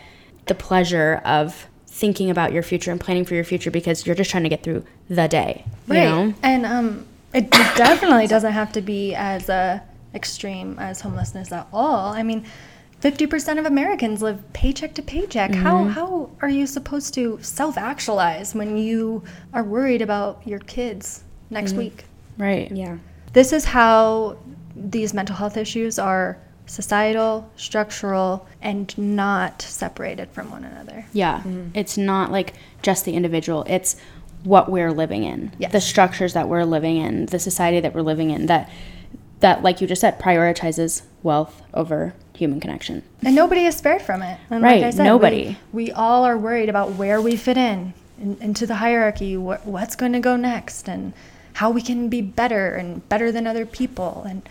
the 0.47 0.55
pleasure 0.55 1.21
of 1.23 1.67
thinking 1.87 2.29
about 2.29 2.51
your 2.51 2.63
future 2.63 2.91
and 2.91 2.99
planning 2.99 3.25
for 3.25 3.35
your 3.35 3.43
future 3.43 3.71
because 3.71 4.05
you're 4.05 4.15
just 4.15 4.29
trying 4.29 4.43
to 4.43 4.49
get 4.49 4.63
through 4.63 4.83
the 5.09 5.27
day. 5.27 5.65
You 5.87 5.93
know? 5.93 6.33
And 6.43 6.65
um, 6.65 7.05
it, 7.33 7.45
it 7.45 7.77
definitely 7.77 8.27
doesn't 8.27 8.51
have 8.51 8.71
to 8.73 8.81
be 8.81 9.15
as 9.15 9.49
uh, 9.49 9.79
extreme 10.13 10.77
as 10.79 11.01
homelessness 11.01 11.51
at 11.51 11.67
all. 11.71 12.13
I 12.13 12.23
mean, 12.23 12.45
50% 13.01 13.59
of 13.59 13.65
Americans 13.65 14.21
live 14.21 14.51
paycheck 14.53 14.93
to 14.95 15.01
paycheck. 15.01 15.53
How, 15.53 15.77
mm-hmm. 15.77 15.89
how 15.91 16.31
are 16.41 16.49
you 16.49 16.67
supposed 16.67 17.13
to 17.13 17.39
self 17.41 17.77
actualize 17.77 18.53
when 18.53 18.77
you 18.77 19.23
are 19.53 19.63
worried 19.63 20.01
about 20.01 20.45
your 20.45 20.59
kids 20.59 21.23
next 21.49 21.71
mm-hmm. 21.71 21.79
week? 21.79 22.05
Right. 22.37 22.71
yeah. 22.71 22.97
This 23.33 23.53
is 23.53 23.65
how 23.65 24.37
these 24.75 25.13
mental 25.13 25.35
health 25.35 25.55
issues 25.55 25.99
are 25.99 26.37
societal, 26.65 27.49
structural, 27.55 28.47
and 28.61 28.95
not 28.97 29.61
separated 29.61 30.29
from 30.31 30.51
one 30.51 30.63
another. 30.63 31.05
Yeah. 31.13 31.39
Mm-hmm. 31.39 31.69
It's 31.73 31.97
not 31.97 32.31
like 32.31 32.53
just 32.81 33.05
the 33.05 33.13
individual. 33.13 33.65
It's 33.67 33.95
what 34.43 34.71
we're 34.71 34.91
living 34.91 35.23
in. 35.23 35.53
Yes. 35.57 35.71
The 35.71 35.81
structures 35.81 36.33
that 36.33 36.47
we're 36.47 36.65
living 36.65 36.97
in, 36.97 37.25
the 37.27 37.39
society 37.39 37.79
that 37.79 37.93
we're 37.93 38.01
living 38.01 38.29
in 38.29 38.45
that 38.47 38.69
that 39.39 39.63
like 39.63 39.79
you 39.79 39.87
just 39.87 40.01
said 40.01 40.19
prioritizes 40.19 41.03
wealth 41.23 41.61
over 41.73 42.13
human 42.35 42.59
connection. 42.59 43.03
And 43.23 43.35
nobody 43.35 43.65
is 43.65 43.75
spared 43.75 44.01
from 44.01 44.21
it. 44.21 44.39
And 44.49 44.63
Right, 44.63 44.81
like 44.81 44.87
I 44.87 44.89
said, 44.91 45.03
nobody. 45.03 45.57
We, 45.73 45.85
we 45.85 45.91
all 45.91 46.23
are 46.23 46.37
worried 46.37 46.69
about 46.69 46.91
where 46.93 47.21
we 47.21 47.35
fit 47.35 47.57
in, 47.57 47.93
in 48.21 48.37
into 48.41 48.65
the 48.65 48.75
hierarchy, 48.75 49.35
wh- 49.35 49.65
what's 49.67 49.95
going 49.95 50.13
to 50.13 50.19
go 50.19 50.35
next, 50.35 50.87
and 50.87 51.13
how 51.53 51.69
we 51.69 51.81
can 51.81 52.07
be 52.09 52.21
better 52.21 52.73
and 52.75 53.07
better 53.09 53.31
than 53.31 53.45
other 53.45 53.65
people. 53.65 54.23
And 54.27 54.47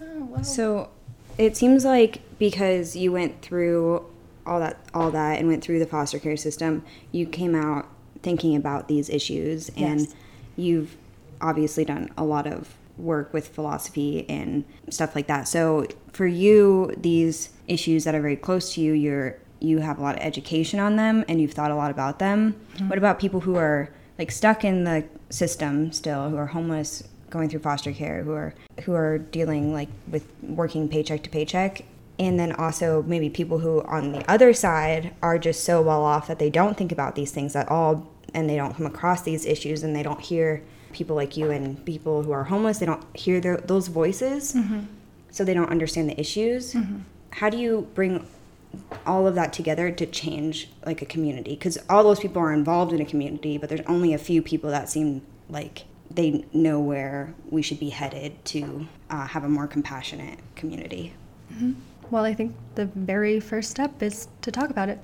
oh, 0.00 0.24
well, 0.24 0.44
So 0.44 0.88
it 1.36 1.56
seems 1.56 1.84
like 1.84 2.22
because 2.38 2.96
you 2.96 3.12
went 3.12 3.42
through 3.42 4.04
all 4.46 4.60
that 4.60 4.78
all 4.94 5.10
that 5.10 5.38
and 5.38 5.46
went 5.48 5.62
through 5.62 5.78
the 5.78 5.86
foster 5.86 6.18
care 6.18 6.36
system, 6.38 6.82
you 7.12 7.26
came 7.26 7.54
out 7.54 7.86
thinking 8.22 8.56
about 8.56 8.88
these 8.88 9.10
issues 9.10 9.68
and 9.76 10.00
Yes. 10.00 10.14
you've 10.56 10.96
obviously 11.40 11.84
done 11.84 12.08
a 12.16 12.24
lot 12.24 12.46
of 12.46 12.74
work 12.98 13.32
with 13.32 13.48
philosophy 13.48 14.28
and 14.28 14.64
stuff 14.90 15.14
like 15.14 15.26
that. 15.28 15.48
So 15.48 15.86
for 16.12 16.26
you 16.26 16.94
these 16.96 17.50
issues 17.66 18.04
that 18.04 18.14
are 18.14 18.20
very 18.20 18.36
close 18.36 18.74
to 18.74 18.80
you, 18.80 18.92
you're 18.92 19.38
you 19.60 19.78
have 19.78 19.98
a 19.98 20.02
lot 20.02 20.14
of 20.14 20.20
education 20.22 20.78
on 20.78 20.96
them 20.96 21.24
and 21.28 21.40
you've 21.40 21.52
thought 21.52 21.70
a 21.70 21.74
lot 21.74 21.90
about 21.90 22.18
them. 22.18 22.54
Mm-hmm. 22.74 22.88
What 22.88 22.98
about 22.98 23.18
people 23.18 23.40
who 23.40 23.56
are 23.56 23.90
like 24.18 24.30
stuck 24.30 24.64
in 24.64 24.84
the 24.84 25.04
system 25.30 25.92
still, 25.92 26.30
who 26.30 26.36
are 26.36 26.46
homeless, 26.46 27.02
going 27.30 27.48
through 27.48 27.60
foster 27.60 27.92
care, 27.92 28.22
who 28.22 28.32
are 28.32 28.54
who 28.84 28.94
are 28.94 29.18
dealing 29.18 29.72
like 29.72 29.88
with 30.10 30.26
working 30.42 30.88
paycheck 30.88 31.22
to 31.24 31.30
paycheck, 31.30 31.84
and 32.18 32.38
then 32.38 32.52
also 32.52 33.02
maybe 33.02 33.28
people 33.30 33.58
who 33.58 33.82
on 33.82 34.12
the 34.12 34.30
other 34.30 34.52
side 34.52 35.14
are 35.22 35.38
just 35.38 35.64
so 35.64 35.82
well 35.82 36.02
off 36.02 36.26
that 36.26 36.38
they 36.38 36.50
don't 36.50 36.76
think 36.76 36.92
about 36.92 37.14
these 37.14 37.30
things 37.30 37.54
at 37.54 37.68
all, 37.68 38.08
and 38.34 38.48
they 38.48 38.56
don't 38.56 38.74
come 38.74 38.86
across 38.86 39.22
these 39.22 39.44
issues, 39.44 39.82
and 39.82 39.94
they 39.94 40.02
don't 40.02 40.20
hear 40.20 40.62
people 40.92 41.16
like 41.16 41.36
you 41.36 41.50
and 41.50 41.84
people 41.84 42.22
who 42.22 42.32
are 42.32 42.44
homeless. 42.44 42.78
They 42.78 42.86
don't 42.86 43.04
hear 43.16 43.40
their, 43.40 43.56
those 43.58 43.88
voices, 43.88 44.54
mm-hmm. 44.54 44.80
so 45.30 45.44
they 45.44 45.54
don't 45.54 45.70
understand 45.70 46.08
the 46.10 46.18
issues. 46.20 46.74
Mm-hmm. 46.74 46.98
How 47.30 47.50
do 47.50 47.58
you 47.58 47.88
bring 47.94 48.26
all 49.06 49.26
of 49.26 49.34
that 49.34 49.52
together 49.52 49.90
to 49.90 50.06
change 50.06 50.68
like 50.84 51.00
a 51.00 51.06
community 51.06 51.52
because 51.52 51.78
all 51.88 52.02
those 52.02 52.20
people 52.20 52.40
are 52.40 52.52
involved 52.52 52.92
in 52.92 53.00
a 53.00 53.04
community 53.04 53.56
but 53.56 53.70
there's 53.70 53.80
only 53.86 54.12
a 54.12 54.18
few 54.18 54.42
people 54.42 54.68
that 54.68 54.90
seem 54.90 55.22
like 55.48 55.84
they 56.10 56.44
know 56.52 56.78
where 56.78 57.32
we 57.50 57.62
should 57.62 57.80
be 57.80 57.88
headed 57.88 58.44
to 58.44 58.86
uh, 59.08 59.26
have 59.26 59.42
a 59.42 59.48
more 59.48 59.66
compassionate 59.66 60.38
community 60.54 61.14
mm-hmm. 61.50 61.72
well, 62.10 62.24
I 62.24 62.34
think 62.34 62.54
the 62.74 62.86
very 62.86 63.40
first 63.40 63.70
step 63.70 64.02
is 64.02 64.28
to 64.42 64.50
talk 64.50 64.70
about 64.70 64.88
it, 64.88 64.98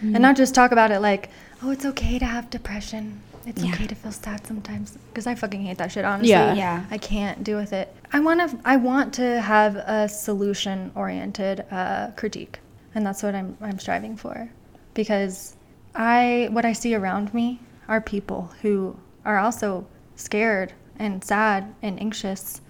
and 0.00 0.16
mm. 0.16 0.20
not 0.20 0.36
just 0.36 0.54
talk 0.54 0.72
about 0.72 0.90
it 0.90 1.00
like, 1.00 1.30
oh, 1.62 1.70
it's 1.70 1.84
okay 1.84 2.18
to 2.18 2.24
have 2.24 2.50
depression. 2.50 3.20
It's 3.46 3.62
Yeah. 3.62 3.72
okay 3.74 3.86
to 3.86 3.94
feel 3.94 4.12
sad 4.12 4.46
sometimes 4.46 4.96
because 5.08 5.26
I 5.26 5.34
fucking 5.34 5.62
hate 5.62 5.78
that 5.78 5.92
shit. 5.92 6.04
Honestly, 6.04 6.30
Yeah. 6.30 6.54
Yeah. 6.54 6.84
I 6.90 6.98
can't 6.98 7.44
deal 7.44 7.58
with 7.58 7.72
it. 7.72 7.94
I 8.12 8.20
want 8.20 8.50
to. 8.50 8.58
I 8.64 8.76
want 8.76 9.12
to 9.14 9.40
have 9.40 9.76
a 9.76 10.08
solution-oriented 10.08 11.64
uh, 11.70 12.10
critique, 12.16 12.60
and 12.94 13.04
that's 13.06 13.22
what 13.22 13.34
I'm 13.34 13.56
I'm 13.60 13.78
striving 13.78 14.16
for, 14.16 14.48
because 14.94 15.56
I 15.94 16.48
what 16.52 16.64
I 16.64 16.72
see 16.72 16.94
around 16.94 17.32
me 17.34 17.60
are 17.88 18.00
people 18.00 18.50
who 18.62 18.96
are 19.24 19.38
also 19.38 19.86
scared 20.16 20.72
and 20.98 21.22
sad 21.24 21.74
and 21.82 22.00
anxious, 22.00 22.60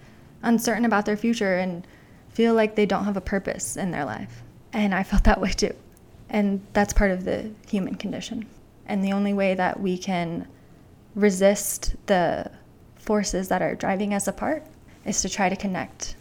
uncertain 0.43 0.85
about 0.85 1.05
their 1.07 1.17
future, 1.17 1.57
and 1.59 1.87
feel 2.31 2.55
like 2.55 2.75
they 2.75 2.87
don't 2.87 3.05
have 3.05 3.17
a 3.17 3.21
purpose 3.21 3.77
in 3.77 3.91
their 3.91 4.05
life. 4.05 4.43
And 4.73 4.95
I 4.95 5.03
felt 5.05 5.25
that 5.25 5.41
way 5.41 5.51
too. 5.53 5.73
And 6.29 6.61
that's 6.73 6.93
part 6.93 7.11
of 7.13 7.25
the 7.25 7.51
human 7.69 7.95
condition. 7.95 8.47
And 8.87 9.05
the 9.05 9.13
only 9.13 9.33
way 9.33 9.55
that 9.55 9.79
we 9.79 9.97
can 9.99 10.49
resist 11.15 11.95
the 12.07 12.51
forces 12.97 13.49
that 13.49 13.63
are 13.63 13.75
driving 13.75 14.15
us 14.15 14.27
apart 14.27 14.65
is 15.05 15.23
to 15.23 15.29
try 15.29 15.49
to 15.49 15.57
connect 15.57 16.17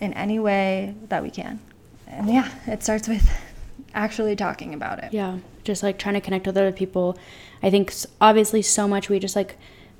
in 0.00 0.12
any 0.14 0.38
way 0.38 0.94
that 1.08 1.22
we 1.22 1.30
can. 1.30 1.60
And 2.06 2.28
yeah, 2.28 2.50
it 2.66 2.82
starts 2.82 3.08
with 3.08 3.28
actually 3.94 4.36
talking 4.36 4.74
about 4.74 5.02
it. 5.02 5.12
Yeah, 5.12 5.38
just 5.62 5.82
like 5.82 5.98
trying 5.98 6.14
to 6.14 6.20
connect 6.20 6.46
with 6.46 6.56
other 6.56 6.72
people. 6.72 7.18
I 7.62 7.70
think 7.70 7.92
obviously 8.20 8.62
so 8.62 8.86
much 8.86 9.08
we 9.08 9.18
just 9.18 9.36
like 9.36 9.56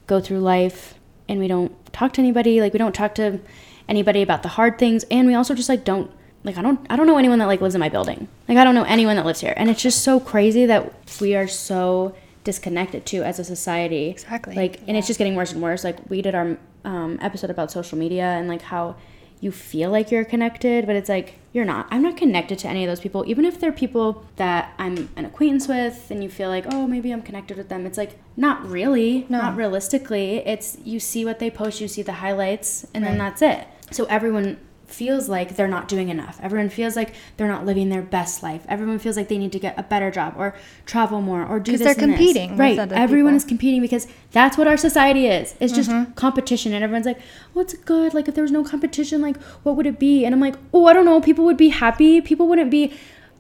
go 0.07 0.21
through 0.21 0.41
life 0.41 0.95
and 1.29 1.41
we 1.41 1.49
don't 1.49 1.73
talk 1.93 2.13
to 2.15 2.21
anybody. 2.21 2.61
Like 2.61 2.73
we 2.73 2.79
don't 2.79 2.95
talk 2.95 3.15
to 3.17 3.41
anybody 3.89 4.23
about 4.23 4.43
the 4.43 4.51
hard 4.51 4.79
things, 4.79 5.05
and 5.11 5.27
we 5.27 5.35
also 5.35 5.55
just 5.55 5.69
like 5.69 5.85
don't 5.85 6.11
like 6.43 6.59
I 6.59 6.63
don't 6.63 6.85
I 6.91 6.97
don't 6.97 7.07
know 7.07 7.19
anyone 7.19 7.39
that 7.39 7.47
like 7.47 7.61
lives 7.61 7.75
in 7.75 7.81
my 7.81 7.89
building. 7.89 8.29
Like 8.49 8.59
I 8.59 8.65
don't 8.65 8.75
know 8.75 8.85
anyone 8.85 9.17
that 9.17 9.25
lives 9.25 9.41
here, 9.41 9.55
and 9.57 9.71
it's 9.71 9.83
just 9.83 10.03
so 10.03 10.21
crazy 10.21 10.67
that 10.67 10.93
we 11.21 11.35
are 11.35 11.49
so 11.49 12.15
disconnected 12.45 13.05
too 13.07 13.23
as 13.23 13.39
a 13.39 13.45
society. 13.45 14.11
Exactly. 14.11 14.55
Like, 14.55 14.81
and 14.87 14.97
it's 14.97 15.07
just 15.07 15.19
getting 15.19 15.35
worse 15.35 15.53
and 15.53 15.63
worse. 15.63 15.83
Like 15.85 15.99
we 16.11 16.23
did 16.23 16.35
our 16.35 16.57
um, 16.85 17.19
episode 17.21 17.51
about 17.51 17.71
social 17.73 17.99
media 17.99 18.25
and 18.25 18.47
like 18.49 18.63
how 18.63 18.97
you 19.41 19.51
feel 19.51 19.91
like 19.91 20.11
you're 20.11 20.25
connected, 20.25 20.87
but 20.87 20.97
it's 20.97 21.09
like 21.09 21.35
you're 21.53 21.65
not. 21.65 21.87
I'm 21.91 22.03
not 22.03 22.17
connected 22.17 22.59
to 22.61 22.69
any 22.69 22.85
of 22.85 22.89
those 22.89 23.01
people, 23.01 23.25
even 23.27 23.45
if 23.45 23.61
they're 23.61 23.73
people 23.73 24.25
that 24.37 24.73
I'm 24.79 25.09
an 25.17 25.25
acquaintance 25.25 25.69
with, 25.69 26.11
and 26.11 26.23
you 26.23 26.31
feel 26.31 26.49
like, 26.49 26.65
oh, 26.73 26.87
maybe 26.87 27.13
I'm 27.13 27.21
connected 27.23 27.57
with 27.57 27.69
them. 27.69 27.85
It's 27.87 27.99
like 27.99 28.19
not 28.37 28.65
really, 28.69 29.27
No. 29.29 29.39
not 29.43 29.57
realistically. 29.57 30.37
It's 30.47 30.79
you 30.85 30.99
see 31.01 31.25
what 31.25 31.41
they 31.41 31.51
post, 31.51 31.81
you 31.81 31.89
see 31.89 32.03
the 32.03 32.15
highlights, 32.15 32.87
and 32.95 33.05
then 33.05 33.19
that's 33.19 33.43
it. 33.43 33.67
So 33.91 34.05
everyone 34.07 34.59
feels 35.01 35.29
like 35.37 35.49
they're 35.57 35.75
not 35.77 35.87
doing 35.95 36.09
enough. 36.17 36.37
Everyone 36.47 36.69
feels 36.79 36.95
like 37.01 37.11
they're 37.37 37.53
not 37.55 37.67
living 37.71 37.89
their 37.89 38.03
best 38.17 38.43
life. 38.43 38.63
Everyone 38.75 38.99
feels 38.99 39.17
like 39.19 39.29
they 39.29 39.39
need 39.45 39.53
to 39.53 39.59
get 39.67 39.79
a 39.79 39.83
better 39.93 40.11
job 40.19 40.35
or 40.37 40.55
travel 40.87 41.21
more 41.21 41.43
or 41.51 41.57
do 41.61 41.73
this 41.73 41.83
they're 41.87 41.95
competing 42.07 42.57
Right. 42.57 42.79
Everyone 42.79 43.33
people. 43.33 43.37
is 43.37 43.45
competing 43.45 43.81
because 43.83 44.07
that's 44.33 44.57
what 44.59 44.67
our 44.69 44.77
society 44.77 45.27
is. 45.27 45.55
It's 45.61 45.73
just 45.73 45.91
Mm-hmm. 45.91 46.13
competition, 46.25 46.73
and 46.75 46.83
everyone's 46.85 47.07
like, 47.13 47.21
"What's 47.53 47.75
good? 47.75 48.15
Like, 48.15 48.27
if 48.29 48.35
there 48.35 48.43
was 48.49 48.53
no 48.53 48.65
competition, 48.65 49.21
like, 49.29 49.37
what 49.65 49.77
would 49.77 49.87
it 49.87 49.99
be?" 49.99 50.25
And 50.25 50.35
I'm 50.35 50.41
like, 50.41 50.57
"Oh, 50.73 50.87
I 50.87 50.93
don't 50.95 51.05
know. 51.05 51.21
People 51.21 51.45
would 51.45 51.57
be 51.67 51.69
happy. 51.85 52.21
People 52.21 52.47
wouldn't 52.49 52.71
be." 52.71 52.93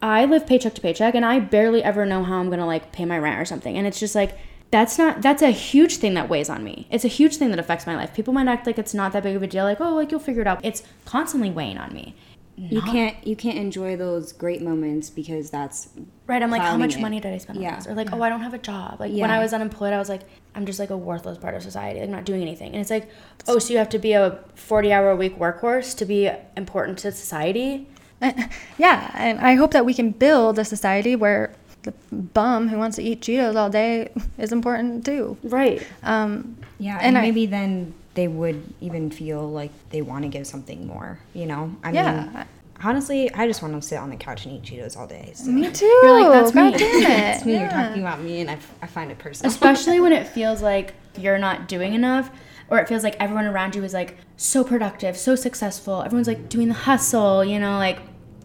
I 0.03 0.25
live 0.27 0.47
paycheck 0.47 0.75
to 0.75 0.81
paycheck, 0.83 1.15
and 1.15 1.25
I 1.25 1.41
barely 1.41 1.83
ever 1.83 2.05
know 2.05 2.23
how 2.25 2.37
I'm 2.41 2.51
gonna 2.51 2.67
like 2.75 2.93
pay 2.93 3.05
my 3.07 3.19
rent 3.19 3.41
or 3.41 3.47
something. 3.47 3.77
And 3.79 3.87
it's 3.87 3.99
just 4.01 4.15
like 4.15 4.33
that's 4.75 4.99
not 4.99 5.23
that's 5.23 5.41
a 5.41 5.53
huge 5.53 5.99
thing 5.99 6.15
that 6.15 6.29
weighs 6.29 6.51
on 6.51 6.65
me. 6.65 6.89
It's 6.91 7.05
a 7.05 7.09
huge 7.09 7.37
thing 7.37 7.51
that 7.51 7.61
affects 7.61 7.87
my 7.87 7.95
life. 7.95 8.13
People 8.13 8.35
might 8.35 8.49
act 8.49 8.67
like 8.67 8.77
it's 8.77 8.93
not 8.93 9.13
that 9.13 9.23
big 9.23 9.37
of 9.37 9.43
a 9.43 9.47
deal, 9.47 9.63
like, 9.63 9.81
"Oh, 9.81 9.95
like 9.95 10.11
you'll 10.11 10.19
figure 10.19 10.43
it 10.43 10.49
out." 10.49 10.65
It's 10.65 10.83
constantly 11.05 11.49
weighing 11.49 11.79
on 11.79 11.95
me. 11.95 12.17
You 12.57 12.83
can't 12.83 13.25
you 13.25 13.37
can't 13.37 13.57
enjoy 13.57 13.97
those 13.97 14.33
great 14.33 14.63
moments 14.63 15.11
because 15.11 15.51
that's 15.51 15.91
Right, 16.27 16.43
I'm 16.43 16.51
like, 16.51 16.63
how 16.63 16.77
much 16.77 16.97
it. 16.97 17.01
money 17.01 17.21
did 17.21 17.33
I 17.33 17.39
spend 17.39 17.59
on 17.59 17.75
this? 17.75 17.87
Or 17.87 17.95
like, 17.95 18.13
oh, 18.13 18.21
I 18.23 18.29
don't 18.29 18.41
have 18.41 18.55
a 18.55 18.59
job. 18.59 18.99
Like 18.99 19.13
when 19.13 19.31
I 19.31 19.39
was 19.39 19.53
unemployed, 19.53 19.93
I 19.93 19.99
was 19.99 20.09
like, 20.09 20.23
I'm 20.57 20.67
just 20.67 20.81
like 20.81 20.91
a 20.91 20.97
worthless 20.97 21.39
part 21.39 21.55
of 21.55 21.63
society. 21.63 22.01
Like 22.01 22.09
not 22.09 22.25
doing 22.25 22.43
anything. 22.43 22.73
And 22.73 22.81
it's 22.81 22.91
like, 22.91 23.09
oh, 23.47 23.59
so 23.61 23.73
you 23.73 23.79
have 23.79 23.91
to 23.91 23.99
be 23.99 24.13
a 24.13 24.41
40 24.57 24.93
hour 24.93 25.11
a 25.11 25.17
week 25.17 25.39
workhorse 25.39 25.97
to 25.99 26.05
be 26.05 26.31
important 26.57 26.99
to 26.99 27.13
society. 27.13 27.87
Yeah, 28.79 29.11
and 29.15 29.39
I 29.41 29.55
hope 29.55 29.73
that 29.73 29.85
we 29.85 29.93
can 29.93 30.11
build 30.11 30.59
a 30.59 30.65
society 30.65 31.15
where 31.15 31.55
the 31.85 31.93
bum 32.13 32.69
who 32.69 32.77
wants 32.79 32.97
to 32.97 33.03
eat 33.03 33.21
Cheetos 33.23 33.55
all 33.57 33.71
day 33.71 34.11
is 34.39 34.53
important 34.53 35.05
too. 35.07 35.37
Right. 35.45 35.87
Um, 36.03 36.57
yeah, 36.79 36.97
And 36.97 37.07
and, 37.09 37.19
I- 37.19 37.23
maybe 37.23 37.47
then 37.47 37.95
they 38.15 38.29
would 38.29 38.63
even 38.81 39.11
feel 39.11 39.49
like 39.51 39.71
they 39.91 40.03
want 40.03 40.23
to 40.25 40.29
give 40.29 40.47
something 40.47 40.87
more. 40.87 41.19
You 41.35 41.47
know, 41.47 41.75
I 41.83 41.93
Yeah. 41.93 42.21
mean, 42.33 42.45
honestly, 42.83 43.33
I 43.35 43.47
just 43.47 43.63
want 43.63 43.75
to 43.75 43.83
sit 43.87 43.97
on 43.99 44.11
the 44.11 44.17
couch 44.17 44.45
and 44.47 44.55
eat 44.55 44.63
Cheetos 44.63 44.97
all 44.97 45.07
day. 45.07 45.33
So. 45.35 45.51
me 45.51 45.71
too. 45.71 45.85
You're 45.87 46.21
like, 46.21 46.33
that's 46.33 46.53
God 46.53 46.73
me. 46.73 46.79
damn 46.79 46.97
it. 47.03 47.05
That's 47.09 47.45
me. 47.45 47.59
You're 47.59 47.69
talking 47.69 48.03
about 48.03 48.21
me, 48.21 48.41
and 48.41 48.51
I, 48.51 48.59
I 48.83 48.87
find 48.87 49.11
it 49.11 49.19
personal. 49.19 49.51
Especially 49.51 50.01
when 50.01 50.13
it 50.13 50.27
feels 50.29 50.63
like 50.63 50.95
you're 51.19 51.39
not 51.39 51.69
doing 51.69 51.95
enough. 51.95 52.31
Or 52.71 52.79
it 52.79 52.89
feels 52.89 53.03
like 53.05 53.17
everyone 53.21 53.45
around 53.45 53.75
you 53.75 53.85
is 53.85 53.93
like 53.93 54.17
so 54.39 54.65
productive, 54.65 55.17
so 55.19 55.35
successful. 55.37 56.03
Everyone's 56.03 56.27
like 56.29 56.49
doing 56.49 56.69
the 56.69 56.75
hustle, 56.75 57.45
you 57.45 57.59
know, 57.61 57.77
like 57.77 57.99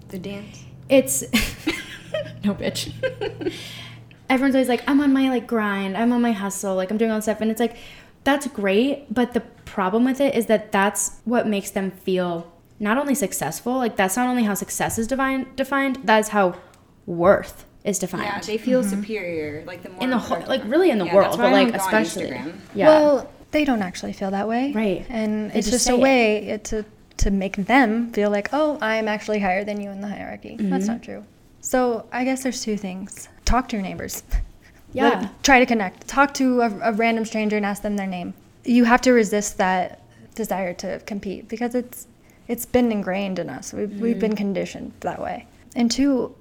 the 0.10 0.20
dance. 0.20 0.64
it's 0.90 1.24
no 2.44 2.54
bitch. 2.56 2.92
Everyone's 4.30 4.54
always 4.56 4.70
like, 4.70 4.84
I'm 4.88 5.02
on 5.02 5.12
my 5.12 5.30
like 5.30 5.48
grind, 5.48 5.98
I'm 5.98 6.12
on 6.14 6.22
my 6.22 6.32
hustle, 6.34 6.76
like 6.76 6.92
I'm 6.92 6.98
doing 6.98 7.10
all 7.12 7.18
this 7.18 7.26
stuff, 7.26 7.42
and 7.42 7.50
it's 7.50 7.60
like 7.60 7.78
that's 8.24 8.46
great, 8.48 9.12
but 9.14 9.34
the 9.34 9.40
problem 9.66 10.04
with 10.06 10.22
it 10.22 10.36
is 10.36 10.46
that 10.48 10.72
that's 10.72 11.20
what 11.26 11.48
makes 11.48 11.72
them 11.72 11.90
feel 11.90 12.52
not 12.80 12.98
only 12.98 13.16
successful, 13.16 13.78
like 13.78 13.96
that's 13.96 14.16
not 14.18 14.28
only 14.28 14.44
how 14.44 14.54
success 14.54 15.00
is 15.00 15.08
defined, 15.08 15.56
defined, 15.56 15.98
that's 16.04 16.30
how 16.30 16.56
worth 17.08 17.66
is 17.84 17.98
defined. 17.98 18.24
Yeah, 18.24 18.40
they 18.42 18.58
feel 18.58 18.84
superior. 18.84 19.64
Like 19.66 19.82
the 19.84 19.90
more 19.90 20.04
in 20.04 20.12
the 20.12 20.18
whole, 20.20 20.42
like 20.48 20.64
really 20.66 20.92
in 20.92 21.00
the 21.00 21.06
Yeah, 21.06 21.16
world, 21.16 21.28
that's 21.34 21.38
but 21.38 21.44
why 21.52 21.60
I 21.60 21.64
like 21.64 21.74
don't 21.74 21.78
go 21.92 21.98
on 21.98 22.02
especially, 22.04 22.30
Instagram. 22.30 22.56
yeah. 22.76 22.88
Well, 22.88 23.32
they 23.52 23.66
don't 23.66 23.82
actually 23.82 24.14
feel 24.14 24.30
that 24.32 24.48
way. 24.48 24.74
Right. 24.74 25.06
And 25.10 25.50
They 25.52 25.60
it's 25.60 25.72
just 25.72 25.86
just, 25.86 25.86
a 25.88 25.94
say 25.94 25.96
it. 25.98 26.02
way 26.02 26.60
to 26.66 26.86
to 27.18 27.32
make 27.32 27.56
them 27.56 28.12
feel 28.14 28.30
like, 28.30 28.50
oh, 28.54 28.78
I'm 28.82 29.08
actually 29.08 29.40
higher 29.40 29.64
than 29.66 29.82
you 29.82 29.90
in 29.90 30.02
the 30.02 30.08
hierarchy. 30.08 30.56
That's 30.60 30.84
Mm-hmm. 30.86 30.92
not 30.94 31.04
true. 31.04 31.26
So 31.62 32.08
I 32.12 32.24
guess 32.24 32.44
there's 32.44 32.62
two 32.64 32.78
things. 32.78 33.28
Talk 33.46 33.68
to 33.70 33.76
your 33.76 33.84
neighbors. 33.84 34.24
Yeah. 34.92 35.10
Let- 35.10 35.44
try 35.44 35.60
to 35.60 35.68
connect. 35.68 36.08
Talk 36.08 36.34
to 36.36 36.62
a, 36.62 36.80
a 36.90 36.94
random 36.94 37.24
stranger 37.24 37.56
and 37.56 37.64
ask 37.64 37.84
them 37.84 37.96
their 37.96 38.08
name. 38.08 38.34
You 38.66 38.86
have 38.86 39.02
to 39.02 39.12
resist 39.12 39.58
that 39.60 40.02
desire 40.34 40.74
to 40.76 41.00
compete 41.06 41.48
because 41.48 41.76
it's 41.76 42.08
it's 42.48 42.66
been 42.66 42.92
ingrained 42.92 43.38
in 43.38 43.52
us. 43.52 43.72
We've, 43.72 43.92
we've 44.02 44.14
Mm-hmm. 44.16 44.20
been 44.20 44.36
conditioned 44.36 44.94
that 45.02 45.22
way. 45.22 45.46
And 45.76 45.92
two, 45.92 46.36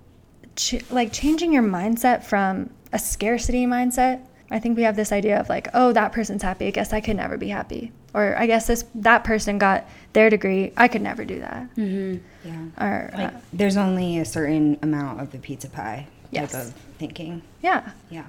ch- 0.56 0.82
like 0.90 1.12
changing 1.12 1.52
your 1.52 1.62
mindset 1.62 2.24
from 2.24 2.70
a 2.90 2.98
scarcity 2.98 3.66
mindset. 3.66 4.22
I 4.50 4.58
think 4.58 4.76
we 4.76 4.82
have 4.84 4.96
this 4.96 5.12
idea 5.12 5.38
of 5.38 5.48
like, 5.48 5.68
oh, 5.74 5.92
that 5.92 6.12
person's 6.12 6.42
happy. 6.42 6.66
I 6.66 6.70
guess 6.70 6.92
I 6.92 7.00
could 7.00 7.16
never 7.16 7.36
be 7.36 7.48
happy. 7.48 7.92
Or 8.14 8.34
I 8.38 8.46
guess 8.46 8.66
this 8.66 8.84
that 8.94 9.22
person 9.24 9.58
got 9.58 9.86
their 10.14 10.30
degree. 10.30 10.72
I 10.76 10.88
could 10.88 11.02
never 11.02 11.24
do 11.24 11.40
that. 11.40 11.62
hmm 11.74 12.16
Yeah. 12.44 12.64
Or 12.80 13.10
Like 13.14 13.34
uh, 13.34 13.38
there's 13.52 13.76
only 13.76 14.18
a 14.18 14.24
certain 14.24 14.78
amount 14.82 15.20
of 15.20 15.30
the 15.32 15.38
pizza 15.38 15.68
pie 15.68 16.06
Yes. 16.30 16.52
type 16.52 16.62
of 16.66 16.72
thinking. 16.98 17.42
yeah, 17.62 17.90
Yeah. 18.10 18.24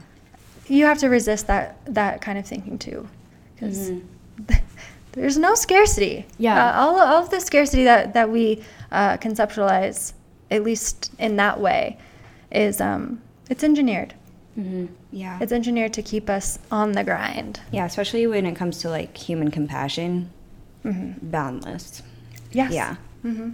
you 0.67 0.85
have 0.85 0.97
to 0.99 1.07
resist 1.09 1.47
that 1.47 1.77
that 1.85 2.21
kind 2.21 2.37
of 2.37 2.45
thinking 2.45 2.77
too, 2.77 3.07
because 3.55 3.91
Mm-hmm. 3.91 4.53
there's 5.13 5.37
no 5.37 5.55
scarcity. 5.55 6.25
Yeah. 6.37 6.69
uh, 6.71 6.81
all, 6.81 6.99
all 6.99 7.23
of 7.23 7.29
the 7.29 7.39
scarcity 7.39 7.83
that 7.85 8.13
that 8.13 8.29
we 8.29 8.63
uh, 8.91 9.17
conceptualize, 9.17 10.13
at 10.51 10.63
least 10.63 11.11
in 11.17 11.37
that 11.37 11.59
way, 11.59 11.97
is 12.51 12.81
um, 12.81 13.21
it's 13.49 13.63
engineered. 13.63 14.13
Hmm 14.59 14.85
Yeah. 15.11 15.39
It's 15.41 15.51
engineered 15.51 15.93
to 15.93 16.01
keep 16.01 16.29
us 16.29 16.59
on 16.71 16.91
the 16.91 17.03
grind. 17.03 17.59
yeah, 17.71 17.85
especially 17.85 18.27
when 18.27 18.45
it 18.45 18.55
comes 18.55 18.79
to 18.79 18.89
like 18.89 19.15
human 19.17 19.51
compassion, 19.51 20.29
hmm 20.83 21.11
boundless. 21.21 22.01
Yes. 22.51 22.71
Yeah. 22.73 22.95
hmm 23.21 23.51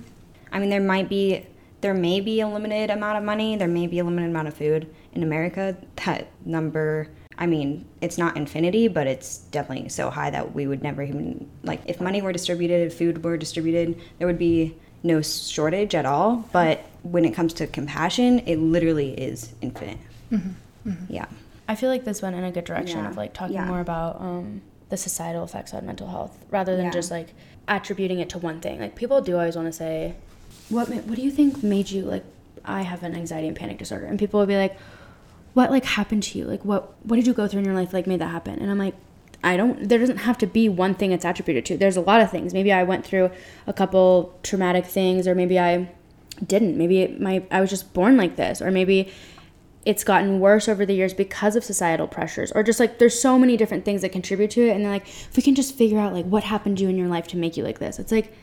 I 0.52 0.60
mean, 0.60 0.70
there 0.70 0.80
might 0.82 1.10
be, 1.10 1.46
there 1.82 1.94
may 1.94 2.22
be 2.22 2.40
a 2.42 2.48
limited 2.48 2.90
amount 2.90 3.18
of 3.18 3.24
money, 3.24 3.56
there 3.58 3.68
may 3.68 3.88
be 3.88 4.00
a 4.00 4.04
limited 4.04 4.30
amount 4.30 4.48
of 4.48 4.54
food 4.56 4.88
in 5.14 5.22
America. 5.22 5.76
That 6.06 6.28
number, 6.46 7.10
I 7.38 7.46
mean, 7.46 7.86
it's 8.00 8.18
not 8.18 8.38
infinity, 8.38 8.88
but 8.88 9.06
it's 9.06 9.40
definitely 9.52 9.90
so 9.90 10.10
high 10.10 10.30
that 10.30 10.56
we 10.56 10.66
would 10.68 10.82
never 10.82 11.04
even, 11.04 11.50
like, 11.64 11.82
if 11.86 12.00
money 12.00 12.22
were 12.22 12.32
distributed, 12.32 12.88
if 12.88 12.98
food 12.98 13.22
were 13.24 13.36
distributed, 13.38 14.00
there 14.18 14.28
would 14.28 14.40
be 14.40 14.76
no 15.04 15.22
shortage 15.22 15.94
at 15.94 16.06
all. 16.06 16.46
But 16.54 16.86
when 17.04 17.26
it 17.26 17.34
comes 17.34 17.52
to 17.56 17.68
compassion, 17.68 18.40
it 18.46 18.58
literally 18.58 19.12
is 19.20 19.54
infinite. 19.62 19.98
Yeah. 21.10 21.26
I 21.68 21.76
feel 21.76 21.90
like 21.90 22.04
this 22.06 22.22
went 22.22 22.36
in 22.36 22.44
a 22.44 22.52
good 22.52 22.66
direction 22.66 23.00
Yeah. 23.00 23.10
of 23.10 23.18
like 23.18 23.34
talking 23.34 23.56
Yeah. 23.56 23.66
more 23.66 23.80
about 23.80 24.22
um, 24.22 24.62
the 24.90 24.98
societal 24.98 25.44
effects 25.44 25.74
on 25.74 25.86
mental 25.86 26.08
health 26.08 26.46
rather 26.52 26.76
than 26.76 26.86
Yeah. 26.86 26.92
just 26.92 27.10
like 27.12 27.30
attributing 27.68 28.20
it 28.20 28.30
to 28.30 28.38
one 28.38 28.60
thing. 28.62 28.80
Like 28.80 28.96
people 28.96 29.22
do 29.22 29.36
always 29.38 29.56
want 29.56 29.68
to 29.68 29.74
say, 29.74 30.14
"What 30.70 30.88
what 30.90 31.16
do 31.16 31.22
you 31.22 31.32
think 31.32 31.64
made 31.64 31.90
you 31.90 32.04
like?" 32.04 32.24
I 32.64 32.82
have 32.84 33.04
an 33.04 33.16
anxiety 33.16 33.48
and 33.48 33.56
panic 33.58 33.78
disorder, 33.80 34.06
and 34.06 34.18
people 34.20 34.40
will 34.40 34.48
be 34.48 34.58
like, 34.58 34.78
"What 35.54 35.72
like 35.72 35.86
happened 35.86 36.24
to 36.24 36.38
you? 36.40 36.46
Like 36.46 36.64
what 36.64 36.94
what 37.04 37.16
did 37.16 37.26
you 37.28 37.34
go 37.34 37.48
through 37.48 37.60
in 37.60 37.66
your 37.66 37.74
life 37.76 37.94
like 37.94 38.06
made 38.08 38.20
that 38.22 38.28
happen?" 38.30 38.60
And 38.60 38.70
I'm 38.72 38.78
like. 38.80 38.96
I 39.44 39.58
don't. 39.58 39.88
There 39.90 40.00
doesn't 40.00 40.18
have 40.20 40.40
to 40.40 40.48
be 40.48 40.70
one 40.70 40.96
thing 40.96 41.12
it's 41.12 41.24
attributed 41.24 41.66
to. 41.68 41.78
There's 41.78 41.98
a 41.98 42.02
lot 42.02 42.20
of 42.20 42.32
things. 42.32 42.52
Maybe 42.52 42.72
I 42.72 42.82
went 42.82 43.06
through 43.06 43.30
a 43.68 43.74
couple 43.74 44.34
traumatic 44.42 44.86
things, 44.88 45.28
or 45.28 45.36
maybe 45.36 45.60
I 45.60 45.88
didn't. 46.44 46.78
Maybe 46.78 47.16
my 47.20 47.44
I 47.52 47.62
was 47.62 47.70
just 47.70 47.94
born 47.94 48.18
like 48.18 48.38
this, 48.38 48.60
or 48.60 48.72
maybe 48.72 49.10
it's 49.86 50.04
gotten 50.04 50.40
worse 50.40 50.68
over 50.68 50.86
the 50.86 50.94
years 50.96 51.14
because 51.14 51.56
of 51.56 51.64
societal 51.64 52.08
pressures 52.08 52.52
or 52.54 52.64
just 52.64 52.80
like 52.80 52.98
there's 52.98 53.20
so 53.20 53.38
many 53.38 53.56
different 53.56 53.86
things 53.86 54.02
that 54.02 54.12
contribute 54.12 54.50
to 54.52 54.62
it. 54.68 54.72
And 54.76 54.84
they're 54.84 54.92
like 54.92 55.08
if 55.08 55.38
we 55.38 55.44
can 55.44 55.54
just 55.56 55.76
figure 55.76 56.00
out 56.00 56.12
like 56.14 56.26
what 56.26 56.44
happened 56.44 56.78
to 56.78 56.84
you 56.84 56.90
in 56.90 56.98
your 56.98 57.08
life 57.08 57.28
to 57.30 57.38
make 57.38 57.56
you 57.56 57.64
like 57.64 57.78
this 57.80 58.00
it's 58.00 58.12
like 58.12 58.34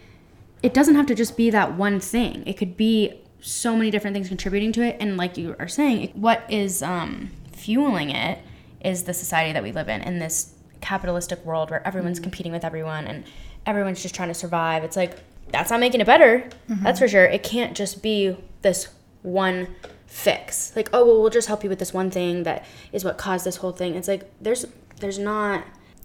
it 0.62 0.72
doesn't 0.72 0.94
have 0.94 1.06
to 1.06 1.14
just 1.16 1.36
be 1.36 1.50
that 1.50 1.74
one 1.76 1.98
thing. 1.98 2.44
It 2.46 2.52
could 2.56 2.76
be 2.76 3.14
so 3.40 3.76
many 3.76 3.90
different 3.90 4.14
things 4.14 4.28
contributing 4.28 4.70
to 4.72 4.82
it. 4.82 4.96
And 5.00 5.16
like 5.16 5.36
you 5.36 5.56
are 5.58 5.66
saying 5.66 6.02
it- 6.02 6.16
what 6.16 6.44
is 6.48 6.80
um, 6.82 7.30
fueling 7.52 8.10
it 8.10 8.38
is 8.80 9.02
the 9.02 9.14
society 9.14 9.52
that 9.52 9.62
we 9.64 9.72
live 9.72 9.88
in 9.88 10.00
in 10.02 10.20
this 10.20 10.54
capitalistic 10.80 11.44
world 11.44 11.70
where 11.70 11.84
everyone's 11.86 12.20
competing 12.20 12.52
with 12.52 12.64
everyone 12.64 13.06
and 13.06 13.24
everyone's 13.66 14.00
just 14.02 14.14
trying 14.14 14.28
to 14.28 14.34
survive. 14.34 14.84
It's 14.84 14.96
like 14.96 15.18
that's 15.50 15.70
not 15.70 15.80
making 15.80 16.00
it 16.00 16.06
better. 16.06 16.48
That's 16.68 17.00
for 17.00 17.08
sure. 17.08 17.24
It 17.24 17.42
can't 17.42 17.76
just 17.76 18.00
be 18.02 18.36
this 18.62 18.88
one 19.22 19.66
fix. 20.12 20.76
Like, 20.76 20.90
oh 20.92 21.06
well, 21.06 21.20
we'll 21.20 21.30
just 21.30 21.48
help 21.48 21.64
you 21.64 21.70
with 21.70 21.78
this 21.78 21.94
one 21.94 22.10
thing 22.10 22.42
that 22.42 22.64
is 22.92 23.02
what 23.02 23.16
caused 23.16 23.46
this 23.46 23.56
whole 23.56 23.72
thing. 23.72 23.94
It's 23.94 24.08
like 24.08 24.30
there's 24.40 24.66
there's 25.00 25.18
not 25.18 25.64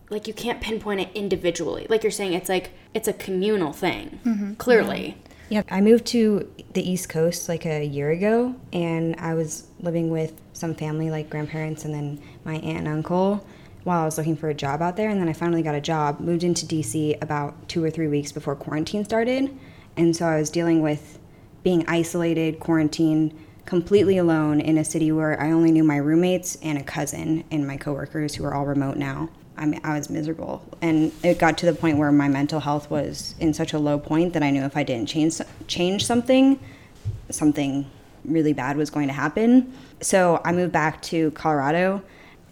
like 0.10 0.28
you 0.28 0.34
can't 0.34 0.62
pinpoint 0.62 1.02
it 1.02 1.10
individually. 1.14 1.86
Like 1.90 2.04
you're 2.04 2.12
saying, 2.12 2.34
it's 2.34 2.50
like 2.50 2.72
it's 2.94 3.08
a 3.08 3.14
communal 3.14 3.74
thing. 3.74 4.20
Mm-hmm. 4.26 4.54
Clearly. 4.56 5.18
Yeah, 5.50 5.64
I 5.70 5.82
moved 5.82 6.06
to 6.08 6.50
the 6.74 6.90
East 6.90 7.10
Coast 7.10 7.48
like 7.48 7.66
a 7.66 7.84
year 7.84 8.12
ago, 8.12 8.56
and 8.74 9.16
I 9.18 9.34
was 9.34 9.68
living 9.80 10.10
with 10.10 10.40
some 10.54 10.74
family, 10.74 11.10
like 11.12 11.30
grandparents, 11.30 11.86
and 11.86 11.94
then 11.94 12.22
my 12.44 12.56
aunt 12.56 12.80
and 12.80 12.88
uncle, 12.88 13.46
while 13.84 14.02
I 14.02 14.06
was 14.06 14.18
looking 14.18 14.36
for 14.36 14.50
a 14.50 14.54
job 14.54 14.82
out 14.82 14.98
there. 14.98 15.10
And 15.10 15.22
then 15.22 15.30
I 15.30 15.34
finally 15.34 15.62
got 15.62 15.76
a 15.76 15.82
job, 15.82 16.20
moved 16.20 16.44
into 16.44 16.66
DC 16.66 17.22
about 17.22 17.70
two 17.70 17.84
or 17.84 17.90
three 17.90 18.08
weeks 18.08 18.32
before 18.32 18.56
quarantine 18.56 19.06
started. 19.06 19.58
And 19.96 20.16
so 20.16 20.26
I 20.26 20.38
was 20.38 20.50
dealing 20.50 20.82
with 20.82 21.20
being 21.64 21.86
isolated, 21.88 22.60
quarantined, 22.60 23.34
completely 23.68 24.18
alone 24.18 24.62
in 24.62 24.78
a 24.78 24.84
city 24.84 25.12
where 25.12 25.40
I 25.40 25.52
only 25.52 25.72
knew 25.72 25.84
my 25.84 25.98
roommates 25.98 26.58
and 26.64 26.78
a 26.78 26.84
cousin 26.84 27.44
and 27.52 27.68
my 27.68 27.76
coworkers 27.76 28.34
who 28.34 28.46
are 28.46 28.54
all 28.56 28.66
remote 28.66 28.96
now. 28.96 29.30
I 29.58 29.66
mean, 29.66 29.82
I 29.84 29.98
was 29.98 30.10
miserable, 30.10 30.64
and 30.82 31.12
it 31.22 31.38
got 31.38 31.58
to 31.60 31.66
the 31.66 31.74
point 31.74 31.98
where 31.98 32.12
my 32.12 32.30
mental 32.30 32.60
health 32.60 32.90
was 32.90 33.36
in 33.40 33.54
such 33.54 33.74
a 33.74 33.80
low 33.80 34.00
point 34.00 34.34
that 34.34 34.44
I 34.44 34.52
knew 34.52 34.64
if 34.64 34.78
I 34.78 34.84
didn't 34.84 35.10
change 35.10 35.42
change 35.68 36.06
something, 36.06 36.60
something 37.30 37.90
really 38.24 38.54
bad 38.54 38.78
was 38.78 38.90
going 38.90 39.08
to 39.08 39.14
happen. 39.14 39.74
So 40.00 40.42
I 40.46 40.52
moved 40.54 40.72
back 40.72 41.02
to 41.04 41.32
Colorado. 41.32 42.02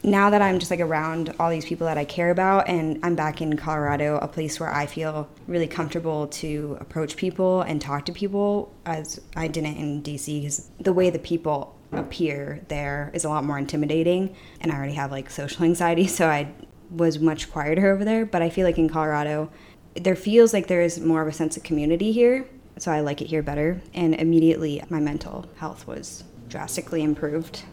Now 0.06 0.30
that 0.30 0.40
I'm 0.40 0.60
just 0.60 0.70
like 0.70 0.82
around 0.82 1.34
all 1.40 1.50
these 1.50 1.66
people 1.66 1.88
that 1.88 1.98
I 1.98 2.06
care 2.06 2.30
about, 2.30 2.70
and 2.70 3.00
I'm 3.02 3.16
back 3.16 3.42
in 3.42 3.58
Colorado, 3.58 4.20
a 4.22 4.28
place 4.28 4.60
where 4.60 4.72
I 4.72 4.86
feel 4.86 5.28
really 5.48 5.66
comfortable 5.66 6.28
to 6.28 6.78
approach 6.80 7.18
people 7.18 7.64
and 7.64 7.82
talk 7.82 8.06
to 8.06 8.12
people, 8.12 8.72
as 8.86 9.20
I 9.36 9.48
didn't 9.48 9.78
in 9.78 10.04
DC, 10.04 10.42
because 10.42 10.70
the 10.80 10.94
way 10.94 11.10
the 11.10 11.18
people 11.18 11.76
appear 11.92 12.62
there 12.68 13.10
is 13.16 13.26
a 13.26 13.30
lot 13.30 13.46
more 13.46 13.58
intimidating, 13.58 14.36
and 14.62 14.72
I 14.72 14.76
already 14.76 14.94
have 14.94 15.10
like 15.10 15.28
social 15.32 15.66
anxiety, 15.66 16.06
so 16.20 16.28
I 16.28 16.52
was 16.92 17.18
much 17.18 17.52
quieter 17.52 17.92
over 17.92 18.06
there. 18.06 18.28
But 18.28 18.44
I 18.44 18.52
feel 18.52 18.66
like 18.68 18.78
in 18.78 18.88
Colorado, 18.88 19.50
there 19.96 20.16
feels 20.16 20.54
like 20.54 20.68
there 20.68 20.84
is 20.84 21.00
more 21.00 21.24
of 21.24 21.28
a 21.28 21.34
sense 21.34 21.58
of 21.58 21.64
community 21.64 22.12
here, 22.12 22.46
so 22.78 22.92
I 22.92 23.00
like 23.00 23.24
it 23.24 23.28
here 23.28 23.42
better. 23.42 23.82
And 23.96 24.14
immediately, 24.14 24.84
my 24.88 25.00
mental 25.00 25.50
health 25.56 25.88
was 25.88 26.26
drastically 26.48 27.02
improved. 27.02 27.64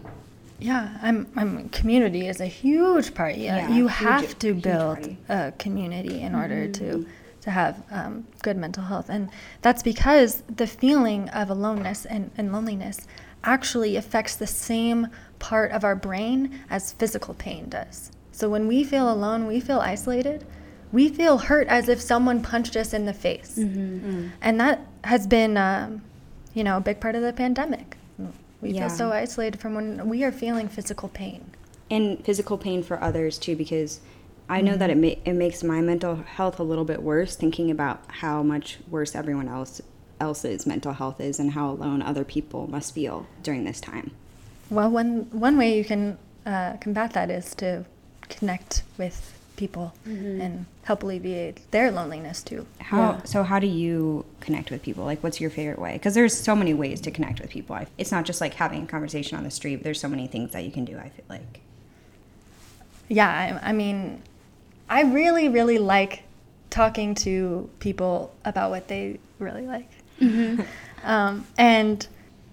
Yeah, 0.62 0.96
I'm. 1.02 1.26
I'm. 1.36 1.68
Community 1.70 2.26
is 2.28 2.40
a 2.40 2.46
huge 2.46 3.14
part. 3.14 3.36
Yeah, 3.36 3.56
Yeah, 3.68 3.74
you 3.74 3.88
huge- 3.88 4.08
have 4.08 4.38
to 4.40 4.54
build 4.54 5.16
a 5.28 5.52
community 5.58 6.20
in 6.20 6.34
order 6.34 6.68
to 6.68 7.06
to 7.42 7.50
have 7.50 7.82
um, 7.90 8.24
good 8.42 8.56
mental 8.56 8.84
health, 8.84 9.08
and 9.10 9.28
that's 9.62 9.82
because 9.82 10.42
the 10.56 10.66
feeling 10.66 11.28
of 11.30 11.50
aloneness 11.50 12.04
and, 12.06 12.30
and 12.38 12.52
loneliness 12.52 13.00
actually 13.42 13.96
affects 13.96 14.36
the 14.36 14.46
same 14.46 15.08
part 15.40 15.72
of 15.72 15.82
our 15.82 15.96
brain 15.96 16.60
as 16.70 16.92
physical 16.92 17.34
pain 17.34 17.68
does. 17.68 18.12
So 18.30 18.48
when 18.48 18.68
we 18.68 18.84
feel 18.84 19.12
alone, 19.12 19.48
we 19.48 19.58
feel 19.58 19.80
isolated. 19.80 20.46
We 20.92 21.08
feel 21.08 21.38
hurt 21.38 21.66
as 21.66 21.88
if 21.88 22.00
someone 22.00 22.42
punched 22.42 22.76
us 22.76 22.92
in 22.94 23.06
the 23.06 23.14
face, 23.14 23.58
and 23.58 24.60
that 24.60 24.86
has 25.04 25.26
been, 25.26 25.56
um, 25.56 26.02
you 26.54 26.62
know, 26.62 26.76
a 26.76 26.80
big 26.80 27.00
part 27.00 27.14
of 27.16 27.22
the 27.22 27.32
pandemic. 27.32 27.96
We 28.62 28.70
Yeah. 28.70 28.88
feel 28.88 28.96
so 28.96 29.12
isolated 29.12 29.60
from 29.60 29.74
when 29.74 30.08
we 30.08 30.22
are 30.24 30.32
feeling 30.32 30.68
physical 30.68 31.08
pain. 31.08 31.44
and 31.90 32.24
physical 32.24 32.56
pain 32.56 32.82
for 32.82 33.02
others 33.02 33.36
too 33.38 33.54
because 33.54 34.00
I 34.48 34.62
know 34.62 34.76
that 34.76 34.88
it 34.88 34.96
ma- 34.96 35.20
it 35.26 35.34
makes 35.34 35.62
my 35.62 35.82
mental 35.82 36.16
health 36.16 36.58
a 36.58 36.62
little 36.62 36.86
bit 36.86 37.02
worse 37.02 37.36
thinking 37.36 37.70
about 37.70 38.00
how 38.22 38.42
much 38.42 38.78
worse 38.90 39.14
everyone 39.14 39.46
else 39.46 39.82
else's 40.18 40.66
mental 40.66 40.94
health 40.94 41.20
is 41.20 41.38
and 41.38 41.50
how 41.50 41.68
alone 41.68 42.00
other 42.00 42.24
people 42.24 42.66
must 42.70 42.94
feel 42.94 43.26
during 43.42 43.64
this 43.64 43.78
time. 43.80 44.12
Well, 44.70 44.88
one 44.90 45.26
one 45.32 45.58
way 45.58 45.76
you 45.76 45.84
can 45.84 46.16
uh, 46.46 46.78
combat 46.80 47.12
that 47.12 47.28
is 47.30 47.54
to 47.56 47.84
connect 48.30 48.84
with 48.96 49.38
people 49.56 49.92
and 50.04 50.66
help 50.84 51.02
alleviate 51.02 51.70
their 51.70 51.90
loneliness 51.90 52.42
too. 52.42 52.66
How 52.80 52.98
Yeah. 52.98 53.22
so 53.24 53.42
how 53.42 53.58
do 53.58 53.66
you 53.66 54.24
connect 54.40 54.70
with 54.70 54.82
people? 54.82 55.04
Like 55.04 55.22
what's 55.22 55.40
your 55.40 55.50
favorite 55.50 55.78
way? 55.78 55.98
Cuz 55.98 56.14
there's 56.14 56.36
so 56.36 56.56
many 56.56 56.74
ways 56.74 57.00
to 57.02 57.10
connect 57.10 57.40
with 57.40 57.50
people. 57.50 57.78
It's 57.98 58.10
not 58.10 58.24
just 58.24 58.40
like 58.40 58.54
having 58.54 58.84
a 58.84 58.86
conversation 58.86 59.36
on 59.38 59.44
the 59.44 59.50
street. 59.50 59.82
There's 59.82 60.00
so 60.00 60.08
many 60.08 60.26
things 60.26 60.52
that 60.52 60.64
you 60.64 60.70
can 60.72 60.84
do, 60.84 60.98
I 60.98 61.08
feel 61.10 61.24
like. 61.28 61.60
Yeah, 63.08 63.28
I, 63.62 63.70
I 63.70 63.72
mean, 63.72 64.22
I 64.88 65.02
really, 65.02 65.48
really 65.48 65.78
like 65.78 66.22
talking 66.70 67.14
to 67.16 67.68
people 67.78 68.32
about 68.44 68.70
what 68.70 68.88
they 68.88 69.18
really 69.38 69.66
like. 69.66 69.90
um, 71.04 71.46
and 71.58 72.06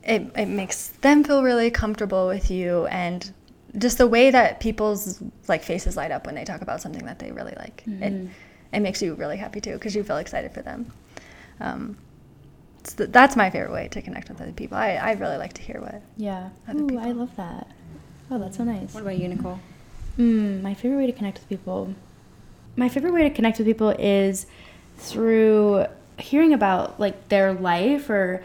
it, 0.04 0.24
it 0.36 0.47
makes 0.47 0.88
them 0.88 1.24
feel 1.24 1.43
really 1.43 1.72
comfortable 1.72 2.28
with 2.28 2.50
you 2.52 2.86
and 2.88 3.32
just 3.78 3.98
the 3.98 4.08
way 4.08 4.32
that 4.32 4.60
people's 4.60 5.22
like 5.48 5.64
faces 5.64 5.96
light 5.96 6.12
up 6.12 6.26
when 6.26 6.36
they 6.36 6.44
talk 6.46 6.62
about 6.62 6.82
something 6.82 7.06
that 7.06 7.20
they 7.20 7.32
really 7.32 7.54
like. 7.58 7.84
It, 7.88 8.30
it 8.74 8.80
makes 8.82 9.02
you 9.02 9.14
really 9.16 9.38
happy 9.38 9.62
too 9.62 9.74
because 9.74 9.96
you 9.96 10.04
feel 10.04 10.18
excited 10.18 10.52
for 10.54 10.62
them. 10.62 10.92
Um, 11.60 11.98
so 12.84 13.06
that's 13.06 13.36
my 13.36 13.50
favorite 13.50 13.72
way 13.72 13.88
to 13.90 14.02
connect 14.02 14.30
with 14.30 14.42
other 14.42 14.52
people. 14.52 14.78
I, 14.78 14.94
I 14.96 15.12
really 15.14 15.38
like 15.38 15.54
to 15.54 15.62
hear 15.62 15.82
what 15.82 16.02
Yeah. 16.18 16.50
Other 16.68 16.80
Ooh, 16.80 16.88
people. 16.88 17.04
I 17.04 17.12
love 17.12 17.36
that. 17.36 17.68
Oh, 18.32 18.40
that's 18.40 18.58
so 18.58 18.64
nice. 18.64 18.94
What 18.94 19.02
about 19.02 19.18
you, 19.18 19.28
Nicole? 19.28 19.60
Mm, 20.18 20.62
my 20.62 20.74
favorite 20.74 20.98
way 20.98 21.08
to 21.08 21.14
connect 21.14 21.40
with 21.40 21.50
people. 21.50 21.94
My 22.76 22.90
favorite 22.90 23.14
way 23.14 23.24
to 23.24 23.30
connect 23.30 23.58
with 23.58 23.68
people 23.68 23.90
is 24.00 24.46
through 24.98 25.86
hearing 26.18 26.54
about 26.54 27.00
like 27.00 27.30
their 27.30 27.54
life 27.54 28.10
or 28.10 28.44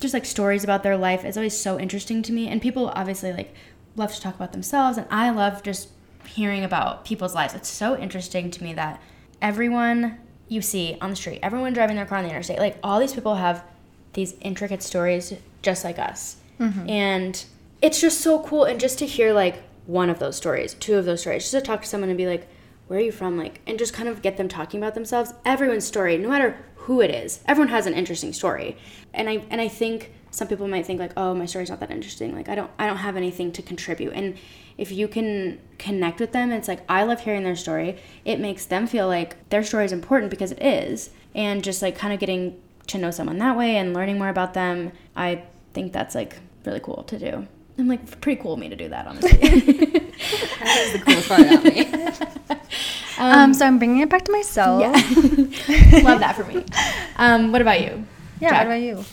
just 0.00 0.14
like 0.14 0.24
stories 0.24 0.64
about 0.64 0.82
their 0.82 0.96
life. 0.96 1.24
It's 1.24 1.36
always 1.36 1.56
so 1.56 1.78
interesting 1.78 2.22
to 2.22 2.32
me. 2.32 2.48
And 2.48 2.60
people 2.60 2.88
obviously 2.88 3.32
like 3.32 3.54
love 3.96 4.14
to 4.14 4.20
talk 4.20 4.34
about 4.34 4.52
themselves, 4.52 4.98
and 4.98 5.06
I 5.10 5.30
love 5.30 5.62
just 5.62 5.88
hearing 6.26 6.64
about 6.64 7.04
people's 7.04 7.34
lives. 7.34 7.54
It's 7.54 7.68
so 7.68 7.98
interesting 7.98 8.50
to 8.50 8.62
me 8.62 8.72
that 8.74 9.00
everyone 9.40 10.18
you 10.48 10.62
see 10.62 10.96
on 11.00 11.10
the 11.10 11.16
street, 11.16 11.40
everyone 11.42 11.72
driving 11.72 11.96
their 11.96 12.06
car 12.06 12.18
on 12.18 12.24
the 12.24 12.30
interstate, 12.30 12.58
like 12.58 12.78
all 12.82 13.00
these 13.00 13.12
people 13.12 13.34
have 13.34 13.64
these 14.12 14.34
intricate 14.40 14.82
stories 14.82 15.34
just 15.62 15.84
like 15.84 15.98
us. 15.98 16.36
Mm-hmm. 16.60 16.88
And 16.88 17.44
it's 17.80 18.00
just 18.00 18.20
so 18.20 18.40
cool. 18.40 18.64
And 18.64 18.78
just 18.78 18.98
to 18.98 19.06
hear 19.06 19.32
like 19.32 19.62
one 19.86 20.10
of 20.10 20.18
those 20.18 20.36
stories, 20.36 20.74
two 20.74 20.96
of 20.96 21.04
those 21.04 21.22
stories, 21.22 21.42
just 21.42 21.52
to 21.52 21.60
talk 21.60 21.82
to 21.82 21.88
someone 21.88 22.10
and 22.10 22.18
be 22.18 22.26
like, 22.26 22.46
where 22.86 22.98
are 22.98 23.02
you 23.02 23.12
from? 23.12 23.38
Like, 23.38 23.60
and 23.66 23.78
just 23.78 23.94
kind 23.94 24.08
of 24.08 24.22
get 24.22 24.36
them 24.36 24.48
talking 24.48 24.78
about 24.78 24.94
themselves. 24.94 25.32
Everyone's 25.44 25.86
story, 25.86 26.18
no 26.18 26.28
matter 26.28 26.58
who 26.76 27.00
it 27.00 27.10
is, 27.10 27.40
everyone 27.46 27.70
has 27.70 27.86
an 27.86 27.94
interesting 27.94 28.32
story. 28.32 28.76
And 29.14 29.28
I, 29.28 29.44
and 29.50 29.60
I 29.60 29.68
think 29.68 30.12
some 30.32 30.48
people 30.48 30.66
might 30.66 30.84
think 30.84 30.98
like, 30.98 31.12
oh, 31.16 31.34
my 31.34 31.46
story's 31.46 31.70
not 31.70 31.78
that 31.80 31.90
interesting. 31.90 32.34
Like, 32.34 32.48
I 32.48 32.56
don't, 32.56 32.70
I 32.78 32.86
don't 32.86 32.96
have 32.96 33.16
anything 33.16 33.52
to 33.52 33.62
contribute. 33.62 34.12
And 34.14 34.36
if 34.76 34.90
you 34.90 35.06
can 35.06 35.60
connect 35.78 36.18
with 36.18 36.32
them, 36.32 36.50
it's 36.50 36.66
like, 36.66 36.80
I 36.88 37.04
love 37.04 37.20
hearing 37.20 37.44
their 37.44 37.54
story. 37.54 37.98
It 38.24 38.40
makes 38.40 38.64
them 38.64 38.86
feel 38.86 39.06
like 39.06 39.48
their 39.50 39.62
story 39.62 39.84
is 39.84 39.92
important 39.92 40.30
because 40.30 40.50
it 40.50 40.62
is. 40.62 41.10
And 41.34 41.62
just 41.62 41.82
like 41.82 41.96
kind 41.96 42.12
of 42.12 42.18
getting 42.18 42.60
to 42.88 42.98
know 42.98 43.10
someone 43.10 43.38
that 43.38 43.56
way 43.56 43.76
and 43.76 43.94
learning 43.94 44.18
more 44.18 44.28
about 44.28 44.54
them, 44.54 44.92
I 45.14 45.44
think 45.72 45.92
that's 45.92 46.14
like 46.14 46.36
really 46.64 46.80
cool 46.80 47.04
to 47.04 47.18
do. 47.18 47.46
I'm 47.78 47.88
like 47.88 48.20
pretty 48.20 48.40
cool 48.42 48.54
of 48.54 48.58
me 48.58 48.68
to 48.68 48.76
do 48.76 48.88
that, 48.88 49.06
honestly. 49.06 49.98
That 50.62 50.78
is 50.78 50.92
the 50.92 50.98
coolest 51.00 51.28
part 51.28 51.40
about 51.40 51.64
me. 51.64 52.58
Um, 53.18 53.54
so 53.54 53.66
I'm 53.66 53.78
bringing 53.78 54.00
it 54.00 54.08
back 54.08 54.24
to 54.24 54.32
myself. 54.32 54.80
yeah, 54.80 54.90
love 56.02 56.20
that 56.20 56.34
for 56.34 56.44
me. 56.44 56.64
Um, 57.16 57.52
what 57.52 57.60
about 57.60 57.80
you? 57.80 58.04
Yeah, 58.40 58.50
Jack? 58.50 58.58
what 58.58 58.66
about 58.66 58.80
you? 58.82 59.04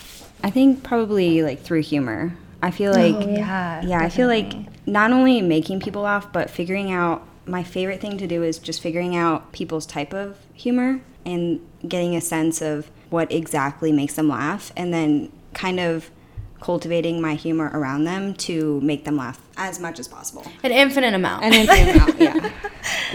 I 0.43 0.49
think 0.49 0.83
probably 0.83 1.43
like 1.43 1.61
through 1.61 1.81
humor. 1.81 2.35
I 2.61 2.71
feel 2.71 2.91
like 2.91 3.15
Oh, 3.15 3.29
yeah, 3.29 3.81
yeah, 3.85 3.99
I 4.01 4.09
feel 4.09 4.27
like 4.27 4.53
not 4.85 5.11
only 5.11 5.41
making 5.41 5.79
people 5.79 6.01
laugh, 6.01 6.31
but 6.31 6.49
figuring 6.49 6.91
out 6.91 7.25
my 7.45 7.63
favorite 7.63 8.01
thing 8.01 8.17
to 8.17 8.27
do 8.27 8.43
is 8.43 8.59
just 8.59 8.81
figuring 8.81 9.15
out 9.15 9.51
people's 9.51 9.85
type 9.85 10.13
of 10.13 10.37
humor 10.53 11.01
and 11.25 11.59
getting 11.87 12.15
a 12.15 12.21
sense 12.21 12.61
of 12.61 12.89
what 13.09 13.31
exactly 13.31 13.91
makes 13.91 14.15
them 14.15 14.29
laugh 14.29 14.71
and 14.77 14.93
then 14.93 15.31
kind 15.53 15.79
of 15.79 16.11
cultivating 16.61 17.21
my 17.21 17.35
humor 17.35 17.71
around 17.73 18.03
them 18.03 18.33
to 18.33 18.81
make 18.81 19.05
them 19.05 19.15
laugh 19.15 19.39
as 19.57 19.79
much 19.79 19.97
as 19.99 20.07
possible. 20.07 20.45
An 20.63 20.71
infinite 20.71 21.13
amount. 21.13 21.43
And 21.43 21.67
then 21.67 21.95
amount, 21.95 22.19
yeah. 22.19 22.51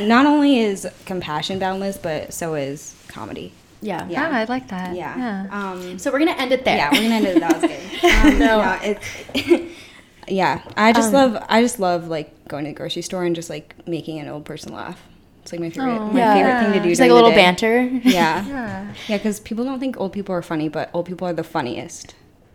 Not 0.07 0.27
only 0.27 0.59
is 0.59 0.89
compassion 1.05 1.59
boundless, 1.59 1.99
but 1.99 2.33
so 2.33 2.55
is 2.55 2.97
comedy. 3.09 3.53
Yeah. 3.85 4.09
Yeah, 4.09 4.29
I 4.31 4.45
like 4.45 4.69
that. 4.69 4.95
Yeah. 4.97 5.17
Yeah. 5.17 5.49
Um, 5.73 5.99
So 5.99 6.11
we're 6.11 6.19
gonna 6.21 6.33
end 6.33 6.53
it 6.53 6.65
there. 6.65 6.77
yeah, 6.77 6.91
we're 6.91 7.03
gonna 7.03 7.15
end 7.17 7.27
it. 7.27 7.41
That 7.41 7.53
was 7.61 7.71
good. 7.71 7.81
Um, 8.05 8.39
No. 8.39 8.63
no, 8.63 8.79
it's 8.83 9.73
yeah. 10.29 10.63
I 10.77 10.93
just 10.93 11.13
love. 11.13 11.37
I 11.49 11.63
just 11.63 11.79
love 11.79 12.09
like 12.09 12.49
going 12.49 12.65
to 12.65 12.71
the 12.71 12.75
grocery 12.75 13.03
store 13.03 13.25
and 13.25 13.35
just 13.37 13.51
like 13.51 13.75
making 13.87 14.19
an 14.19 14.29
old 14.29 14.45
person 14.45 14.73
laugh. 14.73 15.01
It's 15.43 15.53
like 15.53 15.61
my 15.61 15.71
favorite. 15.71 15.93
Aw. 15.99 16.11
my 16.13 16.19
Yeah. 16.19 16.35
favorite 16.35 16.61
thing 16.65 16.73
to 16.75 16.83
do. 16.87 16.91
It's 16.91 17.01
like 17.01 17.11
a 17.11 17.15
little 17.15 17.31
banter. 17.31 17.83
Yeah. 18.03 18.45
Yeah. 18.47 18.95
Yeah, 19.09 19.17
because 19.19 19.41
people 19.41 19.65
don't 19.65 19.79
think 19.81 19.99
old 20.01 20.13
people 20.13 20.35
are 20.35 20.43
funny, 20.43 20.69
but 20.69 20.91
old 20.95 21.07
people 21.07 21.27
are 21.29 21.35
the 21.35 21.45
funniest. 21.45 22.15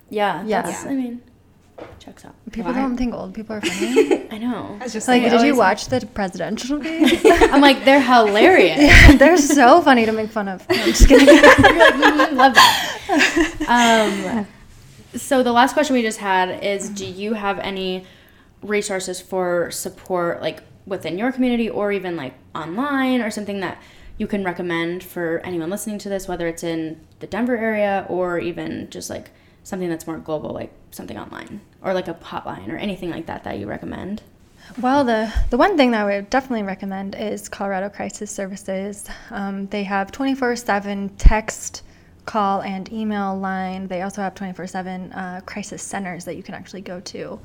Yeah. 0.09 0.43
Yeah. 0.45 0.84
I 0.88 0.93
mean, 0.93 1.21
checks 1.99 2.25
out. 2.25 2.34
People 2.51 2.71
Why? 2.73 2.80
don't 2.82 2.97
think 2.97 3.13
old 3.13 3.34
people 3.34 3.55
are 3.55 3.61
funny. 3.61 4.27
I 4.32 4.38
know. 4.38 4.77
It's 4.82 4.93
just 4.93 5.07
like, 5.07 5.21
like, 5.23 5.32
did 5.32 5.41
you 5.41 5.53
always- 5.53 5.57
watch 5.57 5.86
the 5.88 6.05
presidential 6.05 6.77
debate? 6.80 7.21
I'm 7.25 7.61
like, 7.61 7.86
they're 7.86 8.01
hilarious. 8.01 8.80
yeah, 8.82 9.15
they're 9.17 9.38
so 9.38 9.82
funny 9.82 10.05
to 10.05 10.11
make 10.11 10.30
fun 10.30 10.47
of. 10.47 10.67
No, 10.69 10.75
I'm 10.75 10.86
just 10.86 11.07
kidding. 11.07 11.27
You're 11.27 11.41
like, 11.41 11.55
"Mhm, 11.57 12.34
love 12.36 12.53
that. 12.55 14.36
Um, 14.38 14.47
So 15.15 15.41
the 15.41 15.51
last 15.51 15.73
question 15.73 15.95
we 15.95 16.03
just 16.03 16.19
had 16.19 16.63
is 16.63 16.88
do 16.89 17.05
you 17.05 17.34
have 17.34 17.57
any 17.59 18.05
resources 18.61 19.19
for 19.19 19.71
support 19.71 20.41
like 20.41 20.61
within 20.86 21.17
your 21.17 21.32
community 21.32 21.69
or 21.69 21.91
even 21.91 22.15
like 22.15 22.34
online 22.53 23.21
or 23.21 23.32
something 23.32 23.59
that 23.61 23.82
you 24.17 24.27
can 24.27 24.43
recommend 24.43 25.03
for 25.03 25.39
anyone 25.45 25.69
listening 25.69 25.97
to 25.97 26.09
this 26.09 26.27
whether 26.27 26.47
it's 26.47 26.63
in 26.63 26.99
the 27.21 27.27
Denver 27.27 27.57
area 27.57 28.05
or 28.09 28.38
even 28.38 28.88
just 28.89 29.09
like 29.09 29.32
something 29.64 29.89
that's 29.89 30.07
more 30.07 30.18
global 30.18 30.51
like 30.51 30.72
something 30.91 31.18
online 31.18 31.62
or 31.82 31.93
like 31.93 32.07
a 32.07 32.14
hotline 32.16 32.70
or 32.70 32.78
anything 32.78 33.10
like 33.10 33.26
that 33.28 33.43
that 33.43 33.60
you 33.60 33.68
recommend? 33.68 34.22
Well, 34.80 35.03
the, 35.03 35.34
the 35.49 35.57
one 35.57 35.78
thing 35.78 35.91
that 35.91 36.01
I 36.01 36.18
would 36.18 36.30
definitely 36.30 36.64
recommend 36.64 37.16
is 37.16 37.49
Colorado 37.49 37.89
Crisis 37.89 38.30
Services. 38.30 39.07
Um, 39.32 39.68
they 39.68 39.84
have 39.84 40.12
24 40.12 40.55
7 40.57 41.10
text, 41.18 41.84
call, 42.26 42.62
and 42.62 42.91
email 42.91 43.38
line. 43.38 43.88
They 43.88 44.03
also 44.03 44.22
have 44.22 44.36
24 44.36 44.64
uh, 44.64 44.68
7 44.68 45.41
crisis 45.45 45.82
centers 45.82 46.26
that 46.26 46.36
you 46.36 46.43
can 46.43 46.53
actually 46.53 46.82
go 46.82 46.99
to. 47.01 47.39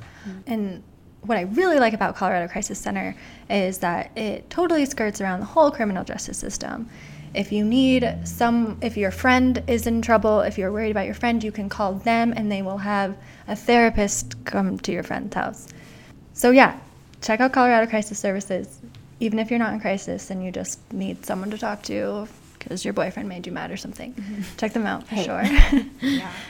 And 0.45 0.83
what 1.21 1.37
I 1.37 1.41
really 1.41 1.79
like 1.79 1.93
about 1.93 2.15
Colorado 2.15 2.47
Crisis 2.47 2.77
Center 2.77 3.15
is 3.49 3.79
that 3.79 4.15
it 4.15 4.49
totally 4.49 4.85
skirts 4.85 5.21
around 5.21 5.39
the 5.39 5.45
whole 5.45 5.71
criminal 5.71 6.03
justice 6.03 6.37
system. 6.37 6.89
If 7.35 7.51
you 7.51 7.65
need 7.65 8.17
some, 8.23 8.77
if 8.81 8.95
your 8.95 9.11
friend 9.11 9.61
is 9.67 9.87
in 9.87 10.01
trouble, 10.01 10.41
if 10.41 10.57
you're 10.57 10.71
worried 10.71 10.91
about 10.91 11.05
your 11.05 11.15
friend, 11.15 11.43
you 11.43 11.51
can 11.51 11.69
call 11.69 11.93
them 11.93 12.33
and 12.35 12.51
they 12.51 12.61
will 12.61 12.77
have 12.77 13.17
a 13.47 13.55
therapist 13.55 14.43
come 14.45 14.77
to 14.79 14.91
your 14.91 15.03
friend's 15.03 15.35
house. 15.35 15.67
So, 16.33 16.51
yeah, 16.51 16.79
check 17.21 17.39
out 17.39 17.51
Colorado 17.51 17.89
Crisis 17.89 18.19
Services. 18.19 18.79
Even 19.19 19.39
if 19.39 19.49
you're 19.49 19.59
not 19.59 19.73
in 19.73 19.79
crisis 19.79 20.29
and 20.31 20.43
you 20.43 20.51
just 20.51 20.79
need 20.91 21.25
someone 21.25 21.51
to 21.51 21.57
talk 21.57 21.83
to 21.83 22.27
because 22.57 22.83
your 22.83 22.93
boyfriend 22.93 23.29
made 23.29 23.45
you 23.45 23.51
mad 23.51 23.71
or 23.71 23.77
something, 23.77 24.15
check 24.57 24.73
them 24.73 24.85
out 24.85 25.07
for 25.07 25.17
sure. 25.17 25.43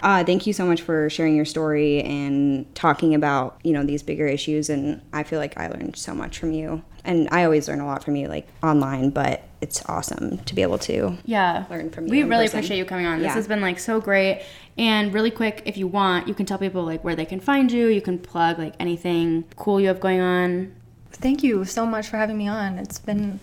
Uh, 0.01 0.23
thank 0.23 0.45
you 0.45 0.53
so 0.53 0.65
much 0.65 0.81
for 0.81 1.09
sharing 1.09 1.35
your 1.35 1.45
story 1.45 2.01
and 2.03 2.73
talking 2.75 3.15
about 3.15 3.59
you 3.63 3.73
know 3.73 3.83
these 3.83 4.03
bigger 4.03 4.27
issues. 4.27 4.69
And 4.69 5.01
I 5.11 5.23
feel 5.23 5.39
like 5.39 5.57
I 5.57 5.67
learned 5.67 5.95
so 5.95 6.13
much 6.13 6.37
from 6.37 6.51
you. 6.51 6.83
And 7.05 7.29
I 7.31 7.43
always 7.43 7.67
learn 7.67 7.79
a 7.79 7.85
lot 7.85 8.03
from 8.03 8.15
you, 8.15 8.27
like 8.27 8.47
online. 8.63 9.09
But 9.09 9.43
it's 9.61 9.83
awesome 9.87 10.37
to 10.39 10.55
be 10.55 10.61
able 10.61 10.77
to. 10.79 11.17
Yeah. 11.25 11.65
learn 11.69 11.89
from 11.89 12.05
you 12.05 12.11
We 12.11 12.23
really 12.23 12.45
person. 12.45 12.59
appreciate 12.59 12.77
you 12.77 12.85
coming 12.85 13.05
on. 13.05 13.19
This 13.19 13.33
has 13.33 13.47
been 13.47 13.61
like 13.61 13.79
so 13.79 13.99
great. 13.99 14.43
And 14.77 15.13
really 15.13 15.31
quick, 15.31 15.63
if 15.65 15.77
you 15.77 15.87
want, 15.87 16.27
you 16.27 16.33
can 16.33 16.45
tell 16.45 16.57
people 16.57 16.83
like 16.83 17.03
where 17.03 17.15
they 17.15 17.25
can 17.25 17.39
find 17.39 17.71
you. 17.71 17.87
You 17.87 18.01
can 18.01 18.19
plug 18.19 18.59
like 18.59 18.75
anything 18.79 19.45
cool 19.55 19.79
you 19.79 19.87
have 19.87 19.99
going 19.99 20.19
on. 20.19 20.73
Thank 21.11 21.43
you 21.43 21.63
so 21.65 21.85
much 21.85 22.09
for 22.09 22.17
having 22.17 22.37
me 22.37 22.47
on. 22.47 22.77
It's 22.77 22.99
been 22.99 23.39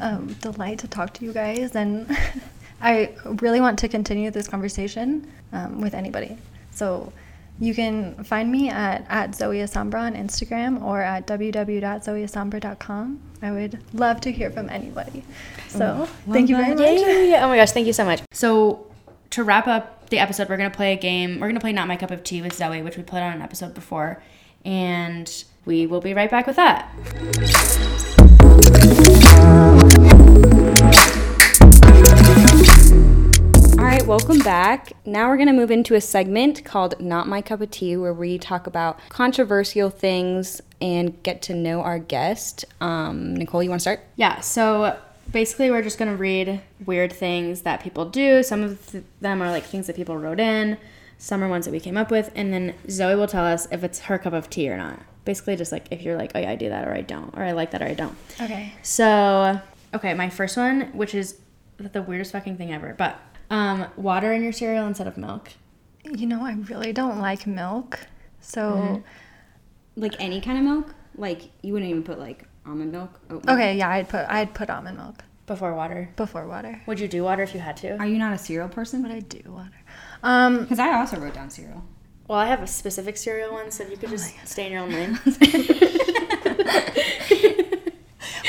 a 0.00 0.18
delight 0.40 0.78
to 0.80 0.88
talk 0.88 1.14
to 1.14 1.24
you 1.24 1.32
guys, 1.32 1.74
and 1.74 2.06
I 2.82 3.14
really 3.24 3.60
want 3.60 3.78
to 3.80 3.88
continue 3.88 4.30
this 4.30 4.46
conversation 4.46 5.26
um, 5.52 5.80
with 5.80 5.94
anybody. 5.94 6.36
So 6.70 7.12
you 7.60 7.74
can 7.74 8.22
find 8.24 8.50
me 8.52 8.70
at, 8.70 9.04
at 9.08 9.34
Zoe 9.34 9.58
Asambra 9.58 10.00
on 10.00 10.14
Instagram 10.14 10.80
or 10.82 11.00
at 11.00 11.26
www.zoeasambra.com. 11.26 13.20
I 13.42 13.50
would 13.50 13.78
love 13.92 14.20
to 14.22 14.30
hear 14.32 14.50
from 14.50 14.68
anybody. 14.70 15.24
So 15.68 16.08
thank 16.30 16.48
you 16.48 16.56
very 16.56 16.74
much. 16.74 16.80
Yay! 16.80 17.34
Oh 17.42 17.48
my 17.48 17.56
gosh, 17.56 17.72
thank 17.72 17.86
you 17.86 17.92
so 17.92 18.04
much. 18.04 18.22
So 18.32 18.86
to 19.30 19.44
wrap 19.44 19.66
up 19.66 20.08
the 20.10 20.18
episode, 20.18 20.48
we're 20.48 20.56
gonna 20.56 20.70
play 20.70 20.92
a 20.92 20.96
game. 20.96 21.40
We're 21.40 21.48
gonna 21.48 21.60
play 21.60 21.72
Not 21.72 21.88
My 21.88 21.96
Cup 21.96 22.10
of 22.10 22.24
Tea 22.24 22.42
with 22.42 22.54
Zoe, 22.54 22.82
which 22.82 22.96
we 22.96 23.02
played 23.02 23.22
on 23.22 23.32
an 23.32 23.42
episode 23.42 23.74
before. 23.74 24.22
And 24.64 25.44
we 25.64 25.86
will 25.86 26.00
be 26.00 26.14
right 26.14 26.30
back 26.30 26.46
with 26.46 26.56
that. 26.56 26.88
Welcome 34.08 34.38
back. 34.38 34.94
Now 35.04 35.28
we're 35.28 35.36
going 35.36 35.48
to 35.48 35.52
move 35.52 35.70
into 35.70 35.94
a 35.94 36.00
segment 36.00 36.64
called 36.64 36.98
Not 36.98 37.28
My 37.28 37.42
Cup 37.42 37.60
of 37.60 37.70
Tea, 37.70 37.94
where 37.94 38.14
we 38.14 38.38
talk 38.38 38.66
about 38.66 38.98
controversial 39.10 39.90
things 39.90 40.62
and 40.80 41.22
get 41.22 41.42
to 41.42 41.54
know 41.54 41.82
our 41.82 41.98
guest. 41.98 42.64
Um, 42.80 43.36
Nicole, 43.36 43.62
you 43.62 43.68
want 43.68 43.80
to 43.80 43.82
start? 43.82 44.00
Yeah, 44.16 44.40
so 44.40 44.98
basically, 45.30 45.70
we're 45.70 45.82
just 45.82 45.98
gonna 45.98 46.16
read 46.16 46.62
weird 46.86 47.12
things 47.12 47.60
that 47.62 47.82
people 47.82 48.06
do. 48.06 48.42
Some 48.42 48.62
of 48.62 48.96
them 49.20 49.42
are 49.42 49.50
like 49.50 49.64
things 49.64 49.86
that 49.88 49.96
people 49.96 50.16
wrote 50.16 50.40
in, 50.40 50.78
some 51.18 51.44
are 51.44 51.48
ones 51.48 51.66
that 51.66 51.72
we 51.72 51.78
came 51.78 51.98
up 51.98 52.10
with, 52.10 52.32
and 52.34 52.50
then 52.50 52.76
Zoe 52.88 53.14
will 53.14 53.26
tell 53.26 53.44
us 53.44 53.68
if 53.70 53.84
it's 53.84 53.98
her 53.98 54.16
cup 54.16 54.32
of 54.32 54.48
tea 54.48 54.70
or 54.70 54.78
not. 54.78 55.00
Basically, 55.26 55.54
just 55.54 55.70
like 55.70 55.84
if 55.90 56.00
you're 56.00 56.16
like, 56.16 56.32
oh 56.34 56.38
yeah, 56.38 56.52
I 56.52 56.56
do 56.56 56.70
that, 56.70 56.88
or 56.88 56.94
I 56.94 57.02
don't, 57.02 57.36
or 57.36 57.42
I 57.42 57.52
like 57.52 57.72
that, 57.72 57.82
or 57.82 57.86
I 57.86 57.92
don't. 57.92 58.16
Okay. 58.40 58.72
So, 58.80 59.60
okay, 59.92 60.14
my 60.14 60.30
first 60.30 60.56
one, 60.56 60.92
which 60.94 61.14
is 61.14 61.36
the 61.76 62.00
weirdest 62.00 62.32
fucking 62.32 62.56
thing 62.56 62.72
ever, 62.72 62.94
but 62.96 63.20
um, 63.50 63.86
water 63.96 64.32
in 64.32 64.42
your 64.42 64.52
cereal 64.52 64.86
instead 64.86 65.06
of 65.06 65.16
milk. 65.16 65.50
You 66.04 66.26
know, 66.26 66.44
I 66.44 66.52
really 66.52 66.92
don't 66.92 67.18
like 67.20 67.46
milk. 67.46 67.98
So, 68.40 69.02
Like 69.96 70.14
any 70.18 70.40
kind 70.40 70.58
of 70.58 70.64
milk? 70.64 70.94
Like 71.16 71.50
you 71.62 71.72
wouldn't 71.72 71.90
even 71.90 72.02
put 72.04 72.18
like 72.18 72.44
almond 72.64 72.92
milk? 72.92 73.10
oat 73.30 73.44
milk? 73.44 73.48
okay, 73.58 73.76
yeah, 73.76 73.88
I'd 73.90 74.08
put 74.08 74.24
I'd 74.28 74.54
put 74.54 74.70
almond 74.70 74.96
milk 74.96 75.24
Before 75.46 75.74
water. 75.74 76.10
before 76.16 76.46
water. 76.46 76.80
Would 76.86 77.00
you 77.00 77.08
do 77.08 77.24
water 77.24 77.42
if 77.42 77.52
you 77.54 77.60
had 77.60 77.76
to? 77.78 77.96
Are 77.98 78.06
you 78.06 78.18
not 78.18 78.32
a 78.32 78.38
cereal 78.38 78.68
person? 78.68 79.02
But 79.02 79.10
I 79.10 79.20
do 79.20 79.40
water. 79.50 79.80
Um, 80.22 80.60
Because 80.60 80.78
I 80.78 80.94
also 80.98 81.18
wrote 81.18 81.34
down 81.34 81.50
cereal. 81.50 81.82
Well, 82.28 82.38
I 82.38 82.46
have 82.46 82.62
a 82.62 82.66
specific 82.66 83.16
cereal 83.16 83.52
one, 83.52 83.70
so 83.70 83.84
you 83.88 83.96
could 83.96 84.10
just 84.10 84.34
stay 84.44 84.66
in 84.66 84.72
your 84.72 84.82
own 84.82 84.90
lane. 84.92 85.18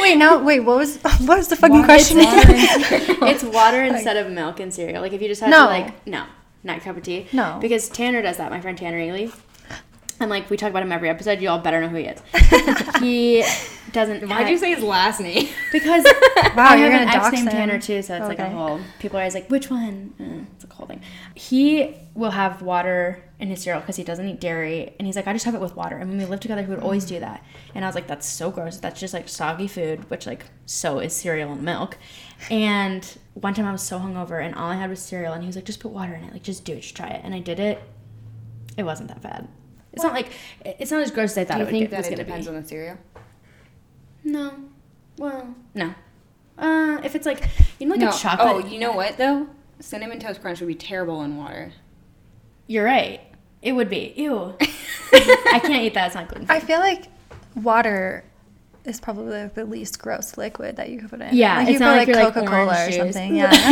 Wait, 0.09 0.17
now 0.17 0.41
wait. 0.43 0.59
What 0.61 0.77
was 0.77 0.97
what 1.21 1.37
was 1.37 1.47
the 1.49 1.55
fucking 1.55 1.75
Water- 1.75 1.85
question? 1.85 2.17
it's 2.19 3.07
water 3.07 3.25
it's 3.27 3.43
water 3.43 3.83
instead 3.83 4.17
of 4.17 4.31
milk 4.31 4.59
and 4.59 4.73
cereal. 4.73 5.01
Like 5.01 5.13
if 5.13 5.21
you 5.21 5.27
just 5.27 5.41
had 5.41 5.49
No. 5.51 5.59
to 5.65 5.65
like 5.65 6.07
no, 6.07 6.25
not 6.63 6.81
cup 6.81 6.97
of 6.97 7.03
tea. 7.03 7.27
No. 7.31 7.57
Because 7.61 7.89
Tanner 7.89 8.21
does 8.21 8.37
that, 8.37 8.49
my 8.49 8.59
friend 8.59 8.77
Tanner 8.77 8.97
Ely. 8.99 9.27
And 10.19 10.29
like 10.29 10.49
we 10.49 10.57
talk 10.57 10.71
about 10.71 10.81
him 10.83 10.91
every 10.91 11.09
episode, 11.09 11.41
you 11.41 11.49
all 11.49 11.59
better 11.59 11.79
know 11.79 11.87
who 11.89 11.97
he 11.97 12.05
is. 12.05 12.19
he 12.99 13.43
doesn't 13.93 14.27
Why'd 14.27 14.49
you 14.49 14.57
say 14.57 14.73
his 14.73 14.83
last 14.83 15.19
name? 15.19 15.47
because 15.71 16.03
Wow, 16.55 16.69
I 16.69 16.75
you're 16.77 16.91
have 16.91 17.01
an 17.01 17.07
gonna 17.07 17.11
ex 17.11 17.15
dox 17.15 17.31
named 17.33 17.47
him. 17.47 17.51
Tanner 17.53 17.79
too, 17.79 18.01
so 18.01 18.15
it's 18.15 18.27
like 18.27 18.39
a 18.39 18.49
whole 18.49 18.79
people 18.99 19.17
are 19.17 19.21
always 19.21 19.33
like, 19.33 19.49
which 19.49 19.69
one? 19.69 20.13
Uh, 20.19 20.45
it's 20.55 20.63
a 20.63 20.73
whole 20.73 20.85
thing. 20.87 21.01
He 21.35 21.95
will 22.15 22.31
have 22.31 22.61
water 22.61 23.23
in 23.39 23.47
his 23.47 23.61
cereal 23.61 23.79
because 23.81 23.95
he 23.95 24.03
doesn't 24.03 24.27
eat 24.27 24.39
dairy, 24.41 24.93
and 24.99 25.05
he's 25.05 25.15
like, 25.15 25.27
I 25.27 25.33
just 25.33 25.45
have 25.45 25.55
it 25.55 25.61
with 25.61 25.75
water. 25.75 25.97
And 25.97 26.09
when 26.09 26.17
we 26.19 26.25
lived 26.25 26.41
together, 26.41 26.61
he 26.61 26.67
would 26.69 26.79
always 26.79 27.05
do 27.05 27.19
that, 27.19 27.43
and 27.75 27.85
I 27.85 27.87
was 27.87 27.95
like, 27.95 28.07
that's 28.07 28.27
so 28.27 28.51
gross. 28.51 28.77
That's 28.77 28.99
just 28.99 29.13
like 29.13 29.29
soggy 29.29 29.67
food, 29.67 30.09
which 30.09 30.25
like 30.27 30.45
so 30.65 30.99
is 30.99 31.13
cereal 31.15 31.51
and 31.53 31.61
milk. 31.61 31.97
And 32.49 33.05
one 33.33 33.53
time 33.53 33.65
I 33.65 33.71
was 33.71 33.81
so 33.83 33.99
hungover, 33.99 34.43
and 34.43 34.55
all 34.55 34.69
I 34.69 34.75
had 34.75 34.89
was 34.89 34.99
cereal, 35.01 35.33
and 35.33 35.43
he 35.43 35.47
was 35.47 35.55
like, 35.55 35.65
just 35.65 35.79
put 35.79 35.91
water 35.91 36.13
in 36.13 36.23
it, 36.23 36.33
like 36.33 36.43
just 36.43 36.65
do 36.65 36.73
it, 36.73 36.81
just 36.81 36.95
try 36.95 37.07
it, 37.09 37.21
and 37.23 37.33
I 37.33 37.39
did 37.39 37.59
it. 37.59 37.81
It 38.77 38.83
wasn't 38.83 39.09
that 39.09 39.21
bad. 39.21 39.47
It's 39.91 40.03
not 40.03 40.13
like 40.13 40.31
it's 40.63 40.91
not 40.91 41.01
as 41.01 41.11
gross 41.11 41.31
as 41.31 41.39
I 41.39 41.45
thought 41.45 41.53
Do 41.55 41.59
you 41.59 41.63
it 41.63 41.65
would 41.65 41.71
think 41.71 41.83
get, 41.85 41.91
that 41.91 41.97
was 41.97 42.07
it 42.07 42.15
depends 42.15 42.47
be. 42.47 42.55
on 42.55 42.61
the 42.61 42.67
cereal? 42.67 42.97
No. 44.23 44.53
Well, 45.17 45.55
no. 45.73 45.93
Uh, 46.57 46.99
if 47.03 47.15
it's 47.15 47.25
like 47.25 47.47
you 47.79 47.87
know, 47.87 47.93
like 47.93 48.01
no. 48.01 48.09
a 48.09 48.13
chocolate. 48.13 48.65
Oh, 48.65 48.67
you 48.67 48.79
know 48.79 48.91
what 48.91 49.17
though? 49.17 49.47
Cinnamon 49.79 50.19
toast 50.19 50.41
crunch 50.41 50.59
would 50.59 50.67
be 50.67 50.75
terrible 50.75 51.23
in 51.23 51.37
water. 51.37 51.71
You're 52.67 52.85
right. 52.85 53.21
It 53.61 53.73
would 53.73 53.89
be. 53.89 54.13
Ew. 54.15 54.55
I 55.11 55.59
can't 55.61 55.83
eat 55.83 55.93
that. 55.93 56.07
It's 56.07 56.15
not 56.15 56.27
gluten. 56.27 56.47
I 56.49 56.59
feel 56.59 56.79
like 56.79 57.05
water 57.55 58.23
is 58.85 58.99
probably 58.99 59.41
like 59.41 59.53
the 59.53 59.65
least 59.65 59.99
gross 59.99 60.37
liquid 60.37 60.75
that 60.77 60.89
you 60.89 60.99
could 60.99 61.09
put 61.09 61.21
in. 61.21 61.35
Yeah, 61.35 61.57
like 61.57 61.67
it's 61.67 61.73
you 61.73 61.79
not 61.79 62.05
put 62.05 62.07
like 62.15 62.15
like 62.15 62.33
Coca 62.33 62.47
Cola 62.47 62.65
orange 62.65 62.95
or 62.95 62.97
something. 62.97 63.35
Yeah. 63.35 63.69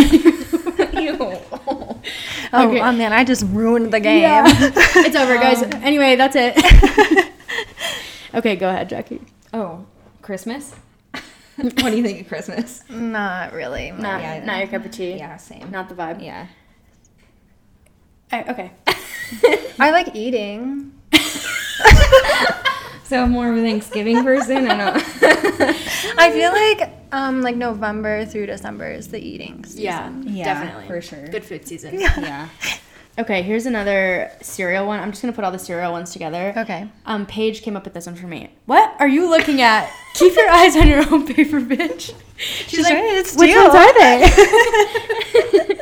Ew. 1.00 1.18
oh, 1.20 2.02
Okay. 2.54 2.82
oh 2.82 2.92
man, 2.92 3.14
I 3.14 3.24
just 3.24 3.44
ruined 3.48 3.92
the 3.92 4.00
game. 4.00 4.22
Yeah. 4.22 4.46
it's 4.48 5.16
over, 5.16 5.36
guys. 5.36 5.62
Anyway, 5.84 6.16
that's 6.16 6.36
it. 6.38 7.32
okay, 8.34 8.56
go 8.56 8.70
ahead, 8.70 8.90
Jackie. 8.90 9.22
Oh, 9.54 9.86
Christmas? 10.28 10.76
what 11.56 11.76
do 11.78 11.96
you 11.98 12.04
think 12.04 12.20
of 12.22 12.28
Christmas? 12.28 12.84
Not 12.90 13.54
really. 13.54 13.92
Not, 13.92 14.20
Yeah, 14.22 14.44
not 14.44 14.58
your 14.60 14.68
cup 14.68 14.84
of 14.86 14.92
tea. 14.92 15.14
Yeah, 15.16 15.38
same. 15.38 15.72
Not 15.72 15.88
the 15.88 15.96
vibe. 15.96 16.22
Yeah. 16.22 16.48
I- 18.32 18.44
okay. 18.44 18.72
I 19.80 19.92
like 19.92 20.14
eating. 20.16 20.92
So 23.06 23.24
I'm 23.24 23.32
more 23.32 23.50
of 23.50 23.56
a 23.58 23.62
Thanksgiving 23.62 24.22
person. 24.22 24.68
I 24.70 24.76
don't. 24.92 24.98
I 26.20 26.30
feel 26.32 26.52
like 26.52 26.92
um 27.14 27.42
like 27.42 27.56
November 27.56 28.26
through 28.26 28.48
December 28.48 28.92
is 28.92 29.08
the 29.08 29.18
eating 29.18 29.64
season. 29.64 29.82
Yeah, 29.82 30.12
Yeah, 30.26 30.44
definitely 30.44 30.88
for 30.88 31.00
sure. 31.00 31.26
Good 31.30 31.46
food 31.46 31.66
season. 31.66 32.02
yeah. 32.02 32.50
Okay, 33.20 33.42
here's 33.42 33.66
another 33.66 34.32
cereal 34.42 34.86
one. 34.86 35.00
I'm 35.00 35.10
just 35.12 35.24
gonna 35.24 35.34
put 35.34 35.44
all 35.44 35.52
the 35.52 35.58
cereal 35.58 35.92
ones 35.92 36.12
together. 36.12 36.54
Okay. 36.56 36.88
Um, 37.06 37.26
Paige 37.26 37.64
came 37.64 37.76
up 37.76 37.84
with 37.84 37.96
this 37.96 38.06
one 38.06 38.16
for 38.16 38.28
me. 38.28 38.52
What 38.68 38.96
are 39.00 39.08
you 39.08 39.28
looking 39.30 39.60
at? 39.62 39.92
Keep 40.14 40.36
your 40.36 40.50
eyes 40.50 40.76
on 40.78 40.88
your 40.88 41.00
own 41.12 41.26
paper, 41.26 41.60
bitch. 41.60 42.14
She's, 42.38 42.84
like, 42.84 42.94
right, 42.94 43.18
it's 43.18 43.36
which 43.36 43.50
teal." 43.50 43.64
ones 43.64 43.76
are 43.76 43.94
they? 43.94 45.78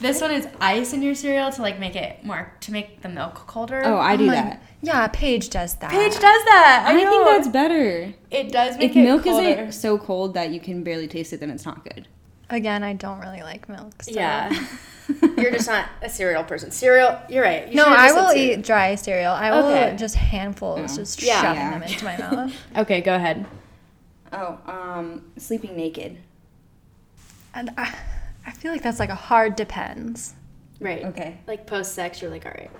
this 0.00 0.20
one 0.22 0.30
is 0.30 0.48
ice 0.60 0.94
in 0.94 1.02
your 1.02 1.14
cereal 1.14 1.50
to 1.52 1.60
like 1.60 1.78
make 1.78 1.96
it 1.96 2.24
more 2.24 2.52
to 2.60 2.72
make 2.72 3.02
the 3.02 3.08
milk 3.10 3.34
colder. 3.46 3.82
Oh, 3.84 3.98
I 3.98 4.16
do 4.16 4.26
that. 4.30 4.62
Yeah, 4.80 5.06
Paige 5.08 5.50
does 5.50 5.74
that. 5.76 5.90
Paige 5.90 6.12
does 6.12 6.20
that. 6.22 6.84
I, 6.86 6.92
I 6.92 6.96
think 6.96 7.26
that's 7.26 7.48
better. 7.48 8.14
it 8.30 8.52
does 8.52 8.78
make 8.78 8.90
If 8.90 8.96
it 8.96 9.02
milk 9.02 9.24
colder. 9.24 9.46
isn't 9.48 9.72
so 9.72 9.98
cold 9.98 10.32
that 10.34 10.50
you 10.50 10.60
can 10.60 10.82
barely 10.82 11.08
taste 11.08 11.32
it, 11.34 11.40
then 11.40 11.50
it's 11.50 11.64
not 11.66 11.84
good. 11.84 12.08
Again, 12.54 12.82
I 12.84 12.92
don't 12.92 13.18
really 13.20 13.42
like 13.42 13.68
milk. 13.68 14.02
So. 14.04 14.12
Yeah. 14.12 14.50
you're 15.36 15.50
just 15.50 15.66
not 15.68 15.88
a 16.02 16.08
cereal 16.08 16.44
person. 16.44 16.70
Cereal, 16.70 17.18
you're 17.28 17.42
right. 17.42 17.68
You 17.68 17.74
No, 17.74 17.84
I 17.86 18.12
will 18.12 18.30
cereal. 18.30 18.58
eat 18.58 18.62
dry 18.64 18.94
cereal. 18.94 19.32
I 19.32 19.50
will 19.50 19.66
Okay. 19.66 19.96
just 19.96 20.14
handfuls, 20.14 20.96
just 20.96 21.20
Yeah. 21.22 21.42
shoving 21.42 21.56
Yeah. 21.56 21.70
them 21.72 21.82
into 21.82 22.04
my 22.04 22.16
mouth. 22.16 22.52
Okay, 22.76 23.00
go 23.00 23.14
ahead. 23.16 23.44
Oh, 24.32 24.58
um, 24.66 25.30
sleeping 25.36 25.76
naked. 25.76 26.16
And 27.54 27.70
I, 27.76 27.92
I 28.46 28.52
feel 28.52 28.70
like 28.72 28.82
that's 28.82 28.98
like 29.00 29.10
a 29.10 29.14
hard 29.16 29.56
depends. 29.56 30.34
Right. 30.80 31.04
Okay. 31.04 31.38
Like 31.46 31.66
post 31.66 31.94
sex, 31.94 32.22
you're 32.22 32.30
like, 32.30 32.46
all 32.46 32.52
right, 32.52 32.70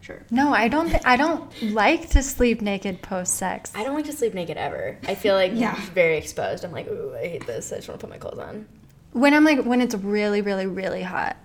sure. 0.00 0.22
No, 0.30 0.52
I 0.52 0.68
don't. 0.68 0.88
Th- 0.88 1.02
I 1.04 1.16
don't 1.16 1.50
like 1.72 2.10
to 2.10 2.22
sleep 2.22 2.62
naked 2.62 3.00
post 3.02 3.34
sex. 3.34 3.72
I 3.74 3.82
don't 3.84 3.94
like 3.94 4.06
to 4.06 4.12
sleep 4.12 4.34
naked 4.34 4.56
ever. 4.56 4.98
I 5.08 5.14
feel 5.14 5.34
like 5.34 5.52
Yeah. 5.54 5.74
very 5.94 6.16
exposed. 6.18 6.64
I'm 6.64 6.72
like, 6.72 6.88
ooh, 6.88 7.14
I 7.16 7.26
hate 7.26 7.46
this. 7.46 7.72
I 7.72 7.76
just 7.76 7.88
want 7.88 8.00
to 8.00 8.06
put 8.06 8.12
my 8.12 8.18
clothes 8.18 8.38
on. 8.38 8.66
When 9.12 9.34
I'm 9.34 9.44
like 9.44 9.64
when 9.64 9.80
it's 9.80 9.94
really, 9.94 10.40
really, 10.40 10.66
really 10.66 11.02
hot, 11.02 11.36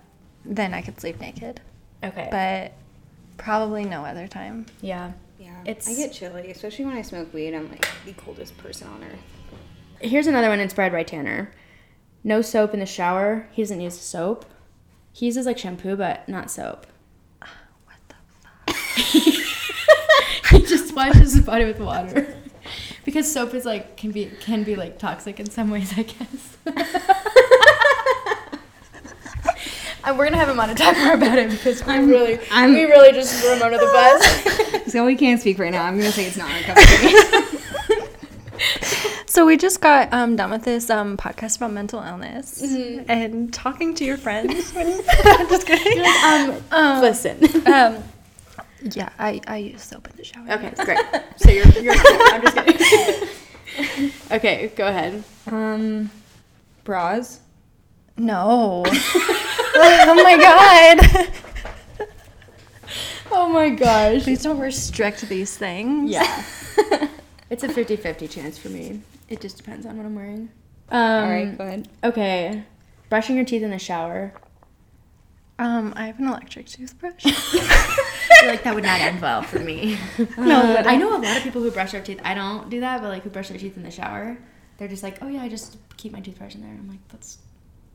then 0.44 0.72
I 0.74 0.82
could 0.82 1.00
sleep 1.00 1.20
naked. 1.20 1.60
Okay. 2.04 2.28
But 2.30 2.72
probably 3.38 3.84
no 3.84 4.04
other 4.04 4.26
time. 4.28 4.66
yeah. 4.80 5.12
Yeah. 5.38 5.60
It's- 5.66 5.88
I 5.88 5.94
get 5.94 6.12
chilly, 6.12 6.50
especially 6.50 6.84
when 6.86 6.96
I 6.96 7.02
smoke 7.02 7.32
weed. 7.34 7.54
I'm 7.54 7.68
like 7.70 7.86
the 8.06 8.12
coldest 8.14 8.56
person 8.58 8.88
on 8.88 9.04
earth. 9.04 9.18
Here's 10.00 10.26
another 10.26 10.48
one 10.48 10.60
inspired 10.60 10.92
by 10.92 11.02
Tanner. 11.02 11.50
No 12.24 12.40
soap 12.42 12.72
in 12.74 12.80
the 12.80 12.86
shower. 12.86 13.46
He 13.52 13.62
doesn't 13.62 13.80
use 13.80 13.98
soap. 14.00 14.44
He 15.12 15.26
uses 15.26 15.44
like 15.46 15.58
shampoo, 15.58 15.96
but 15.96 16.28
not 16.28 16.50
soap. 16.50 16.86
Ah, 17.42 17.50
what 17.84 17.96
the 18.66 18.72
fuck? 18.74 20.50
he 20.52 20.66
just 20.66 20.94
washes 20.94 21.34
his 21.34 21.44
body 21.44 21.64
with 21.64 21.80
water. 21.80 22.34
Because 23.04 23.30
soap 23.32 23.54
is 23.54 23.64
like 23.64 23.96
can 23.96 24.10
be 24.10 24.32
can 24.40 24.64
be 24.64 24.74
like 24.74 24.98
toxic 24.98 25.38
in 25.38 25.48
some 25.48 25.70
ways, 25.70 25.92
I 25.96 26.02
guess. 26.02 26.56
and 30.06 30.16
we're 30.18 30.24
gonna 30.24 30.36
have 30.38 30.48
him 30.48 30.58
on 30.60 30.68
to 30.68 30.74
talk 30.74 30.96
more 30.98 31.14
about 31.14 31.38
it 31.38 31.50
because 31.50 31.84
we 31.84 31.98
really 31.98 32.38
I'm- 32.50 32.72
we 32.72 32.84
really 32.84 33.12
just 33.12 33.34
threw 33.42 33.54
him 33.54 33.62
under 33.62 33.78
the 33.78 33.86
bus. 33.86 34.62
So 34.92 35.04
we 35.04 35.16
can't 35.16 35.40
speak 35.40 35.58
right 35.58 35.72
now. 35.72 35.84
I'm 35.84 35.98
gonna 35.98 36.12
say 36.12 36.26
it's 36.26 36.36
not 36.36 36.48
our 36.50 36.60
cup 36.62 36.78
of. 36.78 37.62
So 39.26 39.44
we 39.44 39.58
just 39.58 39.82
got 39.82 40.10
um, 40.14 40.34
done 40.36 40.50
with 40.50 40.64
this 40.64 40.88
um, 40.88 41.18
podcast 41.18 41.58
about 41.58 41.72
mental 41.72 42.00
illness 42.02 42.62
Mm-hmm. 42.62 43.10
and 43.10 43.52
talking 43.52 43.94
to 43.96 44.04
your 44.04 44.16
friends. 44.16 44.72
just 44.72 45.66
kidding. 45.66 46.02
um, 46.24 46.62
Um, 46.70 47.00
listen. 47.02 47.44
um, 47.66 48.02
yeah, 48.94 49.10
I, 49.18 49.42
I 49.46 49.56
use 49.58 49.82
soap 49.82 50.08
in 50.08 50.16
the 50.16 50.24
shower. 50.24 50.46
Okay, 50.52 50.72
great. 50.84 50.98
So 51.36 51.50
you're 51.50 51.68
you're 51.82 51.94
I'm 51.98 52.40
just 52.42 52.56
kidding. 52.56 54.12
okay, 54.32 54.68
go 54.74 54.86
ahead. 54.86 55.22
um, 55.48 56.10
bras. 56.84 57.40
No. 58.16 58.84
oh 60.08 60.14
my 60.22 60.36
god. 60.36 61.32
Oh 63.30 63.48
my 63.48 63.70
gosh. 63.70 64.22
Please 64.22 64.42
don't 64.42 64.58
restrict 64.58 65.28
these 65.28 65.56
things. 65.56 66.10
Yeah. 66.10 66.44
it's 67.50 67.64
a 67.64 67.68
50-50 67.68 68.30
chance 68.30 68.56
for 68.56 68.68
me. 68.68 69.02
It 69.28 69.40
just 69.40 69.56
depends 69.56 69.84
on 69.84 69.96
what 69.96 70.06
I'm 70.06 70.14
wearing. 70.14 70.48
Um, 70.88 71.24
All 71.24 71.30
right, 71.30 71.58
go 71.58 71.64
ahead. 71.64 71.88
Okay. 72.04 72.64
Brushing 73.10 73.36
your 73.36 73.44
teeth 73.44 73.62
in 73.62 73.70
the 73.70 73.78
shower. 73.78 74.32
Um, 75.58 75.92
I 75.96 76.06
have 76.06 76.18
an 76.18 76.28
electric 76.28 76.66
toothbrush. 76.66 77.26
I 77.26 77.30
feel 78.40 78.48
like 78.48 78.62
that 78.62 78.74
would 78.74 78.84
not 78.84 79.00
end 79.00 79.20
well 79.20 79.42
for 79.42 79.58
me. 79.58 79.98
No, 80.38 80.74
but 80.74 80.86
I 80.86 80.96
know 80.96 81.16
a 81.16 81.18
lot 81.18 81.36
of 81.36 81.42
people 81.42 81.62
who 81.62 81.70
brush 81.70 81.92
their 81.92 82.02
teeth. 82.02 82.20
I 82.24 82.34
don't 82.34 82.68
do 82.68 82.80
that, 82.80 83.00
but 83.00 83.08
like 83.08 83.22
who 83.22 83.30
brush 83.30 83.48
their 83.48 83.58
teeth 83.58 83.76
in 83.76 83.82
the 83.82 83.90
shower. 83.90 84.36
They're 84.78 84.88
just 84.88 85.02
like, 85.02 85.22
oh 85.22 85.28
yeah, 85.28 85.42
I 85.42 85.48
just 85.48 85.78
keep 85.96 86.12
my 86.12 86.20
toothbrush 86.20 86.54
in 86.54 86.60
there. 86.60 86.70
I'm 86.70 86.88
like, 86.88 87.06
that's 87.08 87.38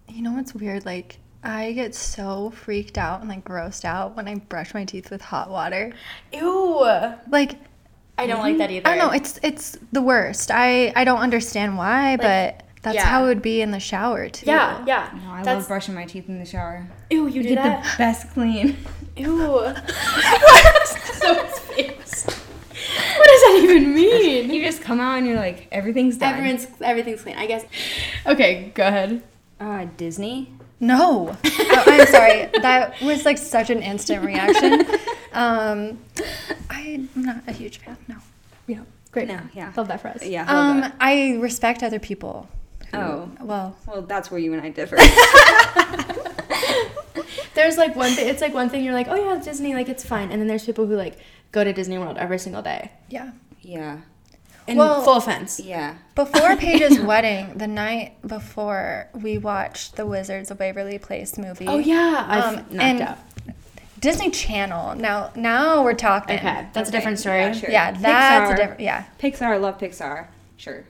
You 0.07 0.23
know 0.23 0.33
what's 0.33 0.55
weird? 0.55 0.85
Like, 0.85 1.19
I 1.43 1.71
get 1.73 1.95
so 1.95 2.51
freaked 2.51 2.97
out 2.97 3.21
and 3.21 3.29
like 3.29 3.43
grossed 3.43 3.83
out 3.85 4.15
when 4.15 4.27
I 4.27 4.35
brush 4.35 4.73
my 4.73 4.85
teeth 4.85 5.09
with 5.09 5.21
hot 5.21 5.49
water. 5.49 5.91
ew. 6.31 6.79
Like, 7.29 7.53
I 8.17 8.27
don't 8.27 8.39
like 8.41 8.57
that 8.59 8.69
either. 8.69 8.87
I 8.87 8.95
don't 8.95 9.07
know. 9.07 9.13
It's 9.13 9.39
it's 9.41 9.77
the 9.91 10.01
worst. 10.01 10.51
I 10.53 10.93
I 10.95 11.03
don't 11.03 11.19
understand 11.19 11.77
why, 11.77 12.17
but 12.17 12.63
that's 12.83 12.95
yeah. 12.95 13.05
how 13.05 13.23
it 13.25 13.27
would 13.27 13.41
be 13.41 13.61
in 13.61 13.71
the 13.71 13.79
shower 13.79 14.29
too. 14.29 14.45
yeah, 14.45 14.83
yeah. 14.85 15.09
No, 15.23 15.31
I 15.31 15.43
That's 15.43 15.61
love 15.61 15.67
brushing 15.67 15.95
my 15.95 16.05
teeth 16.05 16.27
in 16.29 16.37
the 16.39 16.45
shower. 16.45 16.87
ew. 17.09 17.27
You, 17.27 17.33
You 17.33 17.43
do 17.43 17.49
get 17.49 17.63
that? 17.63 17.83
the 17.83 17.97
best 17.97 18.29
clean. 18.33 18.77
Ew. 19.17 19.27
so 20.85 21.35
face. 21.45 22.25
What 22.25 23.27
does 23.27 23.41
that 23.41 23.59
even 23.63 23.93
mean? 23.95 24.51
You 24.51 24.63
just 24.63 24.81
come 24.81 24.99
out 24.99 25.17
and 25.17 25.27
you're 25.27 25.35
like, 25.37 25.67
everything's 25.71 26.17
done. 26.17 26.33
Everyone's 26.35 26.67
everything's 26.81 27.21
clean. 27.21 27.35
I 27.37 27.45
guess. 27.47 27.65
Okay, 28.27 28.71
go 28.75 28.85
ahead. 28.87 29.21
uh, 29.59 29.85
Disney. 29.97 30.51
No. 30.81 31.37
Oh, 31.73 31.83
I'm 31.87 32.05
sorry. 32.07 32.49
That 32.61 32.99
was 33.01 33.23
like 33.23 33.37
such 33.37 33.69
an 33.69 33.81
instant 33.81 34.25
reaction. 34.25 34.85
Um, 35.33 35.99
I'm 36.69 37.07
not 37.15 37.43
a 37.47 37.53
huge 37.53 37.77
fan. 37.77 37.95
No. 38.09 38.15
Yeah, 38.67 38.81
great. 39.13 39.29
No, 39.29 39.39
yeah. 39.53 39.71
Love 39.77 39.87
that 39.87 40.01
for 40.01 40.09
us. 40.09 40.25
Yeah. 40.25 40.43
I 40.45 40.69
Um. 40.87 40.93
I 40.99 41.37
respect 41.39 41.83
other 41.83 41.99
people. 41.99 42.49
who- 42.91 42.97
Oh. 42.97 43.31
Well, 43.39 43.77
Well, 43.87 44.01
that's 44.01 44.29
where 44.29 44.41
you 44.41 44.51
and 44.51 44.61
I 44.61 44.69
differ. 44.71 44.97
There's 47.53 47.77
like 47.77 47.95
one 47.95 48.11
thing. 48.11 48.27
It's 48.27 48.41
like 48.41 48.53
one 48.53 48.67
thing. 48.69 48.83
You're 48.83 48.93
like, 48.93 49.07
oh 49.07 49.15
yeah, 49.15 49.41
Disney. 49.41 49.73
Like 49.73 49.87
it's 49.87 50.03
fine. 50.05 50.31
And 50.31 50.41
then 50.41 50.47
there's 50.49 50.65
people 50.65 50.85
who 50.85 50.95
like 50.97 51.17
go 51.53 51.63
to 51.63 51.71
Disney 51.73 51.97
World 51.97 52.17
every 52.17 52.37
single 52.39 52.61
day. 52.61 52.91
yeah. 53.09 53.31
yeah. 53.61 53.97
And 54.67 54.77
Well- 54.77 55.01
full 55.03 55.15
offense. 55.17 55.59
Yeah. 55.59 55.95
Before 56.15 56.55
Paige's 56.55 56.99
wedding, 57.11 57.57
the 57.57 57.67
night 57.67 58.13
before, 58.25 59.07
we 59.13 59.37
watched 59.37 59.95
the 59.95 60.05
Wizards 60.05 60.51
of 60.51 60.59
Waverly 60.59 60.99
Place 60.99 61.37
movie. 61.37 61.67
Oh 61.67 61.79
yeah, 61.79 62.25
I've 62.27 62.43
Um, 62.43 62.55
knocked 62.55 62.73
and 62.73 63.01
out. 63.01 63.17
Disney 63.99 64.29
Channel. 64.31 64.95
Now, 64.95 65.31
now 65.35 65.83
we're 65.83 65.93
talking. 65.93 66.37
Okay, 66.37 66.67
that's 66.73 66.89
a 66.89 66.91
different 66.91 67.19
story. 67.19 67.39
yeah, 67.41 67.51
sure. 67.53 67.69
Yeah, 67.71 67.91
that's 67.91 68.49
Pixar. 68.49 68.53
a 68.53 68.57
different. 68.57 68.79
Yeah. 68.81 69.03
Pixar, 69.19 69.47
I 69.47 69.57
love 69.57 69.77
Pixar. 69.77 70.27
Sure. 70.57 70.83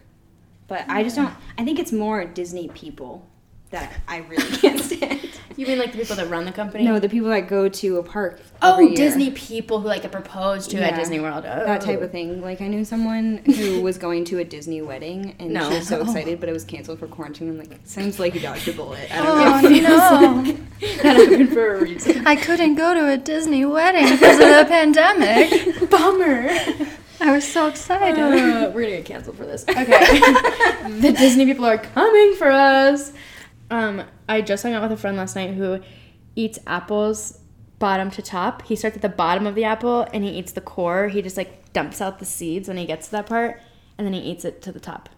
But 0.67 0.85
I 0.87 1.03
just 1.03 1.17
don't, 1.17 1.33
I 1.57 1.65
think 1.65 1.79
it's 1.79 1.91
more 1.91 2.23
Disney 2.23 2.69
people 2.69 3.25
that 3.71 3.93
I 4.07 4.17
really 4.19 4.57
can't 4.57 4.79
stand. 4.79 5.27
You 5.57 5.67
mean 5.67 5.79
like 5.79 5.91
the 5.91 5.97
people 5.99 6.15
that 6.15 6.29
run 6.29 6.45
the 6.45 6.51
company? 6.51 6.85
No, 6.85 6.97
the 6.97 7.09
people 7.09 7.29
that 7.29 7.47
go 7.47 7.67
to 7.69 7.97
a 7.97 8.03
park. 8.03 8.39
Oh, 8.61 8.73
every 8.73 8.87
year. 8.87 8.95
Disney 8.95 9.31
people 9.31 9.79
who 9.81 9.87
like 9.87 10.01
get 10.03 10.11
proposed 10.11 10.71
to 10.71 10.81
at 10.81 10.95
Disney 10.95 11.19
World. 11.19 11.43
Oh. 11.45 11.65
That 11.65 11.81
type 11.81 12.01
of 12.01 12.09
thing. 12.11 12.41
Like 12.41 12.61
I 12.61 12.67
knew 12.67 12.83
someone 12.85 13.37
who 13.45 13.81
was 13.83 13.97
going 13.97 14.23
to 14.25 14.39
a 14.39 14.43
Disney 14.43 14.81
wedding 14.81 15.35
and 15.39 15.51
No. 15.51 15.69
she 15.69 15.75
was 15.79 15.87
so 15.87 15.99
Oh. 15.99 16.01
excited, 16.03 16.39
but 16.39 16.49
it 16.49 16.53
was 16.53 16.63
canceled 16.63 16.99
for 16.99 17.07
quarantine. 17.07 17.49
I'm 17.49 17.57
like, 17.59 17.79
sounds 17.83 18.17
like 18.17 18.33
you 18.33 18.39
dodged 18.39 18.67
a 18.69 18.73
bullet. 18.73 19.11
I 19.11 19.19
Oh 19.19 19.61
don't 19.61 19.83
know. 19.83 20.41
no! 20.41 20.51
that 21.03 21.15
happened 21.17 21.49
for 21.49 21.75
a 21.75 21.81
reason. 21.81 22.25
I 22.25 22.35
couldn't 22.37 22.75
go 22.75 22.93
to 22.93 23.09
a 23.11 23.17
Disney 23.17 23.65
wedding 23.65 24.09
because 24.09 24.39
of 24.39 24.47
the 24.47 24.65
pandemic. 24.67 25.89
Bummer. 25.89 26.49
I 27.19 27.31
was 27.33 27.47
so 27.47 27.67
excited. 27.67 28.17
Uh, 28.19 28.71
we're 28.73 28.81
gonna 28.83 28.95
get 28.95 29.05
canceled 29.05 29.37
for 29.37 29.45
this. 29.45 29.63
Okay. 29.69 29.85
the 31.01 31.13
Disney 31.17 31.45
people 31.45 31.65
are 31.65 31.77
coming 31.77 32.33
for 32.35 32.49
us. 32.49 33.11
Um, 33.71 34.03
I 34.27 34.41
just 34.41 34.63
hung 34.63 34.73
out 34.73 34.83
with 34.83 34.91
a 34.91 34.97
friend 34.97 35.17
last 35.17 35.35
night 35.35 35.55
who 35.55 35.79
eats 36.35 36.59
apples 36.67 37.39
bottom 37.79 38.11
to 38.11 38.21
top. 38.21 38.63
He 38.63 38.75
starts 38.75 38.97
at 38.97 39.01
the 39.01 39.09
bottom 39.09 39.47
of 39.47 39.55
the 39.55 39.63
apple 39.63 40.05
and 40.13 40.23
he 40.23 40.29
eats 40.29 40.51
the 40.51 40.61
core. 40.61 41.07
He 41.07 41.21
just 41.21 41.37
like 41.37 41.73
dumps 41.73 42.01
out 42.01 42.19
the 42.19 42.25
seeds 42.25 42.67
when 42.67 42.77
he 42.77 42.85
gets 42.85 43.07
to 43.07 43.11
that 43.13 43.25
part 43.25 43.61
and 43.97 44.05
then 44.05 44.13
he 44.13 44.19
eats 44.19 44.45
it 44.45 44.61
to 44.63 44.71
the 44.71 44.79
top. 44.79 45.09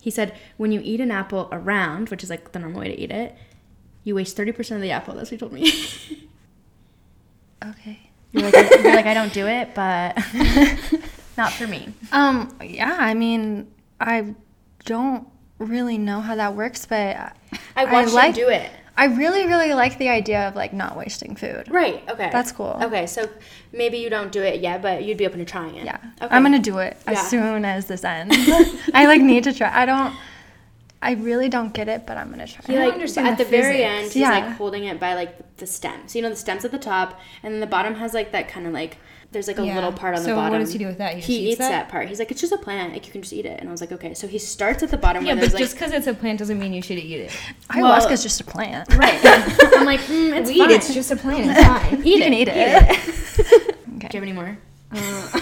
He 0.00 0.10
said 0.10 0.36
when 0.56 0.72
you 0.72 0.80
eat 0.82 1.00
an 1.00 1.12
apple 1.12 1.48
around, 1.52 2.08
which 2.08 2.22
is 2.22 2.30
like 2.30 2.52
the 2.52 2.58
normal 2.58 2.80
way 2.80 2.88
to 2.88 3.00
eat 3.00 3.12
it, 3.12 3.36
you 4.04 4.14
waste 4.14 4.36
30% 4.36 4.76
of 4.76 4.82
the 4.82 4.90
apple. 4.90 5.14
That's 5.14 5.30
what 5.30 5.34
he 5.34 5.38
told 5.38 5.52
me. 5.52 6.28
Okay. 7.64 8.10
you're, 8.32 8.42
like, 8.42 8.54
I, 8.54 8.82
you're 8.82 8.94
like, 8.94 9.06
I 9.06 9.14
don't 9.14 9.32
do 9.32 9.46
it, 9.46 9.74
but 9.74 10.16
not 11.36 11.52
for 11.52 11.66
me. 11.66 11.92
Um. 12.12 12.56
Yeah. 12.62 12.96
I 12.98 13.14
mean, 13.14 13.70
I 14.00 14.34
don't 14.84 15.28
really 15.58 15.98
know 15.98 16.20
how 16.20 16.34
that 16.36 16.54
works, 16.54 16.86
but 16.86 17.16
I 17.16 17.32
I 17.76 17.84
watched 17.92 18.12
like- 18.14 18.36
him 18.36 18.44
do 18.46 18.48
it. 18.50 18.70
I 18.96 19.04
really, 19.04 19.46
really 19.46 19.74
like 19.74 19.96
the 19.98 20.08
idea 20.08 20.48
of 20.48 20.56
like 20.56 20.72
not 20.72 20.96
wasting 20.96 21.36
food. 21.36 21.68
Right. 21.70 22.02
Okay. 22.10 22.30
That's 22.32 22.50
cool. 22.50 22.76
Okay, 22.82 23.06
so 23.06 23.28
maybe 23.72 23.98
you 23.98 24.10
don't 24.10 24.32
do 24.32 24.42
it 24.42 24.60
yet, 24.60 24.82
but 24.82 25.04
you'd 25.04 25.18
be 25.18 25.24
open 25.24 25.38
to 25.38 25.44
trying 25.44 25.76
it. 25.76 25.84
Yeah. 25.84 25.98
Okay. 26.20 26.34
I'm 26.34 26.42
gonna 26.42 26.58
do 26.58 26.78
it 26.78 26.96
Yeah. 27.06 27.12
as 27.12 27.28
soon 27.30 27.64
as 27.64 27.86
this 27.86 28.02
ends. 28.02 28.34
I 28.92 29.06
like 29.06 29.20
need 29.20 29.44
to 29.44 29.52
try. 29.52 29.70
I 29.72 29.86
don't. 29.86 30.16
I 31.00 31.12
really 31.12 31.48
don't 31.48 31.72
get 31.72 31.88
it, 31.88 32.08
but 32.08 32.16
I'm 32.16 32.28
gonna 32.28 32.48
try. 32.48 32.60
He 32.66 32.72
I 32.72 32.74
don't 32.76 32.84
like 32.86 32.94
understand 32.94 33.28
at 33.28 33.38
the 33.38 33.44
the, 33.44 33.50
very 33.50 33.74
physics. 33.74 33.88
end, 33.88 34.04
he's 34.06 34.16
Yeah. 34.16 34.30
like 34.30 34.56
holding 34.56 34.82
it 34.86 34.98
by 34.98 35.14
like 35.14 35.56
the 35.58 35.66
stem. 35.68 36.08
So 36.08 36.18
you 36.18 36.24
know 36.24 36.30
the 36.30 36.34
stem's 36.34 36.64
at 36.64 36.72
the 36.72 36.78
top, 36.78 37.20
and 37.44 37.54
then 37.54 37.60
the 37.60 37.68
bottom 37.68 37.94
has 37.94 38.14
like 38.14 38.32
that 38.32 38.48
kind 38.48 38.66
of 38.66 38.72
like 38.72 38.96
there's 39.30 39.46
like 39.46 39.58
a 39.58 39.66
Yeah. 39.66 39.74
little 39.74 39.92
part 39.92 40.14
on 40.16 40.22
So 40.22 40.30
the 40.30 40.36
what 40.36 40.50
does 40.58 40.72
he 40.72 40.78
do 40.78 40.86
with 40.86 40.98
that? 40.98 41.14
He 41.16 41.20
He 41.20 41.34
eats 41.40 41.48
eats 41.52 41.58
that? 41.58 41.68
that? 41.70 41.88
part. 41.90 42.08
He's 42.08 42.18
like, 42.18 42.30
it's 42.30 42.40
just 42.40 42.52
a 42.52 42.56
plant. 42.58 42.92
Like 42.94 43.04
you 43.06 43.12
can 43.12 43.20
just 43.20 43.32
eat 43.34 43.44
it. 43.44 43.60
And 43.60 43.68
I 43.68 43.72
was 43.72 43.80
like, 43.82 43.92
okay. 43.92 44.14
So 44.14 44.26
he 44.26 44.38
starts 44.38 44.82
at 44.82 44.90
the 44.90 44.96
bottom 44.96 45.24
Yeah, 45.24 45.34
where 45.34 45.42
but 45.42 45.50
there's 45.50 45.60
just 45.70 45.74
like 45.74 45.80
because 45.90 45.92
it's 45.98 46.06
a 46.06 46.14
plant 46.14 46.38
doesn't 46.38 46.58
mean 46.58 46.72
you 46.72 46.80
should 46.82 46.98
eat 46.98 47.20
it. 47.20 47.30
Ayahuasca 47.70 47.82
well- 47.82 48.12
is 48.12 48.22
just 48.22 48.40
a 48.40 48.44
plant. 48.44 48.94
right. 48.94 49.20
I'm 49.24 49.84
like, 49.84 50.00
mm, 50.00 50.34
it's 50.38 50.48
Weed, 50.50 50.58
fine. 50.58 50.70
it's 50.70 50.94
just 50.94 51.10
a 51.10 51.16
plant. 51.16 51.50
It's 51.50 51.62
fine. 51.66 51.98
eat 52.06 52.16
you 52.16 52.22
can 52.24 52.32
eat 52.34 52.48
it. 52.50 52.82
Okay. 53.96 54.08
Do 54.08 54.16
you 54.18 54.20
have 54.20 54.22
any 54.22 54.32
more? 54.32 54.56
Uh, 54.92 55.40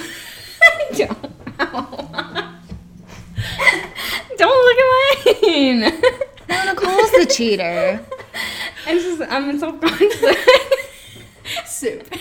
I 0.63 0.89
don't. 0.97 1.33
Ow. 1.61 2.55
don't 4.37 4.65
look 4.67 4.79
at 4.79 5.43
mine. 5.43 6.03
No, 6.49 6.65
Nicole's 6.73 7.11
the 7.13 7.27
cheater. 7.33 8.01
I'm 8.87 8.99
just 8.99 9.21
I'm 9.33 9.59
self 9.59 9.81
conscious. 9.81 10.37
Soup. 11.67 12.13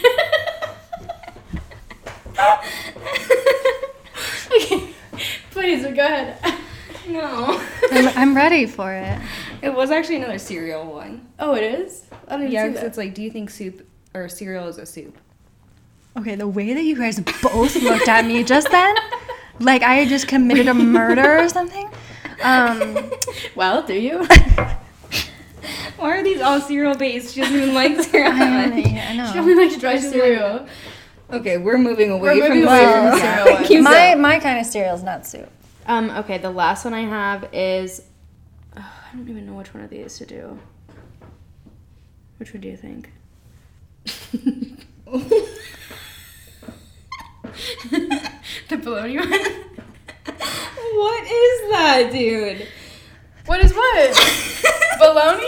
okay. 4.55 4.89
Please 5.51 5.83
go 5.83 6.05
ahead. 6.05 6.37
no. 7.07 7.61
I'm, 7.91 8.07
I'm 8.17 8.35
ready 8.35 8.65
for 8.65 8.93
it. 8.93 9.19
It 9.61 9.73
was 9.73 9.91
actually 9.91 10.17
another 10.17 10.37
cereal 10.39 10.85
one. 10.85 11.27
Oh, 11.39 11.55
it 11.55 11.63
is. 11.63 12.03
I 12.27 12.37
didn't 12.37 12.51
Yeah, 12.51 12.63
see 12.67 12.71
'cause 12.73 12.81
that. 12.81 12.87
it's 12.87 12.97
like, 12.97 13.13
do 13.13 13.21
you 13.21 13.31
think 13.31 13.49
soup 13.49 13.87
or 14.13 14.27
cereal 14.29 14.67
is 14.67 14.77
a 14.77 14.85
soup? 14.85 15.17
Okay, 16.17 16.35
the 16.35 16.47
way 16.47 16.73
that 16.73 16.83
you 16.83 16.95
guys 16.97 17.19
both 17.19 17.75
looked 17.81 18.07
at 18.07 18.25
me 18.25 18.43
just 18.43 18.69
then, 18.71 18.95
like 19.59 19.83
I 19.83 20.05
just 20.05 20.27
committed 20.27 20.67
a 20.67 20.73
murder 20.73 21.39
or 21.39 21.49
something. 21.49 21.89
Um, 22.41 23.11
well, 23.55 23.83
do 23.83 23.93
you? 23.93 24.25
Why 25.97 26.17
are 26.19 26.23
these 26.23 26.41
all 26.41 26.61
cereal 26.61 26.95
based? 26.95 27.33
She 27.33 27.41
doesn't 27.41 27.55
even 27.55 27.73
like 27.73 27.99
cereal. 28.01 28.31
I, 28.33 28.65
I 28.65 29.31
She 29.33 29.39
only 29.39 29.55
likes 29.55 29.77
dry 29.77 29.97
cereal. 29.99 30.67
Okay, 31.32 31.57
we're 31.57 31.78
moving 31.78 32.11
away 32.11 32.36
We're 32.39 32.47
from 32.47 32.59
moving 32.59 32.61
the 32.61 32.67
away 32.69 32.80
cereal. 32.80 33.11
from 33.11 33.19
cereal 33.19 33.84
one. 33.84 33.84
My 33.93 34.15
my 34.15 34.39
kind 34.39 34.59
of 34.59 34.65
cereal 34.65 34.95
is 34.95 35.03
not 35.03 35.26
soup. 35.28 35.49
Um. 35.86 36.09
Okay. 36.11 36.38
The 36.38 36.49
last 36.51 36.84
one 36.86 36.93
I 36.93 37.01
have 37.01 37.47
is. 37.53 38.01
oh, 38.76 38.80
I 39.13 39.15
don't 39.15 39.30
even 39.30 39.45
know 39.45 39.53
which 39.53 39.73
one 39.73 39.84
of 39.84 39.89
these 39.89 40.17
to 40.17 40.26
do. 40.26 40.59
Which 42.38 42.53
one 42.53 42.61
do 42.61 42.67
you 42.67 42.78
think? 42.78 43.11
the 48.69 48.78
bologna 48.78 49.17
one. 49.17 49.30
what 49.30 51.23
is 51.23 51.71
that, 51.71 52.09
dude? 52.11 52.67
What 53.45 53.63
is 53.63 53.73
what? 53.73 54.15
Bologna? 54.99 55.45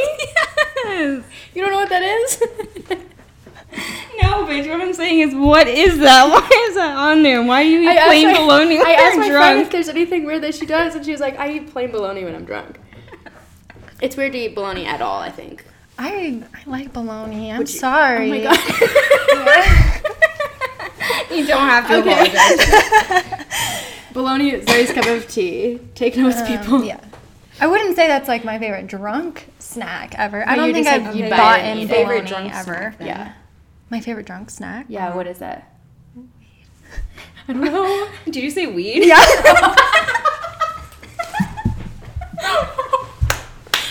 Yes. 0.86 1.24
You 1.54 1.62
don't 1.62 1.72
know 1.72 1.78
what 1.78 1.90
that 1.90 2.04
is? 2.04 2.44
No, 4.22 4.46
bitch. 4.46 4.68
What 4.70 4.82
I'm 4.82 4.94
saying 4.94 5.20
is, 5.20 5.36
what 5.36 5.68
is 5.68 6.00
that? 6.00 6.28
Why 6.30 6.68
is 6.70 6.76
that 6.76 6.96
on 6.96 7.24
there? 7.24 7.44
Why 7.44 7.62
are 7.62 7.66
you 7.66 7.82
eat 7.82 7.88
I 7.90 7.96
asked 7.96 8.08
plain 8.08 8.28
my- 8.32 8.38
bologna 8.40 8.78
when 8.78 8.88
I 8.88 8.92
asked 8.92 9.16
you're 9.16 9.24
my 9.40 9.46
friend 9.46 9.60
if 9.62 9.70
there's 9.70 9.90
anything 9.90 10.24
weird 10.26 10.42
that 10.44 10.56
she 10.56 10.66
does, 10.66 10.96
and 10.96 11.06
she 11.06 11.12
was 11.12 11.22
like, 11.22 11.38
"I 11.40 11.52
eat 11.54 11.72
plain 11.72 11.92
bologna 11.92 12.24
when 12.24 12.36
I'm 12.36 12.46
drunk." 12.46 12.80
It's 14.02 14.16
weird 14.16 14.34
to 14.34 14.38
eat 14.40 14.56
bologna 14.56 14.86
at 14.86 15.02
all. 15.02 15.20
I 15.20 15.30
think. 15.30 15.66
I 16.00 16.44
I 16.54 16.70
like 16.70 16.94
bologna. 16.94 17.52
I'm 17.52 17.58
Would 17.60 17.70
you- 17.74 17.80
sorry. 17.80 18.46
Oh 18.46 18.50
my 18.50 18.56
god. 18.56 20.04
You 21.32 21.46
don't 21.46 21.68
have 21.68 21.88
to 21.88 21.98
Okay. 21.98 22.32
apologize. 22.32 23.46
bologna 24.14 24.50
is 24.54 24.68
Zoe's 24.68 24.92
cup 24.92 25.06
of 25.06 25.28
tea. 25.28 25.80
Take 25.94 26.18
notes, 26.18 26.38
Um, 26.38 26.48
people. 26.48 26.84
yeah. 26.84 27.00
I 27.60 27.68
wouldn't 27.68 27.96
say 27.96 28.08
that's 28.08 28.28
like 28.28 28.44
my 28.44 28.58
favorite 28.58 28.88
drunk 28.88 29.48
snack 29.60 30.16
ever. 30.18 30.42
I 30.44 30.52
But 30.52 30.56
don't 30.56 30.68
you 30.70 30.74
think 30.74 30.88
just 30.88 30.96
I've 31.00 31.06
said 31.08 31.16
you'd 31.16 31.30
buy 31.30 31.38
bought 31.38 31.60
and 31.60 31.80
in 31.80 31.86
eat 31.86 31.92
it. 31.92 31.94
bologna 31.94 32.06
Favorite 32.16 32.28
drunk 32.28 32.54
ever. 32.56 32.64
snack, 32.64 32.98
then. 32.98 33.08
Yeah. 33.08 33.32
My 33.90 34.00
favorite 34.02 34.26
drunk 34.26 34.50
snack? 34.50 34.86
Yeah. 34.90 35.16
What 35.16 35.28
is 35.28 35.40
that? 35.40 35.74
I 37.48 37.54
don't 37.54 37.64
know. 37.64 38.10
Did 38.26 38.36
you 38.38 38.52
say 38.52 38.68
weed? 38.68 39.06
Yeah. 39.06 39.16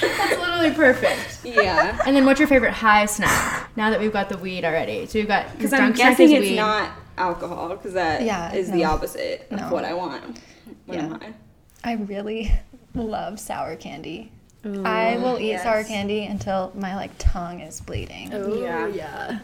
That's 0.00 0.38
literally 0.38 0.70
perfect. 0.72 1.40
Yeah. 1.44 1.98
And 2.06 2.14
then, 2.16 2.24
what's 2.26 2.38
your 2.40 2.48
favorite 2.48 2.72
high 2.72 3.06
snack? 3.06 3.70
Now 3.76 3.90
that 3.90 4.00
we've 4.00 4.12
got 4.12 4.28
the 4.28 4.38
weed 4.38 4.64
already, 4.64 5.06
so 5.06 5.18
we've 5.18 5.28
got 5.28 5.50
Because 5.56 5.72
I'm 5.72 5.94
snack 5.94 6.10
guessing 6.10 6.32
is 6.32 6.42
it's 6.42 6.50
weed. 6.50 6.56
not 6.56 6.90
alcohol, 7.18 7.70
because 7.70 7.94
that 7.94 8.20
is 8.20 8.26
Yeah, 8.26 8.50
the 8.74 8.82
no. 8.82 8.90
opposite 8.90 9.50
No. 9.50 9.58
of 9.64 9.72
what 9.72 9.84
I 9.84 9.94
want 9.94 10.40
when 10.86 11.00
I'm 11.00 11.10
Yeah. 11.12 11.18
high. 11.18 11.32
I 11.84 11.92
really 11.94 12.52
love 12.94 13.38
sour 13.40 13.76
candy. 13.76 14.32
I 14.64 15.16
will 15.18 15.38
eat 15.38 15.60
sour 15.60 15.84
candy 15.84 16.24
until 16.26 16.72
my 16.74 16.96
like 16.96 17.12
tongue 17.18 17.60
is 17.60 17.80
bleeding. 17.80 18.34
Oh 18.34 18.60
Yeah. 18.62 18.86
yeah. 18.88 19.38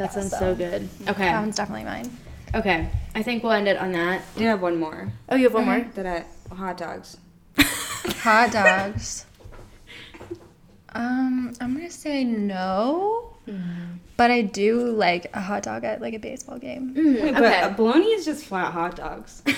That 0.00 0.12
sounds 0.12 0.30
so- 0.30 0.38
so 0.38 0.54
good. 0.54 0.88
Okay. 1.08 1.24
That 1.24 1.40
one's 1.40 1.56
definitely 1.56 1.84
mine. 1.84 2.10
Okay. 2.54 2.88
I 3.14 3.22
think 3.22 3.42
we'll 3.42 3.52
end 3.52 3.68
it 3.68 3.76
on 3.78 3.92
that. 3.92 4.22
I 4.34 4.38
do 4.38 4.44
have 4.46 4.60
one 4.62 4.78
more. 4.78 5.12
Oh, 5.28 5.36
you 5.36 5.44
have 5.44 5.54
one 5.54 5.66
more. 5.66 5.80
That 5.94 6.06
I 6.06 6.24
hot 6.54 6.76
dogs. 6.78 7.16
Hot 8.22 8.50
dogs. 8.50 9.26
um, 10.94 11.52
I'm 11.60 11.74
gonna 11.74 11.90
say 11.90 12.24
no, 12.24 13.34
but 14.16 14.30
I 14.30 14.40
do 14.42 14.90
like 14.90 15.26
a 15.34 15.40
hot 15.40 15.62
dog 15.62 15.84
at 15.84 16.00
like 16.00 16.14
a 16.14 16.18
baseball 16.18 16.58
game. 16.58 16.94
Mm, 16.94 17.14
Wait, 17.22 17.34
okay. 17.36 17.40
but 17.62 17.76
bologna 17.76 18.06
is 18.06 18.24
just 18.24 18.44
flat 18.46 18.72
hot 18.72 18.96
dogs. 18.96 19.42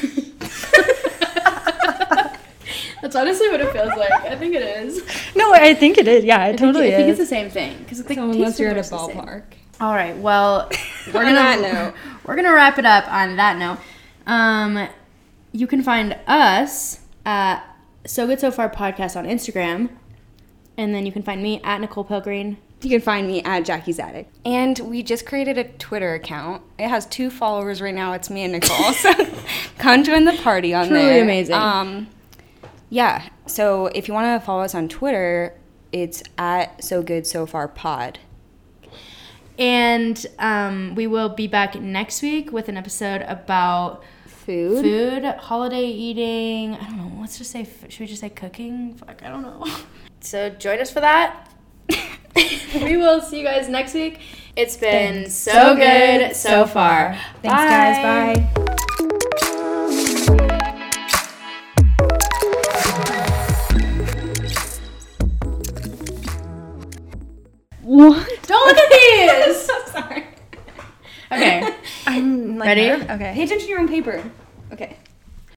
That's 3.00 3.16
honestly 3.16 3.48
what 3.48 3.60
it 3.60 3.72
feels 3.72 3.96
like. 3.96 4.12
I 4.12 4.36
think 4.36 4.54
it 4.54 4.62
is. 4.62 5.02
No, 5.34 5.52
I 5.52 5.74
think 5.74 5.98
it 5.98 6.06
is. 6.06 6.24
Yeah, 6.24 6.44
it 6.46 6.52
I 6.54 6.56
totally 6.56 6.84
think, 6.90 6.94
I 6.94 6.96
think 6.98 7.08
it's 7.10 7.18
the 7.18 7.26
same 7.26 7.50
thing 7.50 7.78
because 7.78 8.02
the 8.02 8.14
So 8.14 8.30
unless 8.30 8.60
you're 8.60 8.70
at 8.70 8.76
a 8.76 8.80
is 8.80 8.90
the 8.90 9.06
same. 9.06 9.16
ballpark. 9.16 9.42
All 9.82 9.92
right. 9.92 10.16
Well, 10.16 10.70
we're 11.12 11.20
On 11.20 11.26
gonna 11.26 11.34
that 11.34 11.60
note. 11.60 11.94
we're 12.24 12.36
gonna 12.36 12.52
wrap 12.52 12.78
it 12.78 12.86
up 12.86 13.06
on 13.12 13.34
that 13.36 13.58
note. 13.58 13.78
Um, 14.30 14.88
you 15.50 15.66
can 15.66 15.82
find 15.82 16.16
us 16.28 17.00
at 17.26 17.64
So 18.06 18.28
Good 18.28 18.38
So 18.38 18.52
Far 18.52 18.70
podcast 18.70 19.16
on 19.16 19.24
Instagram, 19.26 19.90
and 20.76 20.94
then 20.94 21.04
you 21.04 21.10
can 21.10 21.22
find 21.24 21.42
me 21.42 21.60
at 21.64 21.80
Nicole 21.80 22.04
Pilgreen. 22.04 22.58
You 22.82 22.90
can 22.90 23.00
find 23.00 23.26
me 23.26 23.42
at 23.42 23.64
Jackie's 23.64 23.98
Attic. 23.98 24.28
And 24.44 24.78
we 24.78 25.02
just 25.02 25.26
created 25.26 25.58
a 25.58 25.64
Twitter 25.64 26.14
account. 26.14 26.62
It 26.78 26.88
has 26.88 27.04
two 27.06 27.28
followers 27.30 27.80
right 27.80 27.94
now. 27.94 28.12
It's 28.12 28.30
me 28.30 28.42
and 28.44 28.52
Nicole. 28.52 28.92
so 28.92 29.12
come 29.78 30.04
join 30.04 30.24
the 30.24 30.32
party 30.42 30.74
on 30.74 30.88
Truly 30.88 31.02
there. 31.04 31.22
amazing. 31.24 31.54
Um, 31.56 32.08
yeah. 32.88 33.28
So 33.46 33.86
if 33.86 34.06
you 34.06 34.14
want 34.14 34.40
to 34.40 34.44
follow 34.46 34.62
us 34.62 34.74
on 34.76 34.88
Twitter, 34.88 35.54
it's 35.92 36.22
at 36.38 36.82
So 36.84 37.02
Good 37.02 37.26
So 37.26 37.46
Far 37.46 37.66
Pod. 37.68 38.18
And 39.62 40.26
um, 40.40 40.96
we 40.96 41.06
will 41.06 41.28
be 41.28 41.46
back 41.46 41.80
next 41.80 42.20
week 42.20 42.50
with 42.50 42.68
an 42.68 42.76
episode 42.76 43.22
about 43.22 44.02
Food. 44.26 44.82
food, 44.82 45.24
holiday 45.24 45.86
eating. 45.86 46.74
I 46.74 46.84
don't 46.86 46.96
know. 46.96 47.20
Let's 47.20 47.38
just 47.38 47.52
say, 47.52 47.68
should 47.88 48.00
we 48.00 48.06
just 48.06 48.22
say 48.22 48.28
cooking? 48.28 48.94
Fuck, 48.94 49.22
I 49.24 49.28
don't 49.28 49.42
know. 49.42 49.64
So 50.24 50.50
join 50.50 50.78
us 50.78 50.92
for 50.92 51.00
that. 51.00 51.48
we 52.76 52.96
will 52.96 53.20
see 53.20 53.40
you 53.40 53.44
guys 53.44 53.68
next 53.68 53.92
week. 53.92 54.20
It's 54.54 54.76
been 54.76 55.28
so, 55.28 55.74
good 55.74 56.36
so 56.36 56.64
far. 56.64 57.18
Thanks, 57.42 57.56
guys. 57.56 58.38
Bye. 58.38 58.86
What? 67.92 68.26
Don't 68.44 68.66
look 68.68 68.78
at 68.78 68.90
these. 68.90 69.66
Sorry. 69.92 70.26
okay. 71.30 71.76
I'm 72.06 72.56
like, 72.56 72.66
Ready? 72.68 72.90
Okay. 72.90 73.32
Pay 73.34 73.42
attention 73.42 73.66
to 73.66 73.68
your 73.68 73.80
own 73.80 73.88
paper. 73.88 74.24
Okay. 74.72 74.96